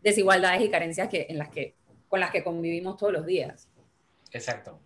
desigualdades 0.02 0.60
y 0.60 0.68
carencias 0.68 1.08
que, 1.08 1.26
en 1.30 1.38
las 1.38 1.48
que, 1.48 1.74
con 2.06 2.20
las 2.20 2.30
que 2.30 2.44
convivimos 2.44 2.98
todos 2.98 3.14
los 3.14 3.24
días. 3.24 3.67
Exacto. 4.30 4.82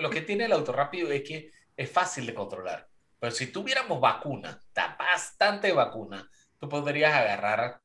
Lo 0.00 0.10
que 0.10 0.22
tiene 0.22 0.46
el 0.46 0.52
auto 0.52 0.72
rápido 0.72 1.10
es 1.10 1.22
que 1.22 1.50
es 1.76 1.90
fácil 1.90 2.26
de 2.26 2.34
controlar. 2.34 2.88
Pero 3.18 3.32
si 3.32 3.48
tuviéramos 3.48 4.00
vacuna, 4.00 4.60
bastante 4.98 5.72
vacuna, 5.72 6.28
tú 6.58 6.68
podrías 6.68 7.14
agarrar, 7.14 7.80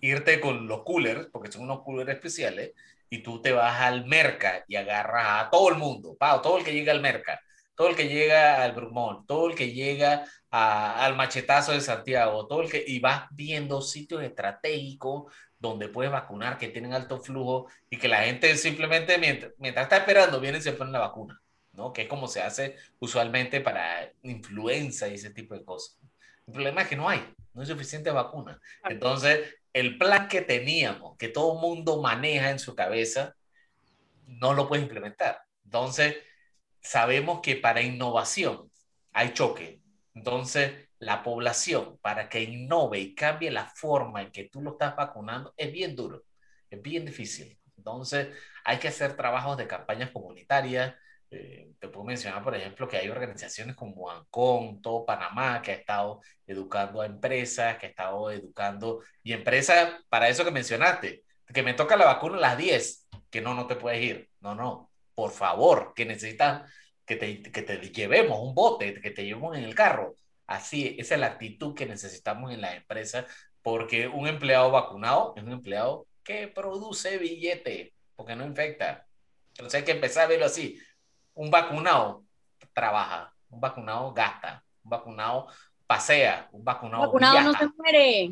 irte 0.00 0.40
con 0.40 0.66
los 0.66 0.82
coolers, 0.82 1.28
porque 1.32 1.50
son 1.50 1.62
unos 1.62 1.82
coolers 1.82 2.10
especiales, 2.10 2.72
y 3.10 3.22
tú 3.22 3.40
te 3.40 3.52
vas 3.52 3.80
al 3.80 4.06
merca 4.06 4.64
y 4.66 4.76
agarras 4.76 5.46
a 5.46 5.50
todo 5.50 5.68
el 5.68 5.76
mundo, 5.76 6.16
todo 6.42 6.58
el 6.58 6.64
que 6.64 6.72
llega 6.72 6.92
al 6.92 7.00
merca, 7.00 7.40
todo 7.74 7.88
el 7.88 7.96
que 7.96 8.08
llega 8.08 8.62
al 8.62 8.72
Brumont, 8.72 9.26
todo 9.26 9.48
el 9.48 9.54
que 9.54 9.72
llega 9.72 10.24
al 10.50 11.16
machetazo 11.16 11.72
de 11.72 11.80
Santiago, 11.80 12.46
todo 12.46 12.62
el 12.62 12.70
que, 12.70 12.84
y 12.86 13.00
vas 13.00 13.26
viendo 13.30 13.80
sitios 13.82 14.22
estratégicos 14.22 15.32
donde 15.68 15.88
puedes 15.88 16.12
vacunar, 16.12 16.58
que 16.58 16.68
tienen 16.68 16.92
alto 16.92 17.20
flujo 17.20 17.68
y 17.90 17.98
que 17.98 18.08
la 18.08 18.22
gente 18.22 18.56
simplemente 18.56 19.18
mientras, 19.18 19.52
mientras 19.58 19.84
está 19.84 19.98
esperando 19.98 20.40
viene 20.40 20.58
y 20.58 20.62
se 20.62 20.72
pone 20.72 20.92
la 20.92 21.00
vacuna, 21.00 21.40
¿no? 21.72 21.92
Que 21.92 22.02
es 22.02 22.08
como 22.08 22.28
se 22.28 22.42
hace 22.42 22.76
usualmente 22.98 23.60
para 23.60 24.10
influenza 24.22 25.08
y 25.08 25.14
ese 25.14 25.30
tipo 25.30 25.54
de 25.54 25.64
cosas. 25.64 25.98
El 26.46 26.52
problema 26.52 26.82
es 26.82 26.88
que 26.88 26.96
no 26.96 27.08
hay, 27.08 27.20
no 27.52 27.62
hay 27.62 27.66
suficiente 27.66 28.10
vacuna. 28.10 28.60
Entonces, 28.84 29.56
el 29.72 29.98
plan 29.98 30.28
que 30.28 30.42
teníamos, 30.42 31.16
que 31.16 31.28
todo 31.28 31.54
el 31.54 31.60
mundo 31.60 32.00
maneja 32.00 32.50
en 32.50 32.58
su 32.58 32.74
cabeza, 32.74 33.34
no 34.26 34.54
lo 34.54 34.68
puedes 34.68 34.84
implementar. 34.84 35.40
Entonces, 35.64 36.16
sabemos 36.80 37.40
que 37.40 37.56
para 37.56 37.82
innovación 37.82 38.70
hay 39.12 39.32
choque. 39.32 39.80
Entonces, 40.14 40.88
la 40.98 41.22
población 41.22 41.98
para 42.00 42.28
que 42.28 42.42
innove 42.42 42.98
y 42.98 43.14
cambie 43.14 43.50
la 43.50 43.66
forma 43.66 44.22
en 44.22 44.30
que 44.30 44.44
tú 44.44 44.62
lo 44.62 44.72
estás 44.72 44.96
vacunando 44.96 45.52
es 45.56 45.72
bien 45.72 45.94
duro, 45.96 46.24
es 46.70 46.80
bien 46.80 47.04
difícil. 47.04 47.58
Entonces, 47.76 48.28
hay 48.64 48.78
que 48.78 48.88
hacer 48.88 49.16
trabajos 49.16 49.56
de 49.56 49.66
campañas 49.66 50.10
comunitarias. 50.10 50.94
Eh, 51.30 51.72
te 51.78 51.88
puedo 51.88 52.04
mencionar, 52.04 52.42
por 52.42 52.54
ejemplo, 52.54 52.88
que 52.88 52.96
hay 52.96 53.08
organizaciones 53.08 53.76
como 53.76 54.10
ANCON, 54.10 54.80
todo 54.80 55.04
Panamá, 55.04 55.60
que 55.60 55.72
ha 55.72 55.74
estado 55.74 56.20
educando 56.46 57.00
a 57.00 57.06
empresas, 57.06 57.76
que 57.78 57.86
ha 57.86 57.88
estado 57.90 58.30
educando, 58.30 59.02
y 59.22 59.32
empresas, 59.32 59.94
para 60.08 60.28
eso 60.28 60.44
que 60.44 60.50
mencionaste, 60.50 61.24
que 61.52 61.62
me 61.62 61.74
toca 61.74 61.96
la 61.96 62.06
vacuna 62.06 62.38
a 62.38 62.40
las 62.40 62.58
10, 62.58 63.08
que 63.30 63.40
no, 63.40 63.54
no 63.54 63.66
te 63.66 63.76
puedes 63.76 64.02
ir. 64.02 64.30
No, 64.40 64.54
no, 64.54 64.90
por 65.14 65.30
favor, 65.32 65.92
que 65.94 66.06
necesitas 66.06 66.70
que 67.04 67.16
te, 67.16 67.42
que 67.42 67.62
te 67.62 67.76
llevemos 67.90 68.40
un 68.40 68.54
bote, 68.54 69.00
que 69.00 69.10
te 69.10 69.24
llevemos 69.24 69.56
en 69.56 69.64
el 69.64 69.74
carro. 69.74 70.14
Así, 70.46 70.96
esa 70.98 71.14
es 71.14 71.20
la 71.20 71.28
actitud 71.28 71.74
que 71.74 71.86
necesitamos 71.86 72.52
en 72.52 72.60
las 72.60 72.74
empresas, 72.74 73.26
porque 73.62 74.08
un 74.08 74.26
empleado 74.28 74.70
vacunado 74.70 75.32
es 75.36 75.42
un 75.42 75.52
empleado 75.52 76.06
que 76.22 76.48
produce 76.48 77.18
billete, 77.18 77.94
porque 78.16 78.36
no 78.36 78.44
infecta. 78.44 79.06
Entonces 79.52 79.80
hay 79.80 79.84
que 79.84 79.92
empezar 79.92 80.24
a 80.24 80.28
verlo 80.28 80.46
así. 80.46 80.78
Un 81.34 81.50
vacunado 81.50 82.24
trabaja, 82.72 83.34
un 83.48 83.60
vacunado 83.60 84.12
gasta, 84.12 84.64
un 84.82 84.90
vacunado 84.90 85.48
pasea, 85.86 86.48
un 86.52 86.64
vacunado. 86.64 87.04
Un 87.04 87.08
vacunado 87.08 87.40
no 87.40 87.58
se 87.58 87.68
muere. 87.76 88.24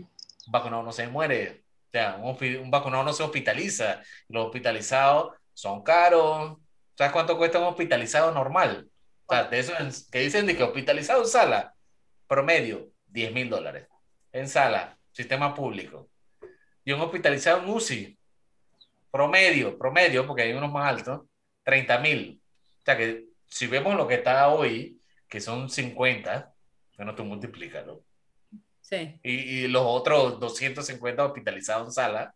Un 0.47 0.53
vacunado 0.53 0.83
no 0.83 0.93
se 0.93 1.07
muere. 1.07 1.65
O 1.87 1.91
sea, 1.93 2.17
un, 2.17 2.37
un 2.63 2.71
vacunado 2.71 3.05
no 3.05 3.13
se 3.13 3.23
hospitaliza. 3.23 4.03
Los 4.29 4.47
hospitalizados 4.47 5.35
son 5.55 5.83
caros. 5.83 6.59
¿Sabes 6.97 7.13
cuánto 7.13 7.39
cuesta 7.39 7.59
un 7.59 7.67
hospitalizado 7.67 8.33
normal? 8.33 8.89
O 9.27 9.35
sea, 9.35 9.45
de 9.45 9.59
eso 9.59 9.73
que 10.11 10.19
dicen 10.21 10.47
de 10.47 10.57
que 10.57 10.63
hospitalizado 10.63 11.23
en 11.23 11.29
sala, 11.29 11.72
promedio, 12.33 12.91
10 13.09 13.31
mil 13.35 13.51
dólares. 13.51 13.87
En 14.33 14.49
sala, 14.49 14.97
sistema 15.11 15.55
público. 15.55 16.09
Y 16.83 16.93
un 16.93 17.03
hospitalizado 17.03 17.63
en 17.63 17.69
UCI, 17.69 18.19
promedio, 19.11 19.77
promedio, 19.77 20.27
porque 20.27 20.45
hay 20.45 20.55
unos 20.55 20.73
más 20.73 20.89
altos, 20.89 21.27
30 21.63 21.99
mil. 21.99 22.41
O 22.81 22.85
sea 22.87 22.97
que 22.97 23.27
si 23.47 23.67
vemos 23.67 23.95
lo 23.97 24.09
que 24.09 24.15
está 24.15 24.49
hoy, 24.49 24.99
que 25.29 25.43
son 25.43 25.69
50, 25.69 26.55
bueno, 26.97 27.15
tú 27.15 27.23
multiplícalo. 27.23 28.03
Sí. 28.81 29.21
Y, 29.23 29.33
y 29.33 29.69
los 29.69 29.83
otros 29.85 30.41
250 30.41 31.27
hospitalizados 31.27 31.89
en 31.89 31.93
sala, 31.93 32.35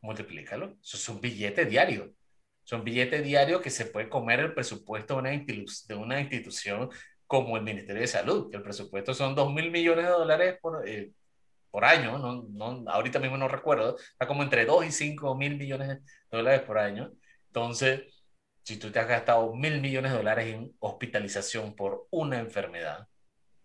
multiplícalo. 0.00 0.76
Eso 0.80 0.96
es 0.96 1.08
un 1.08 1.20
billete 1.20 1.64
diario. 1.64 2.14
Son 2.62 2.84
billetes 2.84 3.24
diarios 3.24 3.60
que 3.60 3.70
se 3.70 3.86
puede 3.86 4.08
comer 4.08 4.38
el 4.38 4.54
presupuesto 4.54 5.14
de 5.14 5.20
una, 5.20 5.30
de 5.30 5.94
una 5.96 6.20
institución 6.20 6.88
como 7.26 7.56
el 7.56 7.62
Ministerio 7.62 8.00
de 8.00 8.06
Salud, 8.06 8.50
que 8.50 8.56
el 8.56 8.62
presupuesto 8.62 9.14
son 9.14 9.34
2 9.34 9.52
mil 9.52 9.70
millones 9.70 10.04
de 10.04 10.10
dólares 10.10 10.58
por, 10.60 10.88
eh, 10.88 11.12
por 11.70 11.84
año, 11.84 12.18
no, 12.18 12.44
no, 12.50 12.90
ahorita 12.90 13.18
mismo 13.18 13.36
no 13.36 13.48
recuerdo, 13.48 13.96
está 13.98 14.26
como 14.26 14.42
entre 14.42 14.64
2 14.64 14.86
y 14.86 14.92
5 14.92 15.34
mil 15.34 15.56
millones 15.56 15.88
de 15.88 16.02
dólares 16.30 16.60
por 16.62 16.78
año. 16.78 17.12
Entonces, 17.48 18.22
si 18.62 18.78
tú 18.78 18.90
te 18.90 18.98
has 18.98 19.08
gastado 19.08 19.54
mil 19.54 19.80
millones 19.80 20.12
de 20.12 20.18
dólares 20.18 20.54
en 20.54 20.74
hospitalización 20.78 21.74
por 21.74 22.06
una 22.10 22.38
enfermedad, 22.38 23.08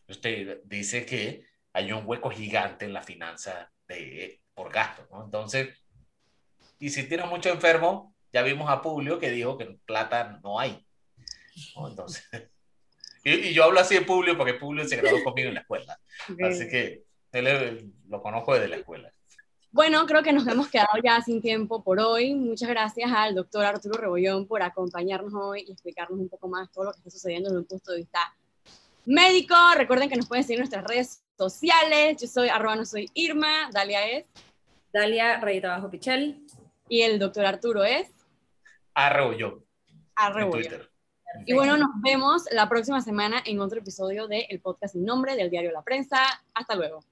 usted 0.07 0.61
dice 0.65 1.05
que 1.05 1.45
hay 1.73 1.91
un 1.91 2.03
hueco 2.05 2.29
gigante 2.29 2.85
en 2.85 2.93
la 2.93 3.03
finanza 3.03 3.71
de, 3.87 4.41
por 4.53 4.71
gasto, 4.71 5.07
¿no? 5.11 5.23
Entonces, 5.23 5.69
y 6.79 6.89
si 6.89 7.07
tienes 7.07 7.27
mucho 7.27 7.49
enfermo, 7.49 8.15
ya 8.33 8.41
vimos 8.41 8.69
a 8.69 8.81
Publio 8.81 9.19
que 9.19 9.31
dijo 9.31 9.57
que 9.57 9.65
plata 9.85 10.39
no 10.43 10.59
hay. 10.59 10.85
Entonces, 11.87 12.49
y, 13.23 13.53
yo 13.53 13.63
hablo 13.65 13.79
así 13.79 13.95
de 13.95 14.01
Publio 14.01 14.37
porque 14.37 14.53
Publio 14.53 14.85
se 14.87 14.97
graduó 14.97 15.23
conmigo 15.23 15.49
en 15.49 15.55
la 15.55 15.61
escuela. 15.61 15.99
Así 16.43 16.67
que 16.67 17.03
él 17.31 17.91
lo 18.07 18.21
conozco 18.21 18.53
desde 18.53 18.67
la 18.67 18.77
escuela. 18.77 19.11
Bueno, 19.71 20.05
creo 20.07 20.23
que 20.23 20.33
nos 20.33 20.47
hemos 20.47 20.67
quedado 20.67 20.97
ya 21.03 21.21
sin 21.21 21.41
tiempo 21.41 21.83
por 21.83 21.99
hoy. 21.99 22.33
Muchas 22.33 22.69
gracias 22.69 23.11
al 23.13 23.35
doctor 23.35 23.65
Arturo 23.65 23.99
Rebollón 23.99 24.47
por 24.47 24.63
acompañarnos 24.63 25.31
hoy 25.35 25.63
y 25.67 25.71
explicarnos 25.71 26.19
un 26.19 26.27
poco 26.27 26.47
más 26.47 26.71
todo 26.71 26.85
lo 26.85 26.91
que 26.91 26.97
está 26.97 27.11
sucediendo 27.11 27.49
desde 27.49 27.59
un 27.59 27.67
punto 27.67 27.91
de 27.91 27.97
vista 27.97 28.33
médico. 29.05 29.55
Recuerden 29.75 30.09
que 30.09 30.15
nos 30.15 30.27
pueden 30.27 30.43
seguir 30.43 30.57
en 30.57 30.61
nuestras 30.61 30.85
redes 30.85 31.23
sociales. 31.37 32.17
Yo 32.19 32.27
soy 32.27 32.49
arroba 32.49 32.77
no 32.77 32.85
soy 32.85 33.11
Irma, 33.13 33.69
Dalia 33.71 34.07
es. 34.07 34.25
Dalia, 34.91 35.39
rayita 35.39 35.73
abajo 35.75 35.91
Pichel. 35.91 36.41
Y 36.87 37.01
el 37.01 37.19
doctor 37.19 37.45
Arturo 37.45 37.83
es. 37.83 38.09
Arroyo. 40.15 40.88
Y 41.45 41.53
bueno, 41.53 41.77
nos 41.77 41.89
vemos 42.01 42.43
la 42.51 42.67
próxima 42.67 43.01
semana 43.01 43.41
en 43.45 43.59
otro 43.59 43.79
episodio 43.79 44.27
del 44.27 44.59
podcast 44.61 44.93
Sin 44.93 45.05
Nombre 45.05 45.35
del 45.35 45.49
diario 45.49 45.71
La 45.71 45.83
Prensa. 45.83 46.17
Hasta 46.53 46.75
luego. 46.75 47.03